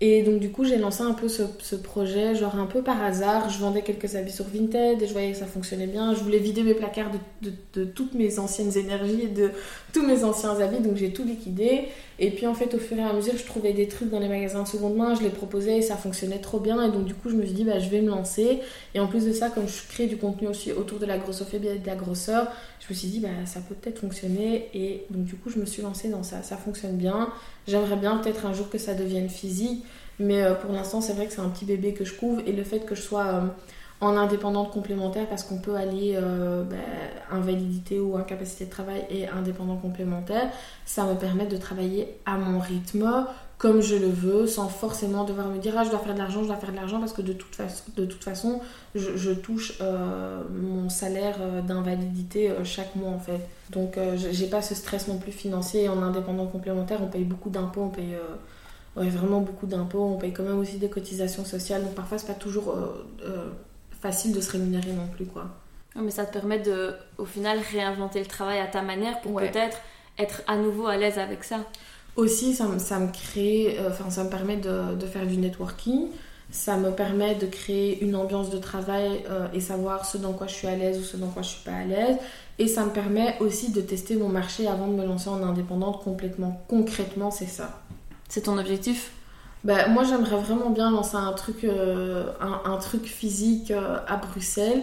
Et 0.00 0.22
donc 0.22 0.40
du 0.40 0.50
coup 0.50 0.64
j'ai 0.64 0.76
lancé 0.76 1.02
un 1.02 1.12
peu 1.12 1.28
ce, 1.28 1.76
projet, 1.76 2.34
genre 2.34 2.56
un 2.56 2.66
peu 2.66 2.82
par 2.82 3.02
hasard. 3.02 3.48
Je 3.48 3.58
vendais 3.58 3.82
quelques 3.82 4.16
habits 4.16 4.32
sur 4.32 4.44
Vinted 4.44 5.00
et 5.00 5.06
je 5.06 5.12
voyais 5.12 5.30
que 5.30 5.38
ça 5.38 5.46
fonctionnait 5.46 5.86
bien. 5.86 6.14
Je 6.14 6.20
voulais 6.20 6.38
vider 6.38 6.62
mes 6.62 6.74
placards 6.74 7.10
de, 7.42 7.84
toutes 7.84 8.14
mes 8.14 8.38
anciennes 8.38 8.76
énergies 8.76 9.22
et 9.22 9.28
de 9.28 9.52
tous 9.92 10.04
mes 10.04 10.24
anciens 10.24 10.58
habits, 10.60 10.80
donc 10.80 10.96
j'ai 10.96 11.12
tout 11.12 11.24
liquidé. 11.24 11.84
Et 12.18 12.30
puis 12.30 12.46
en 12.46 12.54
fait 12.54 12.74
au 12.74 12.78
fur 12.78 12.96
et 12.96 13.02
à 13.02 13.12
mesure 13.12 13.34
je 13.36 13.44
trouvais 13.44 13.72
des 13.72 13.86
trucs 13.86 14.10
dans 14.10 14.18
les 14.18 14.28
magasins 14.28 14.62
de 14.62 14.68
seconde 14.68 14.96
main, 14.96 15.14
je 15.14 15.22
les 15.22 15.30
proposais 15.30 15.78
et 15.78 15.82
ça 15.82 15.96
fonctionnait 15.96 16.38
trop 16.38 16.58
bien. 16.58 16.82
Et 16.82 16.90
donc 16.90 17.04
du 17.04 17.14
coup 17.14 17.30
je 17.30 17.36
me 17.36 17.44
suis 17.44 17.54
dit 17.54 17.64
bah, 17.64 17.78
je 17.78 17.88
vais 17.88 18.00
me 18.00 18.10
lancer. 18.10 18.60
Et 18.94 19.00
en 19.00 19.06
plus 19.06 19.24
de 19.24 19.32
ça, 19.32 19.48
comme 19.48 19.68
je 19.68 19.88
crée 19.88 20.06
du 20.06 20.16
contenu 20.16 20.48
aussi 20.48 20.72
autour 20.72 20.98
de 20.98 21.06
la 21.06 21.18
grossophobie 21.18 21.68
et 21.68 21.78
de 21.78 21.86
la 21.86 21.96
grosseur, 21.96 22.48
je 22.86 22.92
me 22.92 22.98
suis 22.98 23.08
dit 23.08 23.20
bah, 23.20 23.28
ça 23.46 23.60
peut 23.60 23.74
peut-être 23.74 23.98
fonctionner. 23.98 24.68
Et 24.74 25.06
donc 25.10 25.24
du 25.24 25.36
coup 25.36 25.50
je 25.50 25.58
me 25.58 25.66
suis 25.66 25.82
lancée 25.82 26.08
dans 26.08 26.22
ça. 26.22 26.42
Ça 26.42 26.56
fonctionne 26.56 26.96
bien. 26.96 27.30
J'aimerais 27.66 27.96
bien 27.96 28.18
peut-être 28.18 28.46
un 28.46 28.52
jour 28.52 28.68
que 28.68 28.78
ça 28.78 28.94
devienne 28.94 29.28
physique, 29.28 29.84
mais 30.18 30.42
euh, 30.42 30.54
pour 30.54 30.72
l'instant, 30.72 31.00
c'est 31.00 31.14
vrai 31.14 31.26
que 31.26 31.32
c'est 31.32 31.40
un 31.40 31.48
petit 31.48 31.64
bébé 31.64 31.94
que 31.94 32.04
je 32.04 32.14
couvre 32.14 32.42
et 32.46 32.52
le 32.52 32.62
fait 32.64 32.80
que 32.80 32.94
je 32.94 33.02
sois 33.02 33.26
euh, 33.26 33.40
en 34.00 34.16
indépendante 34.16 34.70
complémentaire, 34.70 35.26
parce 35.28 35.44
qu'on 35.44 35.58
peut 35.58 35.76
aller 35.76 36.12
euh, 36.14 36.62
ben, 36.64 36.78
invalidité 37.30 38.00
ou 38.00 38.16
incapacité 38.16 38.66
de 38.66 38.70
travail 38.70 39.06
et 39.08 39.28
indépendant 39.28 39.76
complémentaire, 39.76 40.50
ça 40.84 41.04
me 41.04 41.14
permet 41.14 41.46
de 41.46 41.56
travailler 41.56 42.18
à 42.26 42.36
mon 42.36 42.58
rythme, 42.58 43.26
comme 43.64 43.80
je 43.80 43.96
le 43.96 44.08
veux, 44.08 44.46
sans 44.46 44.68
forcément 44.68 45.24
devoir 45.24 45.48
me 45.48 45.56
dire 45.58 45.72
ah 45.78 45.84
je 45.84 45.88
dois 45.88 45.98
faire 45.98 46.12
de 46.12 46.18
l'argent, 46.18 46.42
je 46.42 46.48
dois 46.48 46.56
faire 46.56 46.70
de 46.70 46.76
l'argent, 46.76 47.00
parce 47.00 47.14
que 47.14 47.22
de 47.22 47.32
toute 47.32 47.54
façon, 47.54 47.84
de 47.96 48.04
toute 48.04 48.22
façon 48.22 48.60
je, 48.94 49.30
touche 49.30 49.80
mon 49.80 50.90
salaire 50.90 51.38
d'invalidité 51.66 52.52
chaque 52.64 52.94
mois 52.94 53.08
en 53.08 53.18
fait. 53.18 53.40
Donc 53.70 53.98
j'ai 54.16 54.48
pas 54.48 54.60
ce 54.60 54.74
stress 54.74 55.08
non 55.08 55.16
plus 55.16 55.32
financier. 55.32 55.88
En 55.88 56.02
indépendant 56.02 56.46
complémentaire, 56.46 57.00
on 57.02 57.06
paye 57.06 57.24
beaucoup 57.24 57.48
d'impôts, 57.48 57.84
on 57.84 57.88
paye 57.88 58.14
vraiment 58.96 59.40
beaucoup 59.40 59.66
d'impôts, 59.66 60.04
on 60.04 60.18
paye 60.18 60.32
quand 60.32 60.42
même 60.42 60.58
aussi 60.58 60.78
des 60.78 60.88
cotisations 60.88 61.44
sociales, 61.44 61.82
donc 61.82 61.94
parfois 61.94 62.18
c'est 62.18 62.26
pas 62.26 62.34
toujours 62.34 62.70
euh, 62.70 63.06
euh, 63.24 63.50
facile 64.00 64.32
de 64.34 64.40
se 64.40 64.52
rémunérer 64.52 64.92
non 64.92 65.06
plus 65.08 65.26
quoi. 65.26 65.46
mais 65.96 66.10
ça 66.10 66.24
te 66.24 66.32
permet 66.32 66.58
de, 66.58 66.94
au 67.18 67.24
final, 67.24 67.58
réinventer 67.72 68.20
le 68.20 68.26
travail 68.26 68.60
à 68.60 68.66
ta 68.66 68.82
manière 68.82 69.20
pour 69.20 69.36
peut-être 69.36 69.78
être 70.18 70.42
à 70.46 70.56
nouveau 70.56 70.86
à 70.86 70.96
l'aise 70.96 71.18
avec 71.18 71.42
ça. 71.42 71.60
Aussi, 72.16 72.54
ça, 72.54 72.66
ça 72.78 72.98
me 72.98 73.10
crée, 73.10 73.76
euh, 73.78 73.90
enfin 73.90 74.10
ça 74.10 74.24
me 74.24 74.30
permet 74.30 74.56
de, 74.56 74.94
de, 74.94 75.06
faire 75.06 75.26
du 75.26 75.36
networking, 75.36 76.08
ça 76.50 76.76
me 76.76 76.90
permet 76.90 77.34
de 77.34 77.46
créer 77.46 78.02
une 78.04 78.14
ambiance 78.14 78.50
de 78.50 78.58
travail 78.58 79.24
et 79.52 79.60
savoir 79.60 80.04
ce 80.06 80.18
dans 80.18 80.32
quoi 80.32 80.46
je 80.46 80.54
suis 80.54 80.68
à 80.68 80.76
l'aise 80.76 80.98
ou 81.00 81.02
ce 81.02 81.16
dans 81.16 81.26
quoi 81.26 81.42
je 81.42 81.48
suis 81.48 81.64
pas 81.64 81.72
à 81.72 81.84
l'aise. 81.84 82.16
Et 82.58 82.68
ça 82.68 82.84
me 82.84 82.90
permet 82.90 83.36
aussi 83.40 83.72
de 83.72 83.80
tester 83.80 84.16
mon 84.16 84.28
marché 84.28 84.68
avant 84.68 84.86
de 84.86 84.92
me 84.92 85.04
lancer 85.04 85.28
en 85.28 85.42
indépendante 85.42 86.02
complètement. 86.04 86.62
Concrètement, 86.68 87.30
c'est 87.30 87.46
ça. 87.46 87.80
C'est 88.28 88.42
ton 88.42 88.58
objectif? 88.58 89.10
Bah, 89.64 89.88
Moi, 89.88 90.04
j'aimerais 90.04 90.36
vraiment 90.36 90.70
bien 90.70 90.90
lancer 90.90 91.16
un 91.16 91.32
truc, 91.32 91.64
euh, 91.64 92.26
un, 92.40 92.76
truc 92.76 93.06
physique 93.06 93.70
euh, 93.70 93.98
à 94.06 94.16
Bruxelles. 94.16 94.82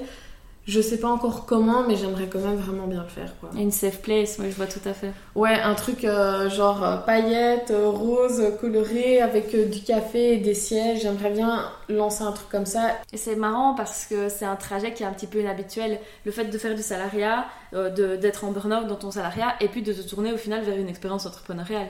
Je 0.68 0.80
sais 0.80 0.99
pas 0.99 1.07
encore 1.07 1.47
comment, 1.47 1.84
mais 1.88 1.95
j'aimerais 1.95 2.28
quand 2.28 2.39
même 2.39 2.55
vraiment 2.55 2.86
bien 2.86 3.01
le 3.01 3.09
faire. 3.09 3.34
Quoi. 3.39 3.49
Une 3.55 3.72
safe 3.72 4.01
place, 4.01 4.38
moi 4.38 4.47
je 4.49 4.55
vois 4.55 4.68
tout 4.68 4.80
à 4.86 4.93
fait. 4.93 5.12
Ouais, 5.34 5.59
un 5.59 5.74
truc 5.74 6.05
euh, 6.05 6.49
genre 6.51 6.84
euh, 6.84 6.97
paillettes, 6.97 7.72
euh, 7.72 7.89
rose, 7.89 8.43
coloré, 8.62 9.22
avec 9.22 9.55
du 9.72 9.82
café 9.82 10.34
et 10.34 10.38
des 10.38 10.53
sièges. 10.53 11.01
J'aimerais 11.01 11.32
bien 11.32 11.66
lancer 11.89 12.24
un 12.24 12.32
truc 12.32 12.47
comme 12.49 12.68
ça. 12.68 12.91
Et 13.12 13.18
c'est 13.18 13.36
marrant 13.36 13.74
parce 13.74 14.05
que 14.05 14.30
c'est 14.30 14.45
un 14.45 14.55
trajet 14.55 14.93
qui 14.93 15.01
est 15.01 15.05
un 15.07 15.14
petit 15.14 15.28
peu 15.28 15.39
inhabituel. 15.39 15.99
Le 16.26 16.32
fait 16.32 16.45
de 16.45 16.57
faire 16.57 16.76
du 16.76 16.84
salariat, 16.84 17.45
d'être 17.74 18.43
en 18.43 18.51
burn-out 18.51 18.88
dans 18.88 18.95
ton 18.95 19.12
salariat, 19.12 19.55
et 19.62 19.68
puis 19.68 19.82
de 19.82 19.93
te 19.93 20.01
tourner 20.07 20.32
au 20.32 20.38
final 20.38 20.62
vers 20.64 20.78
une 20.78 20.89
expérience 20.89 21.26
entrepreneuriale. 21.26 21.88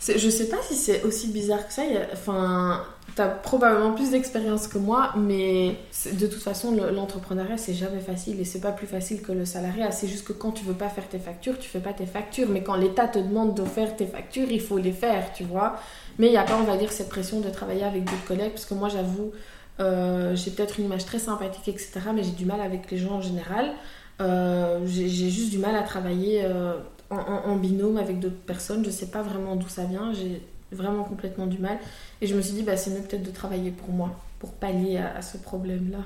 Je 0.00 0.30
sais 0.30 0.48
pas 0.48 0.56
si 0.62 0.74
c'est 0.76 1.02
aussi 1.02 1.28
bizarre 1.28 1.66
que 1.66 1.72
ça. 1.72 1.82
Enfin, 2.12 2.82
t'as 3.16 3.28
probablement 3.28 3.92
plus 3.92 4.12
d'expérience 4.12 4.66
que 4.66 4.78
moi, 4.78 5.12
mais 5.16 5.76
de 6.12 6.26
toute 6.26 6.42
façon, 6.42 6.72
l'entrepreneuriat 6.72 7.58
c'est 7.58 7.74
jamais 7.74 8.00
facile 8.00 8.40
et 8.40 8.44
c'est 8.44 8.60
pas 8.60 8.72
plus 8.72 8.86
facile 8.86 9.20
que 9.20 9.32
le 9.32 9.44
salariat. 9.44 9.90
C'est 9.90 10.08
juste 10.08 10.26
que 10.26 10.32
quand 10.32 10.52
tu 10.52 10.64
veux 10.64 10.74
pas 10.74 10.88
faire 10.88 11.06
tes 11.08 11.18
factures, 11.18 11.58
tu 11.58 11.68
fais 11.68 11.80
pas 11.80 11.92
tes 11.92 12.06
factures. 12.06 12.48
Mais 12.48 12.62
quand 12.62 12.76
l'État 12.76 13.08
te 13.08 13.18
demande 13.18 13.54
de 13.54 13.64
faire 13.64 13.94
tes 13.94 14.06
factures, 14.06 14.50
il 14.50 14.60
faut 14.60 14.78
les 14.78 14.92
faire, 14.92 15.32
tu 15.34 15.44
vois. 15.44 15.76
Mais 16.18 16.28
il 16.28 16.32
y 16.32 16.38
a 16.38 16.44
pas, 16.44 16.56
on 16.56 16.64
va 16.64 16.78
dire, 16.78 16.92
cette 16.92 17.10
pression 17.10 17.40
de 17.40 17.50
travailler 17.50 17.84
avec 17.84 18.04
d'autres 18.04 18.24
collègues, 18.26 18.52
parce 18.52 18.66
que 18.66 18.74
moi, 18.74 18.88
j'avoue, 18.88 19.32
euh, 19.80 20.34
j'ai 20.34 20.50
peut-être 20.50 20.78
une 20.78 20.86
image 20.86 21.04
très 21.04 21.18
sympathique, 21.18 21.68
etc. 21.68 22.00
Mais 22.14 22.22
j'ai 22.22 22.32
du 22.32 22.46
mal 22.46 22.60
avec 22.60 22.90
les 22.90 22.98
gens 22.98 23.16
en 23.16 23.22
général. 23.22 23.72
Euh, 24.20 24.80
j'ai 24.86 25.08
juste 25.08 25.50
du 25.50 25.58
mal 25.58 25.74
à 25.76 25.82
travailler 25.82 26.42
euh, 26.44 26.74
en, 27.10 27.56
binôme 27.56 27.96
avec 27.96 28.20
d'autres 28.20 28.40
personnes. 28.46 28.84
Je 28.84 28.90
sais 28.90 29.10
pas 29.10 29.22
vraiment 29.22 29.56
d'où 29.56 29.68
ça 29.68 29.84
vient. 29.84 30.12
J'ai 30.12 30.42
vraiment 30.72 31.04
complètement 31.04 31.46
du 31.46 31.58
mal. 31.58 31.78
Et 32.20 32.26
je 32.26 32.34
me 32.34 32.40
suis 32.40 32.54
dit, 32.54 32.62
bah, 32.62 32.76
c'est 32.76 32.90
mieux 32.90 33.02
peut-être 33.02 33.22
de 33.22 33.30
travailler 33.30 33.70
pour 33.70 33.90
moi, 33.90 34.10
pour 34.38 34.52
pallier 34.52 34.98
à, 34.98 35.22
ce 35.22 35.36
problème-là. 35.38 35.98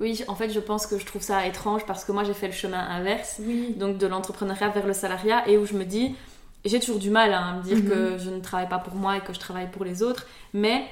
Oui, 0.00 0.22
en 0.28 0.34
fait, 0.34 0.50
je 0.50 0.60
pense 0.60 0.86
que 0.86 0.98
je 0.98 1.04
trouve 1.04 1.22
ça 1.22 1.46
étrange 1.46 1.84
parce 1.86 2.04
que 2.04 2.12
moi, 2.12 2.24
j'ai 2.24 2.32
fait 2.32 2.46
le 2.46 2.54
chemin 2.54 2.78
inverse, 2.78 3.38
oui. 3.44 3.74
donc 3.78 3.98
de 3.98 4.06
l'entrepreneuriat 4.06 4.70
vers 4.70 4.86
le 4.86 4.94
salariat, 4.94 5.46
et 5.46 5.58
où 5.58 5.66
je 5.66 5.74
me 5.74 5.84
dis, 5.84 6.14
j'ai 6.64 6.80
toujours 6.80 6.98
du 6.98 7.10
mal 7.10 7.34
hein, 7.34 7.52
à 7.52 7.56
me 7.58 7.62
dire 7.62 7.84
que 7.86 8.12
mhm. 8.12 8.18
je 8.18 8.30
ne 8.30 8.40
travaille 8.40 8.68
pas 8.68 8.78
pour 8.78 8.94
moi 8.94 9.18
et 9.18 9.20
que 9.20 9.34
je 9.34 9.38
travaille 9.38 9.70
pour 9.70 9.84
les 9.84 10.02
autres, 10.02 10.26
mais 10.54 10.84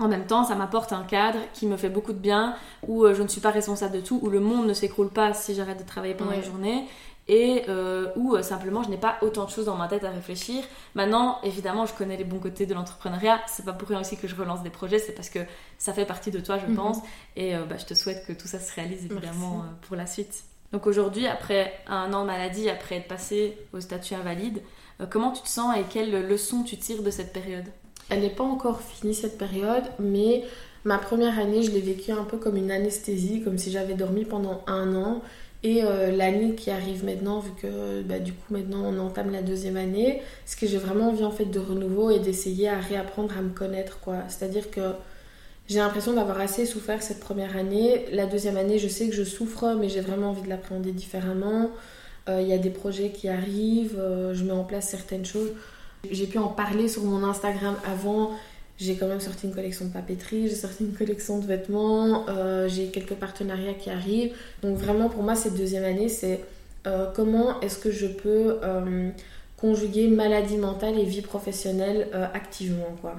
en 0.00 0.08
même 0.08 0.26
temps, 0.26 0.44
ça 0.44 0.54
m'apporte 0.54 0.92
un 0.92 1.02
cadre 1.02 1.38
qui 1.52 1.66
me 1.66 1.76
fait 1.76 1.90
beaucoup 1.90 2.12
de 2.12 2.18
bien, 2.18 2.54
où 2.86 3.04
euh, 3.04 3.14
je 3.14 3.22
ne 3.22 3.28
suis 3.28 3.40
pas 3.40 3.50
responsable 3.50 3.96
de 3.96 4.00
tout, 4.00 4.18
où 4.22 4.30
le 4.30 4.40
monde 4.40 4.66
ne 4.66 4.72
s'écroule 4.72 5.10
pas 5.10 5.34
si 5.34 5.54
j'arrête 5.54 5.78
de 5.78 5.86
travailler 5.86 6.14
pendant 6.14 6.32
une 6.32 6.42
journée, 6.42 6.84
et 7.28 7.62
euh, 7.68 8.08
où 8.16 8.34
euh, 8.34 8.42
simplement 8.42 8.82
je 8.82 8.90
n'ai 8.90 8.96
pas 8.96 9.16
autant 9.22 9.44
de 9.44 9.50
choses 9.50 9.66
dans 9.66 9.76
ma 9.76 9.88
tête 9.88 10.04
à 10.04 10.10
réfléchir. 10.10 10.64
Maintenant, 10.94 11.38
évidemment, 11.42 11.86
je 11.86 11.94
connais 11.94 12.16
les 12.16 12.24
bons 12.24 12.38
côtés 12.38 12.66
de 12.66 12.74
l'entrepreneuriat. 12.74 13.40
C'est 13.46 13.64
pas 13.64 13.72
pour 13.72 13.88
rien 13.88 14.00
aussi 14.00 14.16
que 14.16 14.26
je 14.26 14.34
relance 14.34 14.62
des 14.62 14.70
projets, 14.70 14.98
c'est 14.98 15.12
parce 15.12 15.30
que 15.30 15.40
ça 15.78 15.92
fait 15.92 16.06
partie 16.06 16.30
de 16.30 16.40
toi, 16.40 16.58
je 16.58 16.66
mhm. 16.66 16.76
pense. 16.76 16.98
Et 17.36 17.54
euh, 17.54 17.64
bah, 17.64 17.76
je 17.78 17.86
te 17.86 17.94
souhaite 17.94 18.26
que 18.26 18.32
tout 18.32 18.48
ça 18.48 18.58
se 18.58 18.74
réalise 18.74 19.04
évidemment 19.04 19.64
pour 19.82 19.96
la 19.96 20.06
suite. 20.06 20.44
Donc 20.72 20.86
aujourd'hui, 20.86 21.26
après 21.26 21.72
un 21.86 22.12
an 22.12 22.22
de 22.22 22.26
maladie, 22.26 22.68
après 22.68 22.96
être 22.96 23.08
passé 23.08 23.58
au 23.72 23.80
statut 23.80 24.14
invalide, 24.14 24.62
comment 25.08 25.32
tu 25.32 25.42
te 25.42 25.48
sens 25.48 25.76
et 25.76 25.82
quelles 25.88 26.28
leçons 26.28 26.62
tu 26.62 26.76
tires 26.76 27.02
de 27.02 27.10
cette 27.10 27.32
période? 27.32 27.64
Elle 28.08 28.20
n'est 28.20 28.30
pas 28.30 28.44
encore 28.44 28.80
finie 28.80 29.14
cette 29.14 29.38
période, 29.38 29.84
mais 29.98 30.44
ma 30.84 30.98
première 30.98 31.38
année, 31.38 31.62
je 31.62 31.70
l'ai 31.70 31.80
vécue 31.80 32.12
un 32.12 32.24
peu 32.24 32.38
comme 32.38 32.56
une 32.56 32.70
anesthésie, 32.70 33.42
comme 33.42 33.58
si 33.58 33.70
j'avais 33.70 33.94
dormi 33.94 34.24
pendant 34.24 34.62
un 34.66 34.94
an 34.94 35.22
et 35.62 35.84
euh, 35.84 36.10
l'année 36.10 36.54
qui 36.54 36.70
arrive 36.70 37.04
maintenant, 37.04 37.40
vu 37.40 37.50
que 37.60 38.02
bah, 38.02 38.18
du 38.18 38.32
coup 38.32 38.52
maintenant 38.52 38.82
on 38.84 38.98
entame 38.98 39.30
la 39.30 39.42
deuxième 39.42 39.76
année, 39.76 40.22
ce 40.46 40.56
que 40.56 40.66
j'ai 40.66 40.78
vraiment 40.78 41.08
envie 41.08 41.24
en 41.24 41.30
fait 41.30 41.44
de 41.44 41.58
renouveau 41.58 42.10
et 42.10 42.18
d'essayer 42.18 42.68
à 42.68 42.78
réapprendre 42.78 43.36
à 43.36 43.42
me 43.42 43.50
connaître 43.50 44.00
quoi. 44.00 44.16
C'est-à-dire 44.28 44.70
que 44.70 44.80
j'ai 45.70 45.78
l'impression 45.78 46.14
d'avoir 46.14 46.40
assez 46.40 46.66
souffert 46.66 47.00
cette 47.00 47.20
première 47.20 47.56
année. 47.56 48.06
La 48.10 48.26
deuxième 48.26 48.56
année, 48.56 48.80
je 48.80 48.88
sais 48.88 49.08
que 49.08 49.14
je 49.14 49.22
souffre, 49.22 49.76
mais 49.78 49.88
j'ai 49.88 50.00
vraiment 50.00 50.30
envie 50.30 50.42
de 50.42 50.48
l'appréhender 50.48 50.90
différemment. 50.90 51.70
Euh, 52.28 52.40
il 52.42 52.48
y 52.48 52.52
a 52.52 52.58
des 52.58 52.70
projets 52.70 53.10
qui 53.10 53.28
arrivent, 53.28 53.98
euh, 53.98 54.34
je 54.34 54.42
mets 54.42 54.50
en 54.50 54.64
place 54.64 54.88
certaines 54.88 55.24
choses. 55.24 55.52
J'ai 56.10 56.26
pu 56.26 56.38
en 56.38 56.48
parler 56.48 56.88
sur 56.88 57.04
mon 57.04 57.22
Instagram 57.22 57.76
avant 57.86 58.32
j'ai 58.80 58.96
quand 58.96 59.06
même 59.06 59.20
sorti 59.20 59.46
une 59.46 59.54
collection 59.54 59.84
de 59.84 59.92
papeterie, 59.92 60.48
j'ai 60.48 60.54
sorti 60.54 60.84
une 60.84 60.94
collection 60.94 61.38
de 61.38 61.46
vêtements, 61.46 62.24
euh, 62.28 62.66
j'ai 62.66 62.88
quelques 62.88 63.14
partenariats 63.14 63.74
qui 63.74 63.90
arrivent. 63.90 64.34
Donc 64.62 64.78
vraiment 64.78 65.08
pour 65.08 65.22
moi 65.22 65.34
cette 65.34 65.54
deuxième 65.54 65.84
année 65.84 66.08
c'est 66.08 66.40
euh, 66.86 67.06
comment 67.14 67.60
est-ce 67.60 67.78
que 67.78 67.90
je 67.90 68.06
peux 68.06 68.58
euh, 68.62 69.10
conjuguer 69.58 70.08
maladie 70.08 70.56
mentale 70.56 70.98
et 70.98 71.04
vie 71.04 71.20
professionnelle 71.20 72.08
activement 72.32 72.96
quoi. 73.00 73.14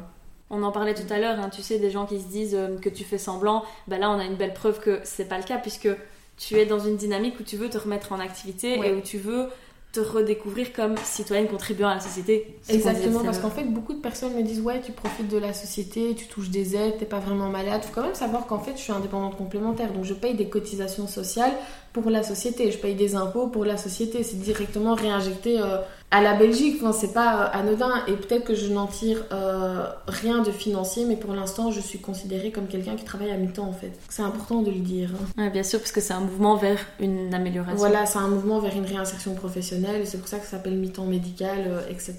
On 0.53 0.63
en 0.63 0.71
parlait 0.73 0.95
tout 0.95 1.13
à 1.13 1.17
l'heure, 1.17 1.39
hein, 1.39 1.49
tu 1.49 1.61
sais, 1.61 1.79
des 1.79 1.89
gens 1.89 2.05
qui 2.05 2.19
se 2.19 2.27
disent 2.27 2.57
que 2.81 2.89
tu 2.89 3.05
fais 3.05 3.17
semblant. 3.17 3.63
Bah 3.87 3.97
là, 3.97 4.09
on 4.11 4.19
a 4.19 4.25
une 4.25 4.35
belle 4.35 4.53
preuve 4.53 4.81
que 4.81 4.99
c'est 5.05 5.23
pas 5.23 5.37
le 5.37 5.45
cas, 5.45 5.57
puisque 5.57 5.87
tu 6.35 6.57
es 6.57 6.65
dans 6.65 6.79
une 6.79 6.97
dynamique 6.97 7.39
où 7.39 7.43
tu 7.43 7.55
veux 7.55 7.69
te 7.69 7.77
remettre 7.77 8.11
en 8.11 8.19
activité 8.19 8.73
et 8.85 8.91
où 8.91 8.99
tu 8.99 9.17
veux 9.17 9.47
te 9.91 9.99
redécouvrir 9.99 10.71
comme 10.71 10.95
citoyenne 11.03 11.47
contribuant 11.47 11.89
à 11.89 11.95
la 11.95 11.99
société. 11.99 12.57
Exactement, 12.69 13.23
parce 13.23 13.39
qu'en 13.39 13.49
fait, 13.49 13.63
beaucoup 13.65 13.93
de 13.93 13.99
personnes 13.99 14.33
me 14.35 14.43
disent 14.43 14.61
Ouais, 14.61 14.81
tu 14.81 14.91
profites 14.93 15.27
de 15.27 15.37
la 15.37 15.53
société, 15.53 16.15
tu 16.15 16.27
touches 16.27 16.49
des 16.49 16.75
aides, 16.75 16.97
t'es 16.97 17.05
pas 17.05 17.19
vraiment 17.19 17.49
malade. 17.49 17.83
Faut 17.83 17.93
quand 17.93 18.03
même 18.03 18.15
savoir 18.15 18.47
qu'en 18.47 18.59
fait, 18.59 18.73
je 18.77 18.81
suis 18.81 18.93
indépendante 18.93 19.37
complémentaire, 19.37 19.91
donc 19.91 20.05
je 20.05 20.13
paye 20.13 20.35
des 20.35 20.47
cotisations 20.47 21.07
sociales 21.07 21.53
pour 21.93 22.09
la 22.09 22.23
société, 22.23 22.71
je 22.71 22.77
paye 22.77 22.95
des 22.95 23.15
impôts 23.15 23.47
pour 23.47 23.65
la 23.65 23.77
société. 23.77 24.23
C'est 24.23 24.39
directement 24.39 24.95
réinjecté 24.95 25.59
euh, 25.59 25.77
à 26.09 26.21
la 26.21 26.33
Belgique, 26.33 26.77
enfin, 26.81 26.93
c'est 26.93 27.13
pas 27.13 27.51
euh, 27.53 27.59
anodin. 27.59 28.03
Et 28.07 28.13
peut-être 28.13 28.45
que 28.45 28.55
je 28.55 28.67
n'en 28.71 28.87
tire 28.87 29.25
euh, 29.33 29.85
rien 30.07 30.41
de 30.41 30.51
financier, 30.51 31.03
mais 31.05 31.17
pour 31.17 31.33
l'instant, 31.33 31.69
je 31.71 31.81
suis 31.81 31.99
considérée 31.99 32.51
comme 32.51 32.67
quelqu'un 32.67 32.95
qui 32.95 33.03
travaille 33.03 33.31
à 33.31 33.35
mi-temps 33.35 33.67
en 33.67 33.73
fait. 33.73 33.91
C'est 34.07 34.21
important 34.21 34.61
de 34.61 34.71
le 34.71 34.79
dire. 34.79 35.09
bien 35.35 35.63
sûr, 35.63 35.79
parce 35.79 35.91
que 35.91 35.99
c'est 35.99 36.13
un 36.13 36.21
mouvement 36.21 36.55
vers 36.55 36.79
une 37.01 37.33
amélioration. 37.33 37.77
Voilà, 37.77 38.05
c'est 38.05 38.19
un 38.19 38.29
mouvement 38.29 38.59
vers 38.59 38.75
une 38.75 38.85
réinsertion 38.85 39.35
professionnelle. 39.35 40.07
C'est 40.07 40.17
pour 40.17 40.29
ça 40.29 40.37
que 40.37 40.45
ça 40.45 40.51
s'appelle 40.51 40.75
mi-temps 40.75 41.05
médical, 41.05 41.83
etc. 41.89 42.15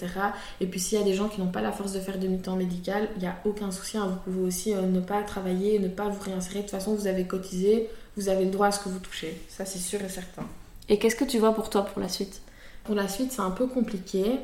Et 0.61 0.67
puis 0.67 0.81
s'il 0.81 0.99
y 0.99 1.01
a 1.01 1.05
des 1.05 1.15
gens 1.15 1.29
qui 1.29 1.41
n'ont 1.41 1.51
pas 1.51 1.63
la 1.63 1.73
force 1.73 1.93
de 1.93 2.01
faire 2.01 2.19
de 2.19 2.27
mi-temps 2.27 2.57
médical, 2.57 3.09
il 3.17 3.23
n'y 3.23 3.29
a 3.29 3.37
aucun 3.47 3.71
souci. 3.71 3.97
Hein. 3.97 4.09
Vous 4.27 4.33
pouvez 4.33 4.47
aussi 4.47 4.75
ne 4.75 5.01
pas 5.01 5.23
travailler, 5.23 5.79
ne 5.79 5.89
pas 5.89 6.09
vous 6.09 6.21
réinsérer. 6.23 6.59
De 6.59 6.63
toute 6.63 6.73
façon, 6.73 6.95
vous 6.95 7.07
avez 7.07 7.25
cotisé, 7.25 7.89
vous 8.17 8.29
avez 8.29 8.45
le 8.45 8.51
droit 8.51 8.69
à 8.69 8.73
ce 8.73 8.81
que 8.81 8.89
vous 8.89 8.99
touchez. 8.99 9.41
Ça, 9.49 9.65
c'est 9.65 9.79
sûr 9.79 10.01
et 10.03 10.09
certain. 10.09 10.45
Et 10.89 10.99
qu'est-ce 10.99 11.17
que 11.17 11.25
tu 11.25 11.39
vois 11.39 11.55
pour 11.55 11.71
toi 11.71 11.85
pour 11.85 12.01
la 12.01 12.09
suite? 12.09 12.43
Pour 12.85 12.95
la 12.95 13.09
suite, 13.09 13.33
c'est 13.33 13.43
un 13.43 13.51
peu 13.51 13.67
compliqué. 13.67 14.41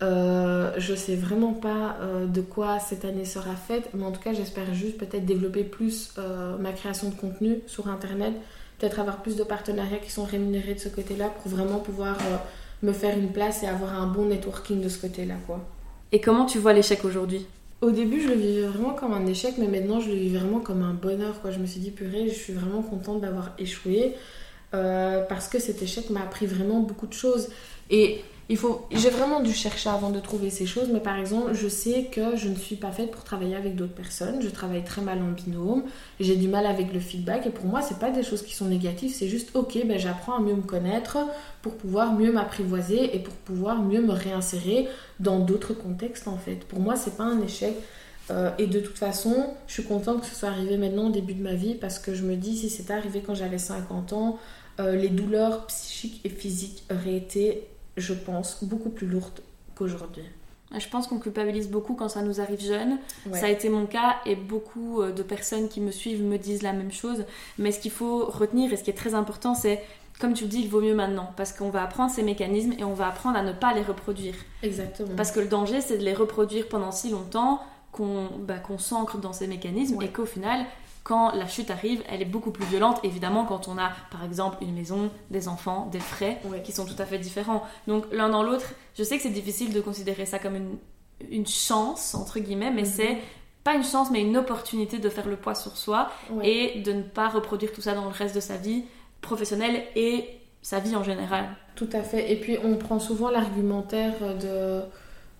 Euh, 0.00 0.72
je 0.78 0.94
sais 0.94 1.16
vraiment 1.16 1.54
pas 1.54 1.96
euh, 2.00 2.26
de 2.26 2.40
quoi 2.40 2.78
cette 2.78 3.04
année 3.04 3.24
sera 3.24 3.56
faite, 3.56 3.90
mais 3.94 4.04
en 4.04 4.12
tout 4.12 4.20
cas, 4.20 4.32
j'espère 4.32 4.72
juste 4.72 4.96
peut-être 4.96 5.24
développer 5.24 5.64
plus 5.64 6.12
euh, 6.18 6.56
ma 6.58 6.72
création 6.72 7.08
de 7.08 7.14
contenu 7.14 7.62
sur 7.66 7.88
internet, 7.88 8.32
peut-être 8.78 9.00
avoir 9.00 9.22
plus 9.22 9.34
de 9.34 9.42
partenariats 9.42 9.98
qui 9.98 10.12
sont 10.12 10.22
rémunérés 10.22 10.74
de 10.74 10.78
ce 10.78 10.88
côté-là 10.88 11.30
pour 11.30 11.50
vraiment 11.50 11.80
pouvoir 11.80 12.16
euh, 12.16 12.36
me 12.84 12.92
faire 12.92 13.18
une 13.18 13.32
place 13.32 13.64
et 13.64 13.66
avoir 13.66 14.00
un 14.00 14.06
bon 14.06 14.26
networking 14.26 14.80
de 14.80 14.88
ce 14.88 15.00
côté-là, 15.00 15.34
quoi. 15.46 15.66
Et 16.12 16.20
comment 16.20 16.46
tu 16.46 16.58
vois 16.58 16.72
l'échec 16.72 17.04
aujourd'hui? 17.04 17.46
Au 17.80 17.92
début, 17.92 18.20
je 18.20 18.28
le 18.28 18.34
vivais 18.34 18.66
vraiment 18.66 18.92
comme 18.92 19.12
un 19.12 19.24
échec, 19.26 19.54
mais 19.56 19.68
maintenant, 19.68 20.00
je 20.00 20.08
le 20.08 20.16
vis 20.16 20.36
vraiment 20.36 20.58
comme 20.58 20.82
un 20.82 20.94
bonheur, 20.94 21.40
quoi. 21.40 21.52
Je 21.52 21.60
me 21.60 21.66
suis 21.66 21.78
dit, 21.78 21.92
purée, 21.92 22.28
je 22.28 22.34
suis 22.34 22.52
vraiment 22.52 22.82
contente 22.82 23.20
d'avoir 23.20 23.54
échoué. 23.58 24.14
Parce 24.70 25.48
que 25.48 25.58
cet 25.58 25.82
échec 25.82 26.10
m'a 26.10 26.22
appris 26.22 26.46
vraiment 26.46 26.80
beaucoup 26.80 27.06
de 27.06 27.14
choses. 27.14 27.48
Et 27.90 28.22
il 28.50 28.56
faut, 28.56 28.86
j'ai 28.90 29.10
vraiment 29.10 29.40
dû 29.40 29.52
chercher 29.52 29.90
avant 29.90 30.08
de 30.08 30.20
trouver 30.20 30.48
ces 30.48 30.64
choses, 30.64 30.88
mais 30.90 31.00
par 31.00 31.16
exemple, 31.18 31.52
je 31.52 31.68
sais 31.68 32.08
que 32.10 32.34
je 32.34 32.48
ne 32.48 32.54
suis 32.54 32.76
pas 32.76 32.90
faite 32.90 33.10
pour 33.10 33.22
travailler 33.22 33.54
avec 33.54 33.76
d'autres 33.76 33.92
personnes. 33.92 34.40
Je 34.40 34.48
travaille 34.48 34.84
très 34.84 35.02
mal 35.02 35.18
en 35.18 35.32
binôme, 35.32 35.82
j'ai 36.18 36.34
du 36.34 36.48
mal 36.48 36.64
avec 36.64 36.94
le 36.94 36.98
feedback, 36.98 37.46
et 37.46 37.50
pour 37.50 37.66
moi, 37.66 37.82
c'est 37.82 37.98
pas 37.98 38.10
des 38.10 38.22
choses 38.22 38.42
qui 38.42 38.54
sont 38.54 38.64
négatives, 38.64 39.12
c'est 39.12 39.28
juste 39.28 39.50
ok, 39.54 39.78
ben 39.86 39.98
j'apprends 39.98 40.38
à 40.38 40.40
mieux 40.40 40.54
me 40.54 40.62
connaître 40.62 41.18
pour 41.60 41.74
pouvoir 41.74 42.14
mieux 42.14 42.32
m'apprivoiser 42.32 43.14
et 43.14 43.18
pour 43.18 43.34
pouvoir 43.34 43.82
mieux 43.82 44.00
me 44.00 44.12
réinsérer 44.12 44.88
dans 45.20 45.40
d'autres 45.40 45.74
contextes 45.74 46.26
en 46.26 46.38
fait. 46.38 46.64
Pour 46.64 46.80
moi, 46.80 46.96
c'est 46.96 47.18
pas 47.18 47.24
un 47.24 47.42
échec. 47.42 47.74
Euh, 48.30 48.50
et 48.58 48.66
de 48.66 48.80
toute 48.80 48.98
façon, 48.98 49.54
je 49.66 49.72
suis 49.74 49.84
contente 49.84 50.20
que 50.20 50.26
ce 50.26 50.34
soit 50.34 50.50
arrivé 50.50 50.76
maintenant 50.76 51.06
au 51.06 51.10
début 51.10 51.32
de 51.32 51.42
ma 51.42 51.54
vie 51.54 51.74
parce 51.74 51.98
que 51.98 52.14
je 52.14 52.24
me 52.24 52.36
dis 52.36 52.58
si 52.58 52.68
c'était 52.68 52.92
arrivé 52.92 53.22
quand 53.26 53.34
j'avais 53.34 53.58
50 53.58 54.12
ans, 54.12 54.38
euh, 54.80 54.96
les 54.96 55.08
douleurs 55.08 55.66
psychiques 55.66 56.20
et 56.24 56.28
physiques 56.28 56.84
auraient 56.90 57.16
été 57.16 57.68
je 57.98 58.14
pense, 58.14 58.64
beaucoup 58.64 58.90
plus 58.90 59.06
lourde 59.06 59.40
qu'aujourd'hui. 59.74 60.24
Je 60.76 60.86
pense 60.88 61.06
qu'on 61.06 61.18
culpabilise 61.18 61.70
beaucoup 61.70 61.94
quand 61.94 62.10
ça 62.10 62.20
nous 62.20 62.40
arrive 62.40 62.60
jeune. 62.60 62.98
Ça 63.32 63.46
a 63.46 63.48
été 63.48 63.70
mon 63.70 63.86
cas 63.86 64.16
et 64.26 64.36
beaucoup 64.36 65.00
euh, 65.00 65.12
de 65.12 65.22
personnes 65.22 65.68
qui 65.68 65.80
me 65.80 65.90
suivent 65.90 66.22
me 66.22 66.36
disent 66.36 66.62
la 66.62 66.74
même 66.74 66.92
chose. 66.92 67.24
Mais 67.58 67.72
ce 67.72 67.80
qu'il 67.80 67.90
faut 67.90 68.26
retenir 68.26 68.72
et 68.72 68.76
ce 68.76 68.84
qui 68.84 68.90
est 68.90 68.94
très 68.94 69.14
important, 69.14 69.54
c'est, 69.54 69.82
comme 70.20 70.34
tu 70.34 70.44
le 70.44 70.50
dis, 70.50 70.60
il 70.60 70.68
vaut 70.68 70.82
mieux 70.82 70.94
maintenant. 70.94 71.32
Parce 71.38 71.52
qu'on 71.52 71.70
va 71.70 71.82
apprendre 71.82 72.10
ces 72.10 72.22
mécanismes 72.22 72.74
et 72.78 72.84
on 72.84 72.92
va 72.92 73.08
apprendre 73.08 73.38
à 73.38 73.42
ne 73.42 73.52
pas 73.52 73.72
les 73.72 73.80
reproduire. 73.80 74.34
Exactement. 74.62 75.16
Parce 75.16 75.32
que 75.32 75.40
le 75.40 75.48
danger, 75.48 75.80
c'est 75.80 75.96
de 75.96 76.04
les 76.04 76.14
reproduire 76.14 76.68
pendant 76.68 76.92
si 76.92 77.08
longtemps 77.08 77.62
qu'on 77.90 78.28
bah, 78.40 78.56
s'ancre 78.76 79.16
dans 79.16 79.32
ces 79.32 79.46
mécanismes 79.46 80.02
et 80.02 80.08
qu'au 80.08 80.26
final, 80.26 80.66
quand 81.08 81.32
la 81.32 81.48
chute 81.48 81.70
arrive, 81.70 82.02
elle 82.06 82.20
est 82.20 82.26
beaucoup 82.26 82.50
plus 82.50 82.66
violente, 82.66 83.00
évidemment, 83.02 83.46
quand 83.46 83.66
on 83.66 83.78
a, 83.78 83.92
par 84.10 84.24
exemple, 84.24 84.58
une 84.60 84.74
maison, 84.74 85.10
des 85.30 85.48
enfants, 85.48 85.88
des 85.90 86.00
frais, 86.00 86.38
qui 86.64 86.70
sont 86.70 86.84
tout 86.84 87.00
à 87.00 87.06
fait 87.06 87.18
différents. 87.18 87.62
Donc, 87.86 88.04
l'un 88.12 88.28
dans 88.28 88.42
l'autre, 88.42 88.66
je 88.94 89.02
sais 89.02 89.16
que 89.16 89.22
c'est 89.22 89.30
difficile 89.30 89.72
de 89.72 89.80
considérer 89.80 90.26
ça 90.26 90.38
comme 90.38 90.56
une, 90.56 90.76
une 91.30 91.46
chance, 91.46 92.14
entre 92.14 92.40
guillemets, 92.40 92.70
mais 92.70 92.82
mhm. 92.82 92.88
c'est 92.88 93.18
pas 93.64 93.74
une 93.74 93.84
chance, 93.84 94.10
mais 94.10 94.20
une 94.20 94.36
opportunité 94.36 94.98
de 94.98 95.08
faire 95.08 95.26
le 95.26 95.36
poids 95.36 95.54
sur 95.54 95.78
soi 95.78 96.10
et 96.42 96.80
de 96.82 96.92
ne 96.92 97.02
pas 97.02 97.28
reproduire 97.30 97.72
tout 97.72 97.80
ça 97.80 97.94
dans 97.94 98.04
le 98.04 98.10
reste 98.10 98.34
de 98.34 98.40
sa 98.40 98.58
vie 98.58 98.84
professionnelle 99.22 99.84
et 99.96 100.28
sa 100.60 100.78
vie 100.78 100.94
en 100.94 101.02
général. 101.02 101.48
Tout 101.74 101.88
à 101.92 102.02
fait. 102.02 102.30
Et 102.30 102.36
puis 102.36 102.58
on 102.62 102.76
prend 102.76 102.98
souvent 102.98 103.30
l'argumentaire 103.30 104.36
de, 104.36 104.82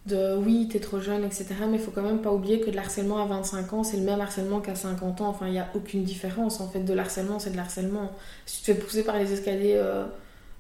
de 0.09 0.37
oui, 0.37 0.69
t'es 0.71 0.81
trop 0.81 1.01
jeune, 1.01 1.25
etc. 1.25 1.47
Mais 1.69 1.77
il 1.77 1.83
faut 1.83 1.91
quand 1.91 2.03
même 2.03 2.21
pas 2.21 2.33
oublier 2.33 2.61
que 2.61 2.71
de 2.71 2.77
l'harcèlement 2.77 3.23
à 3.23 3.27
25 3.27 3.73
ans, 3.73 3.85
c'est 3.85 3.97
le 3.97 4.05
même 4.05 4.21
harcèlement 4.21 4.61
qu'à 4.61 4.75
50 4.75 5.21
ans. 5.21 5.29
Enfin, 5.29 5.47
il 5.47 5.53
n'y 5.53 5.59
a 5.59 5.69
aucune 5.75 6.03
différence. 6.05 6.61
En 6.61 6.69
fait, 6.69 6.81
de 6.81 6.95
l'harcèlement, 6.95 7.39
c'est 7.39 7.51
de 7.51 7.57
l'harcèlement. 7.57 8.11
Si 8.47 8.63
tu 8.63 8.63
te 8.63 8.75
fais 8.75 8.81
pousser 8.81 9.05
par 9.05 9.17
les 9.19 9.33
escaliers 9.33 9.75
euh, 9.77 10.05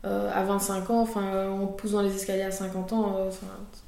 euh, 0.05 0.30
à 0.32 0.44
25 0.44 0.90
ans, 0.90 1.01
enfin, 1.01 1.49
on 1.51 1.66
te 1.66 1.80
pousse 1.80 1.90
dans 1.92 2.03
les 2.03 2.14
escaliers 2.14 2.42
à 2.42 2.51
50 2.53 2.92
ans, 2.92 3.16
euh, 3.18 3.30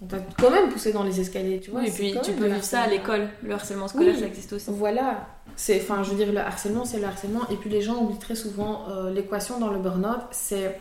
on 0.02 0.06
t'a 0.06 0.18
quand 0.40 0.50
même 0.50 0.68
poussé 0.68 0.92
dans 0.92 1.04
les 1.04 1.20
escaliers, 1.20 1.60
tu 1.60 1.70
vois. 1.70 1.80
Oui, 1.80 1.88
et 1.88 1.90
puis 1.92 2.14
tu 2.22 2.32
peux 2.32 2.46
vivre 2.46 2.64
ça 2.64 2.80
à 2.80 2.86
l'école. 2.88 3.28
Le 3.44 3.52
harcèlement 3.54 3.86
scolaire, 3.86 4.14
Oui. 4.14 4.20
ça 4.20 4.26
existe 4.26 4.52
aussi. 4.52 4.70
Voilà. 4.70 5.28
Enfin, 5.76 6.02
je 6.02 6.10
veux 6.10 6.16
dire, 6.16 6.32
le 6.32 6.38
harcèlement, 6.38 6.84
c'est 6.84 6.98
le 6.98 7.04
harcèlement. 7.04 7.48
Et 7.50 7.56
puis 7.56 7.70
les 7.70 7.82
gens 7.82 8.02
oublient 8.02 8.18
très 8.18 8.34
souvent 8.34 8.86
euh, 8.88 9.10
l'équation 9.12 9.60
dans 9.60 9.68
le 9.70 9.78
burn-out. 9.78 10.22
C'est, 10.30 10.80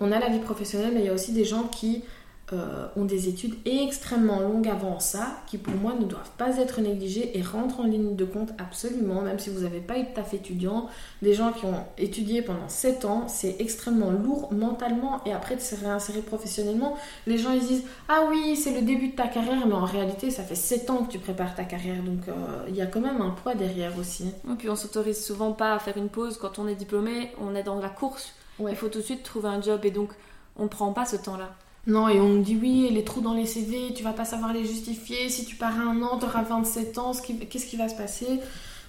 on 0.00 0.10
a 0.12 0.18
la 0.18 0.28
vie 0.28 0.38
professionnelle, 0.38 0.92
mais 0.94 1.00
il 1.00 1.06
y 1.06 1.10
a 1.10 1.12
aussi 1.12 1.32
des 1.32 1.44
gens 1.44 1.64
qui 1.64 2.04
euh, 2.52 2.86
ont 2.96 3.04
des 3.04 3.28
études 3.28 3.54
extrêmement 3.64 4.40
longues 4.40 4.68
avant 4.68 5.00
ça, 5.00 5.38
qui 5.46 5.58
pour 5.58 5.74
moi 5.74 5.94
ne 5.98 6.04
doivent 6.04 6.30
pas 6.38 6.58
être 6.58 6.80
négligées 6.80 7.36
et 7.36 7.42
rentrent 7.42 7.80
en 7.80 7.84
ligne 7.84 8.16
de 8.16 8.24
compte 8.24 8.50
absolument, 8.58 9.22
même 9.22 9.38
si 9.38 9.50
vous 9.50 9.60
n'avez 9.60 9.80
pas 9.80 9.98
eu 9.98 10.02
de 10.04 10.08
taf 10.14 10.34
étudiant. 10.34 10.88
Des 11.22 11.34
gens 11.34 11.52
qui 11.52 11.64
ont 11.64 11.84
étudié 11.98 12.42
pendant 12.42 12.68
7 12.68 13.04
ans, 13.04 13.28
c'est 13.28 13.56
extrêmement 13.58 14.10
lourd 14.10 14.52
mentalement 14.52 15.20
et 15.24 15.32
après 15.32 15.56
de 15.56 15.60
se 15.60 15.74
réinsérer 15.74 16.20
professionnellement. 16.20 16.96
Les 17.26 17.38
gens 17.38 17.52
ils 17.52 17.66
disent 17.66 17.84
Ah 18.08 18.26
oui, 18.28 18.56
c'est 18.56 18.74
le 18.74 18.82
début 18.82 19.08
de 19.08 19.16
ta 19.16 19.28
carrière, 19.28 19.66
mais 19.66 19.74
en 19.74 19.84
réalité, 19.84 20.30
ça 20.30 20.42
fait 20.42 20.54
7 20.54 20.90
ans 20.90 21.04
que 21.04 21.12
tu 21.12 21.18
prépares 21.18 21.54
ta 21.54 21.64
carrière, 21.64 22.02
donc 22.02 22.28
euh, 22.28 22.32
il 22.68 22.76
y 22.76 22.82
a 22.82 22.86
quand 22.86 23.00
même 23.00 23.20
un 23.20 23.30
poids 23.30 23.54
derrière 23.54 23.96
aussi. 23.98 24.32
Et 24.50 24.54
puis 24.58 24.68
on 24.68 24.76
s'autorise 24.76 25.24
souvent 25.24 25.52
pas 25.52 25.74
à 25.74 25.78
faire 25.78 25.96
une 25.96 26.08
pause 26.08 26.38
quand 26.38 26.58
on 26.58 26.68
est 26.68 26.74
diplômé, 26.74 27.32
on 27.40 27.54
est 27.54 27.62
dans 27.62 27.80
la 27.80 27.88
course. 27.88 28.32
Ouais. 28.58 28.72
Il 28.72 28.76
faut 28.76 28.88
tout 28.88 28.98
de 28.98 29.04
suite 29.04 29.22
trouver 29.22 29.48
un 29.48 29.62
job 29.62 29.84
et 29.84 29.90
donc 29.90 30.10
on 30.56 30.64
ne 30.64 30.68
prend 30.68 30.92
pas 30.92 31.06
ce 31.06 31.16
temps-là. 31.16 31.50
Non, 31.86 32.08
et 32.08 32.20
on 32.20 32.28
nous 32.28 32.42
dit 32.42 32.56
oui, 32.60 32.88
les 32.92 33.02
trous 33.02 33.20
dans 33.20 33.34
les 33.34 33.46
CV, 33.46 33.92
tu 33.92 34.04
vas 34.04 34.12
pas 34.12 34.24
savoir 34.24 34.52
les 34.52 34.64
justifier. 34.64 35.28
Si 35.28 35.44
tu 35.44 35.56
pars 35.56 35.78
un 35.80 36.00
an, 36.02 36.18
tu 36.18 36.26
auras 36.26 36.42
27 36.42 36.98
ans, 36.98 37.12
qu'est-ce 37.50 37.66
qui 37.66 37.76
va 37.76 37.88
se 37.88 37.96
passer? 37.96 38.40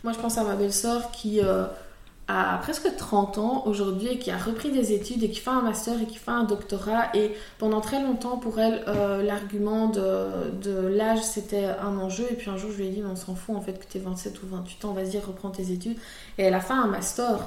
Moi, 0.03 0.13
je 0.13 0.19
pense 0.19 0.37
à 0.37 0.43
ma 0.43 0.55
belle-sœur 0.55 1.09
qui 1.09 1.41
euh, 1.41 1.65
a 2.27 2.59
presque 2.61 2.95
30 2.95 3.39
ans 3.39 3.63
aujourd'hui 3.65 4.09
et 4.09 4.19
qui 4.19 4.29
a 4.29 4.37
repris 4.37 4.69
des 4.69 4.93
études 4.93 5.23
et 5.23 5.29
qui 5.31 5.39
fait 5.39 5.49
un 5.49 5.61
master 5.61 5.99
et 6.03 6.05
qui 6.05 6.17
fait 6.17 6.29
un 6.29 6.43
doctorat. 6.43 7.15
Et 7.15 7.31
pendant 7.57 7.81
très 7.81 7.99
longtemps, 7.99 8.37
pour 8.37 8.59
elle, 8.59 8.83
euh, 8.87 9.23
l'argument 9.23 9.87
de, 9.87 10.87
l'âge, 10.87 11.23
c'était 11.23 11.65
un 11.65 11.97
enjeu. 11.97 12.27
Et 12.29 12.35
puis 12.35 12.51
un 12.51 12.57
jour, 12.57 12.69
je 12.71 12.77
lui 12.77 12.87
ai 12.87 12.89
dit, 12.91 13.03
on 13.03 13.15
s'en 13.15 13.33
fout 13.33 13.55
en 13.55 13.61
fait 13.61 13.73
que 13.73 13.91
tu 13.91 13.97
27 13.97 14.43
ou 14.43 14.47
28 14.47 14.85
ans, 14.85 14.93
vas-y, 14.93 15.17
reprends 15.17 15.49
tes 15.49 15.71
études. 15.71 15.97
Et 16.37 16.43
elle 16.43 16.53
a 16.53 16.61
fait 16.61 16.73
un 16.73 16.87
master. 16.87 17.39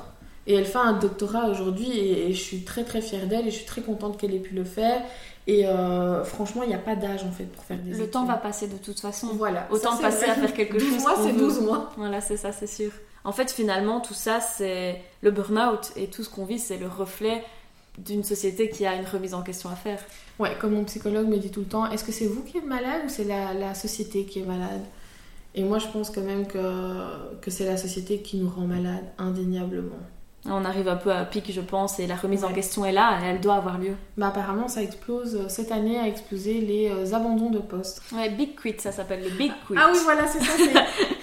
Et 0.47 0.55
elle 0.55 0.65
fait 0.65 0.79
un 0.79 0.93
doctorat 0.93 1.49
aujourd'hui 1.49 1.91
et 1.99 2.33
je 2.33 2.41
suis 2.41 2.63
très 2.63 2.85
très 2.85 3.01
fière 3.01 3.27
d'elle 3.27 3.49
et 3.49 3.51
je 3.51 3.57
suis 3.57 3.67
très 3.67 3.83
contente 3.83 4.17
qu'elle 4.17 4.33
ait 4.33 4.39
pu 4.39 4.55
le 4.55 4.63
faire. 4.63 5.03
Et 5.49 5.67
euh, 5.67 6.25
franchement, 6.25 6.63
il 6.65 6.69
n'y 6.69 6.75
a 6.75 6.79
pas 6.79 6.97
d'âge 6.97 7.23
en 7.25 7.31
fait 7.31 7.45
pour 7.45 7.63
faire 7.65 7.79
des 7.79 7.91
Le 7.91 7.97
études. 7.99 8.11
temps 8.11 8.25
va 8.25 8.35
passer 8.37 8.67
de 8.67 8.77
toute 8.79 8.99
façon. 8.99 9.29
Voilà. 9.35 9.69
Autant 9.71 9.93
Ça, 9.97 10.03
passer 10.03 10.25
vrai. 10.27 10.31
à 10.31 10.35
faire 10.35 10.55
quelque 10.55 10.79
12 10.79 10.83
chose 10.95 11.03
mois, 11.03 11.15
qu'on 11.15 11.23
c'est 11.25 11.33
veut. 11.33 11.39
12 11.39 11.61
mois. 11.61 11.91
Voilà, 11.97 12.21
c'est 12.21 12.37
ça, 12.37 12.51
c'est 12.53 12.67
sûr. 12.67 12.91
En 13.25 13.33
fait, 13.33 13.51
finalement, 13.51 14.01
tout 14.01 14.15
ça, 14.15 14.41
c'est 14.41 15.01
le 15.21 15.31
burn-out 15.31 15.93
et 15.97 16.09
tout 16.09 16.23
ce 16.25 16.31
qu'on 16.31 16.45
vit, 16.45 16.59
c'est 16.59 16.79
le 16.79 16.89
reflet 16.89 17.45
d'une 17.99 18.25
société 18.25 18.69
qui 18.69 18.85
a 18.87 18.95
une 18.95 19.07
remise 19.07 19.35
en 19.35 19.43
question 19.43 19.71
à 19.71 19.75
faire. 19.77 20.01
Ouais, 20.39 20.51
comme 20.61 20.75
mon 20.75 20.85
psychologue 20.85 21.29
me 21.29 21.39
dit 21.39 21.51
tout 21.51 21.61
le 21.61 21.67
temps, 21.67 21.91
est-ce 21.91 22.05
que 22.05 22.13
c'est 22.13 22.27
vous 22.27 22.43
qui 22.43 22.59
êtes 22.59 22.67
malade 22.67 23.03
ou 23.07 23.09
c'est 23.09 23.25
la, 23.25 23.55
la 23.55 23.75
société 23.75 24.25
qui 24.25 24.41
est 24.41 24.45
malade? 24.45 24.83
Et 25.55 25.63
moi, 25.65 25.79
je 25.79 25.87
pense 25.87 26.11
quand 26.11 26.21
même 26.23 26.47
que, 26.47 27.39
que 27.41 27.51
c'est 27.51 27.65
la 27.65 27.77
société 27.79 28.19
qui 28.21 28.37
nous 28.37 28.51
rend 28.51 28.63
malade, 28.67 29.05
indéniablement. 29.17 29.97
On 30.51 30.65
arrive 30.65 30.89
un 30.89 30.97
peu 30.97 31.13
à 31.13 31.25
pic, 31.25 31.51
je 31.53 31.61
pense, 31.61 31.99
et 31.99 32.07
la 32.07 32.17
remise 32.17 32.45
en 32.45 32.53
question 32.53 32.85
est 32.85 32.93
là, 32.93 33.19
elle 33.25 33.41
doit 33.41 33.55
avoir 33.55 33.79
lieu. 33.79 33.95
Mais 34.17 34.27
apparemment, 34.27 34.69
ça 34.69 34.83
explose. 34.83 35.47
Cette 35.49 35.73
année 35.73 35.99
a 35.99 36.07
explosé 36.07 36.61
les 36.61 36.91
euh, 36.91 37.15
abandons 37.15 37.51
de 37.51 37.59
poste. 37.59 38.03
Ouais, 38.13 38.31
Big 38.31 38.55
Quit, 38.61 38.77
ça 38.79 38.93
s'appelle 38.93 39.23
le 39.23 39.31
Big 39.31 39.53
Quit. 39.67 39.75
Ah 39.77 39.89
oui, 39.93 39.99
voilà, 40.05 40.27
c'est 40.27 40.41
ça. 40.41 40.53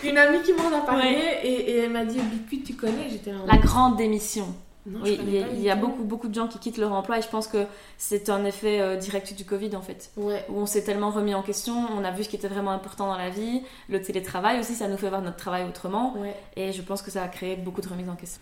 C'est 0.01 0.09
une 0.09 0.17
amie 0.17 0.41
qui 0.41 0.53
m'en 0.53 0.75
a 0.75 0.81
parlé 0.81 1.15
et, 1.43 1.71
et 1.71 1.77
elle 1.79 1.91
m'a 1.91 2.05
dit 2.05 2.19
Bicuit, 2.19 2.63
tu 2.63 2.73
connais? 2.73 3.09
J'étais 3.09 3.31
là. 3.31 3.39
La 3.47 3.57
grande 3.57 3.97
démission. 3.97 4.47
Non, 4.85 4.99
Oui, 5.01 5.17
il 5.21 5.33
y 5.33 5.41
a, 5.41 5.47
il 5.47 5.63
y 5.63 5.79
beaucoup, 5.79 6.03
beaucoup 6.03 6.27
de 6.27 6.33
gens 6.33 6.47
qui 6.49 6.59
quittent 6.59 6.77
leur 6.77 6.91
emploi 6.91 7.17
et 7.17 7.21
je 7.21 7.29
pense 7.29 7.47
que 7.47 7.65
c'est 7.97 8.29
un 8.29 8.43
effet 8.43 8.81
euh, 8.81 8.97
direct 8.97 9.33
du 9.33 9.45
Covid 9.45 9.75
en 9.77 9.81
fait. 9.81 10.11
Ouais, 10.17 10.45
Où 10.49 10.59
on 10.59 10.65
s'est 10.65 10.83
tellement 10.83 11.09
remis 11.09 11.33
en 11.33 11.41
question, 11.41 11.73
on 11.97 12.03
a 12.03 12.11
vu 12.11 12.25
ce 12.25 12.29
qui 12.29 12.35
était 12.35 12.49
vraiment 12.49 12.71
important 12.71 13.07
dans 13.07 13.17
la 13.17 13.29
vie, 13.29 13.61
le 13.87 14.01
télétravail 14.01 14.59
aussi, 14.59 14.73
ça 14.73 14.89
nous 14.89 14.97
fait 14.97 15.07
voir 15.07 15.21
notre 15.21 15.37
travail 15.37 15.63
autrement 15.63 16.17
ouais. 16.17 16.35
et 16.57 16.73
je 16.73 16.81
pense 16.81 17.01
que 17.01 17.11
ça 17.11 17.23
a 17.23 17.29
créé 17.29 17.55
beaucoup 17.55 17.79
de 17.79 17.87
remises 17.87 18.09
en 18.09 18.15
question. 18.15 18.41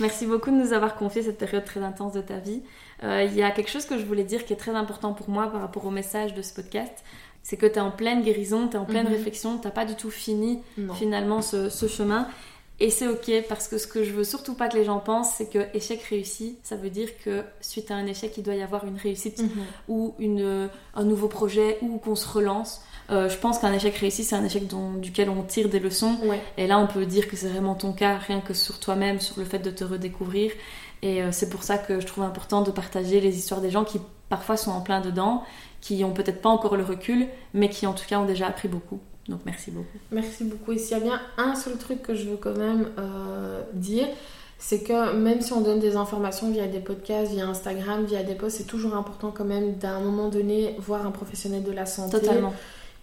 Merci 0.00 0.26
beaucoup 0.26 0.50
de 0.50 0.56
nous 0.56 0.72
avoir 0.72 0.94
confié 0.96 1.22
cette 1.22 1.38
période 1.38 1.64
très 1.64 1.80
intense 1.80 2.12
de 2.12 2.20
ta 2.20 2.38
vie. 2.38 2.62
Euh, 3.02 3.24
Il 3.24 3.34
y 3.34 3.42
a 3.42 3.50
quelque 3.50 3.70
chose 3.70 3.86
que 3.86 3.98
je 3.98 4.04
voulais 4.04 4.24
dire 4.24 4.44
qui 4.44 4.52
est 4.52 4.56
très 4.56 4.72
important 4.74 5.12
pour 5.14 5.30
moi 5.30 5.46
par 5.50 5.60
rapport 5.60 5.84
au 5.86 5.90
message 5.90 6.34
de 6.34 6.42
ce 6.42 6.52
podcast, 6.54 6.92
c'est 7.42 7.56
que 7.56 7.66
tu 7.66 7.74
es 7.74 7.80
en 7.80 7.90
pleine 7.90 8.22
guérison, 8.22 8.68
tu 8.68 8.76
es 8.76 8.78
en 8.78 8.84
pleine 8.84 9.06
Mhm. 9.06 9.12
réflexion, 9.12 9.58
tu 9.58 9.68
pas 9.70 9.84
du 9.84 9.94
tout 9.94 10.10
fini 10.10 10.60
Non. 10.76 10.94
finalement 10.94 11.40
ce, 11.42 11.68
ce 11.70 11.86
chemin. 11.88 12.28
Et 12.78 12.90
c'est 12.90 13.08
ok 13.08 13.30
parce 13.48 13.68
que 13.68 13.78
ce 13.78 13.86
que 13.86 14.04
je 14.04 14.12
veux 14.12 14.24
surtout 14.24 14.52
pas 14.54 14.68
que 14.68 14.76
les 14.76 14.84
gens 14.84 14.98
pensent, 14.98 15.30
c'est 15.36 15.48
que 15.48 15.60
échec 15.74 16.02
réussi, 16.02 16.58
ça 16.62 16.76
veut 16.76 16.90
dire 16.90 17.08
que 17.24 17.42
suite 17.62 17.90
à 17.90 17.94
un 17.94 18.04
échec, 18.06 18.36
il 18.36 18.42
doit 18.42 18.54
y 18.54 18.60
avoir 18.62 18.84
une 18.84 18.98
réussite 18.98 19.40
Mhm. 19.42 19.50
ou 19.88 20.14
une, 20.18 20.68
un 20.94 21.04
nouveau 21.04 21.28
projet 21.28 21.78
ou 21.80 21.96
qu'on 21.96 22.16
se 22.16 22.28
relance. 22.28 22.82
Euh, 23.10 23.28
je 23.28 23.36
pense 23.36 23.58
qu'un 23.58 23.72
échec 23.72 23.94
réussi, 23.96 24.24
c'est 24.24 24.34
un 24.34 24.44
échec 24.44 24.66
dont- 24.66 24.94
duquel 24.94 25.30
on 25.30 25.42
tire 25.42 25.68
des 25.68 25.78
leçons. 25.78 26.16
Ouais. 26.24 26.40
Et 26.58 26.66
là, 26.66 26.78
on 26.78 26.86
peut 26.86 27.06
dire 27.06 27.28
que 27.28 27.36
c'est 27.36 27.48
vraiment 27.48 27.74
ton 27.74 27.92
cas, 27.92 28.16
rien 28.16 28.40
que 28.40 28.52
sur 28.54 28.80
toi-même, 28.80 29.20
sur 29.20 29.38
le 29.38 29.44
fait 29.44 29.60
de 29.60 29.70
te 29.70 29.84
redécouvrir. 29.84 30.50
Et 31.02 31.22
euh, 31.22 31.28
c'est 31.30 31.48
pour 31.48 31.62
ça 31.62 31.78
que 31.78 32.00
je 32.00 32.06
trouve 32.06 32.24
important 32.24 32.62
de 32.62 32.70
partager 32.70 33.20
les 33.20 33.36
histoires 33.38 33.60
des 33.60 33.70
gens 33.70 33.84
qui 33.84 34.00
parfois 34.28 34.56
sont 34.56 34.72
en 34.72 34.80
plein 34.80 35.00
dedans, 35.00 35.44
qui 35.80 36.02
ont 36.02 36.12
peut-être 36.12 36.40
pas 36.42 36.48
encore 36.48 36.76
le 36.76 36.82
recul, 36.82 37.26
mais 37.54 37.68
qui 37.68 37.86
en 37.86 37.92
tout 37.92 38.04
cas 38.08 38.18
ont 38.18 38.24
déjà 38.24 38.48
appris 38.48 38.66
beaucoup. 38.66 38.98
Donc 39.28 39.40
merci 39.44 39.70
beaucoup. 39.70 39.98
Merci 40.10 40.44
beaucoup. 40.44 40.72
Et 40.72 40.78
s'il 40.78 40.96
y 40.96 41.00
a 41.00 41.02
bien 41.02 41.20
un 41.36 41.54
seul 41.54 41.76
truc 41.78 42.02
que 42.02 42.14
je 42.14 42.28
veux 42.28 42.36
quand 42.36 42.56
même 42.56 42.88
euh, 42.98 43.60
dire, 43.72 44.06
c'est 44.58 44.82
que 44.82 45.14
même 45.14 45.42
si 45.42 45.52
on 45.52 45.60
donne 45.60 45.78
des 45.80 45.96
informations 45.96 46.50
via 46.50 46.66
des 46.66 46.78
podcasts, 46.80 47.30
via 47.30 47.46
Instagram, 47.46 48.04
via 48.04 48.22
des 48.22 48.34
posts, 48.34 48.56
c'est 48.58 48.66
toujours 48.66 48.94
important 48.96 49.30
quand 49.30 49.44
même 49.44 49.74
d'un 49.74 50.00
moment 50.00 50.28
donné 50.28 50.74
voir 50.78 51.06
un 51.06 51.10
professionnel 51.10 51.62
de 51.62 51.72
la 51.72 51.86
santé. 51.86 52.18
Totalement. 52.20 52.54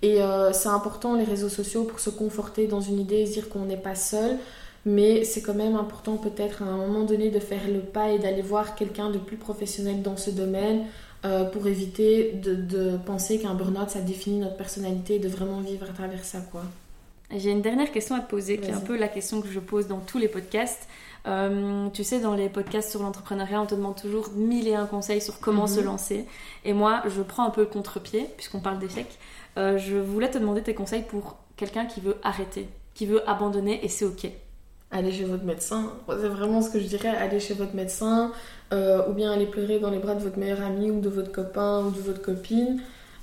Et 0.03 0.21
euh, 0.21 0.51
c'est 0.53 0.69
important 0.69 1.15
les 1.15 1.23
réseaux 1.23 1.49
sociaux 1.49 1.85
pour 1.85 1.99
se 1.99 2.11
conforter 2.11 2.67
dans 2.67 2.81
une 2.81 2.99
idée 2.99 3.21
et 3.21 3.25
se 3.25 3.33
dire 3.33 3.49
qu'on 3.49 3.65
n'est 3.65 3.77
pas 3.77 3.95
seul. 3.95 4.37
Mais 4.85 5.23
c'est 5.23 5.41
quand 5.41 5.53
même 5.53 5.75
important 5.77 6.17
peut-être 6.17 6.61
à 6.61 6.65
un 6.65 6.75
moment 6.77 7.05
donné 7.05 7.29
de 7.31 7.39
faire 7.39 7.61
le 7.67 7.79
pas 7.79 8.09
et 8.11 8.19
d'aller 8.19 8.41
voir 8.41 8.75
quelqu'un 8.75 9.09
de 9.09 9.17
plus 9.17 9.37
professionnel 9.37 10.01
dans 10.01 10.17
ce 10.17 10.29
domaine 10.29 10.81
euh, 11.23 11.45
pour 11.45 11.67
éviter 11.67 12.33
de, 12.33 12.53
de 12.53 12.97
penser 12.97 13.39
qu'un 13.39 13.53
burn-out 13.53 13.89
ça 13.89 14.01
définit 14.01 14.39
notre 14.39 14.57
personnalité 14.57 15.15
et 15.15 15.19
de 15.19 15.29
vraiment 15.29 15.61
vivre 15.61 15.85
à 15.89 15.93
travers 15.93 16.25
ça 16.25 16.39
quoi. 16.51 16.63
J'ai 17.35 17.49
une 17.51 17.61
dernière 17.61 17.91
question 17.91 18.15
à 18.15 18.19
te 18.19 18.29
poser, 18.29 18.59
qui 18.59 18.69
est 18.69 18.73
un 18.73 18.79
peu 18.79 18.95
la 18.97 19.07
question 19.07 19.41
que 19.41 19.47
je 19.47 19.59
pose 19.59 19.87
dans 19.87 19.99
tous 19.99 20.19
les 20.19 20.27
podcasts. 20.27 20.87
Euh, 21.25 21.87
tu 21.93 22.03
sais, 22.03 22.19
dans 22.19 22.35
les 22.35 22.47
podcasts 22.49 22.91
sur 22.91 23.01
l'entrepreneuriat, 23.01 23.59
on 23.61 23.65
te 23.65 23.73
demande 23.73 23.99
toujours 23.99 24.31
mille 24.35 24.67
et 24.67 24.75
un 24.75 24.85
conseils 24.85 25.21
sur 25.21 25.39
comment 25.39 25.63
Mhm. 25.63 25.67
se 25.75 25.79
lancer. 25.79 26.25
Et 26.65 26.73
moi, 26.73 27.01
je 27.07 27.21
prends 27.23 27.45
un 27.45 27.49
peu 27.49 27.61
le 27.61 27.67
contre-pied, 27.67 28.27
puisqu'on 28.37 28.59
parle 28.59 28.77
d'échec. 28.77 29.07
Euh, 29.57 29.77
je 29.77 29.95
voulais 29.97 30.29
te 30.29 30.37
demander 30.37 30.61
tes 30.61 30.73
conseils 30.73 31.03
pour 31.03 31.37
quelqu'un 31.55 31.85
qui 31.85 32.01
veut 32.01 32.17
arrêter, 32.23 32.67
qui 32.93 33.05
veut 33.05 33.27
abandonner, 33.29 33.83
et 33.83 33.89
c'est 33.89 34.05
ok. 34.05 34.27
Allez 34.91 35.11
chez 35.11 35.25
votre 35.25 35.43
médecin, 35.43 35.91
c'est 36.07 36.27
vraiment 36.27 36.61
ce 36.61 36.69
que 36.69 36.79
je 36.79 36.85
dirais, 36.85 37.09
allez 37.09 37.39
chez 37.39 37.55
votre 37.55 37.73
médecin 37.73 38.31
euh, 38.73 39.09
ou 39.09 39.13
bien 39.13 39.31
aller 39.31 39.47
pleurer 39.47 39.79
dans 39.79 39.89
les 39.89 39.97
bras 39.97 40.13
de 40.13 40.21
votre 40.21 40.37
meilleur 40.37 40.61
ami 40.61 40.91
ou 40.91 41.01
de 41.01 41.09
votre 41.09 41.31
copain 41.31 41.83
ou 41.83 41.89
de 41.89 41.99
votre 41.99 42.21
copine. 42.21 42.79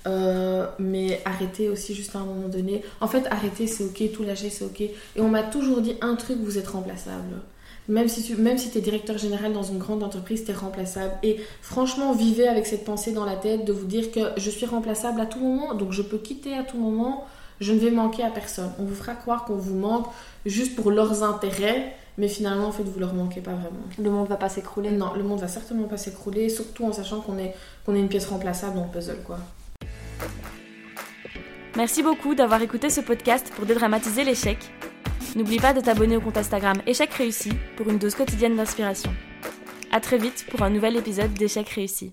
Euh, 0.06 0.66
mais 0.78 1.20
arrêtez 1.24 1.68
aussi 1.68 1.94
juste 1.94 2.16
à 2.16 2.20
un 2.20 2.24
moment 2.24 2.48
donné. 2.48 2.82
En 3.00 3.06
fait, 3.06 3.26
arrêter 3.30 3.66
c'est 3.66 3.84
ok, 3.84 4.12
tout 4.12 4.24
lâcher 4.24 4.50
c'est 4.50 4.64
ok. 4.64 4.80
Et 4.80 4.92
on 5.18 5.28
m'a 5.28 5.42
toujours 5.42 5.80
dit 5.80 5.96
un 6.00 6.16
truc, 6.16 6.38
vous 6.38 6.58
êtes 6.58 6.68
remplaçable. 6.68 7.36
Même 7.90 8.06
si 8.06 8.22
tu 8.22 8.36
même 8.36 8.56
si 8.56 8.76
es 8.78 8.80
directeur 8.80 9.18
général 9.18 9.52
dans 9.52 9.64
une 9.64 9.78
grande 9.78 10.04
entreprise, 10.04 10.44
tu 10.44 10.52
es 10.52 10.54
remplaçable. 10.54 11.12
Et 11.24 11.40
franchement, 11.60 12.12
vivez 12.12 12.46
avec 12.46 12.64
cette 12.64 12.84
pensée 12.84 13.10
dans 13.10 13.24
la 13.24 13.34
tête 13.34 13.64
de 13.64 13.72
vous 13.72 13.84
dire 13.84 14.12
que 14.12 14.20
je 14.36 14.48
suis 14.48 14.64
remplaçable 14.64 15.20
à 15.20 15.26
tout 15.26 15.40
moment, 15.40 15.74
donc 15.74 15.90
je 15.90 16.00
peux 16.00 16.18
quitter 16.18 16.54
à 16.56 16.62
tout 16.62 16.78
moment, 16.78 17.26
je 17.60 17.72
ne 17.72 17.80
vais 17.80 17.90
manquer 17.90 18.22
à 18.22 18.30
personne. 18.30 18.70
On 18.78 18.84
vous 18.84 18.94
fera 18.94 19.14
croire 19.14 19.44
qu'on 19.44 19.56
vous 19.56 19.74
manque 19.74 20.06
juste 20.46 20.76
pour 20.76 20.92
leurs 20.92 21.24
intérêts, 21.24 21.96
mais 22.16 22.28
finalement, 22.28 22.68
en 22.68 22.72
fait, 22.72 22.84
vous 22.84 23.00
leur 23.00 23.12
manquez 23.12 23.40
pas 23.40 23.54
vraiment. 23.54 23.82
Le 23.98 24.08
monde 24.08 24.28
va 24.28 24.36
pas 24.36 24.48
s'écrouler. 24.48 24.92
Non, 24.92 25.12
le 25.16 25.24
monde 25.24 25.40
va 25.40 25.48
certainement 25.48 25.88
pas 25.88 25.96
s'écrouler, 25.96 26.48
surtout 26.48 26.84
en 26.84 26.92
sachant 26.92 27.20
qu'on 27.20 27.38
est, 27.38 27.56
qu'on 27.84 27.96
est 27.96 28.00
une 28.00 28.08
pièce 28.08 28.26
remplaçable 28.26 28.76
dans 28.76 28.84
le 28.84 28.90
puzzle, 28.90 29.18
quoi. 29.24 29.38
Merci 31.76 32.04
beaucoup 32.04 32.36
d'avoir 32.36 32.62
écouté 32.62 32.88
ce 32.88 33.00
podcast 33.00 33.50
pour 33.56 33.66
dédramatiser 33.66 34.22
l'échec. 34.22 34.58
N'oublie 35.36 35.58
pas 35.58 35.72
de 35.72 35.80
t'abonner 35.80 36.16
au 36.16 36.20
compte 36.20 36.36
Instagram 36.36 36.76
Échec 36.86 37.12
Réussi 37.14 37.50
pour 37.76 37.88
une 37.88 37.98
dose 37.98 38.14
quotidienne 38.14 38.56
d'inspiration. 38.56 39.12
À 39.92 40.00
très 40.00 40.18
vite 40.18 40.46
pour 40.50 40.62
un 40.62 40.70
nouvel 40.70 40.96
épisode 40.96 41.32
d'Échec 41.34 41.68
Réussi. 41.68 42.12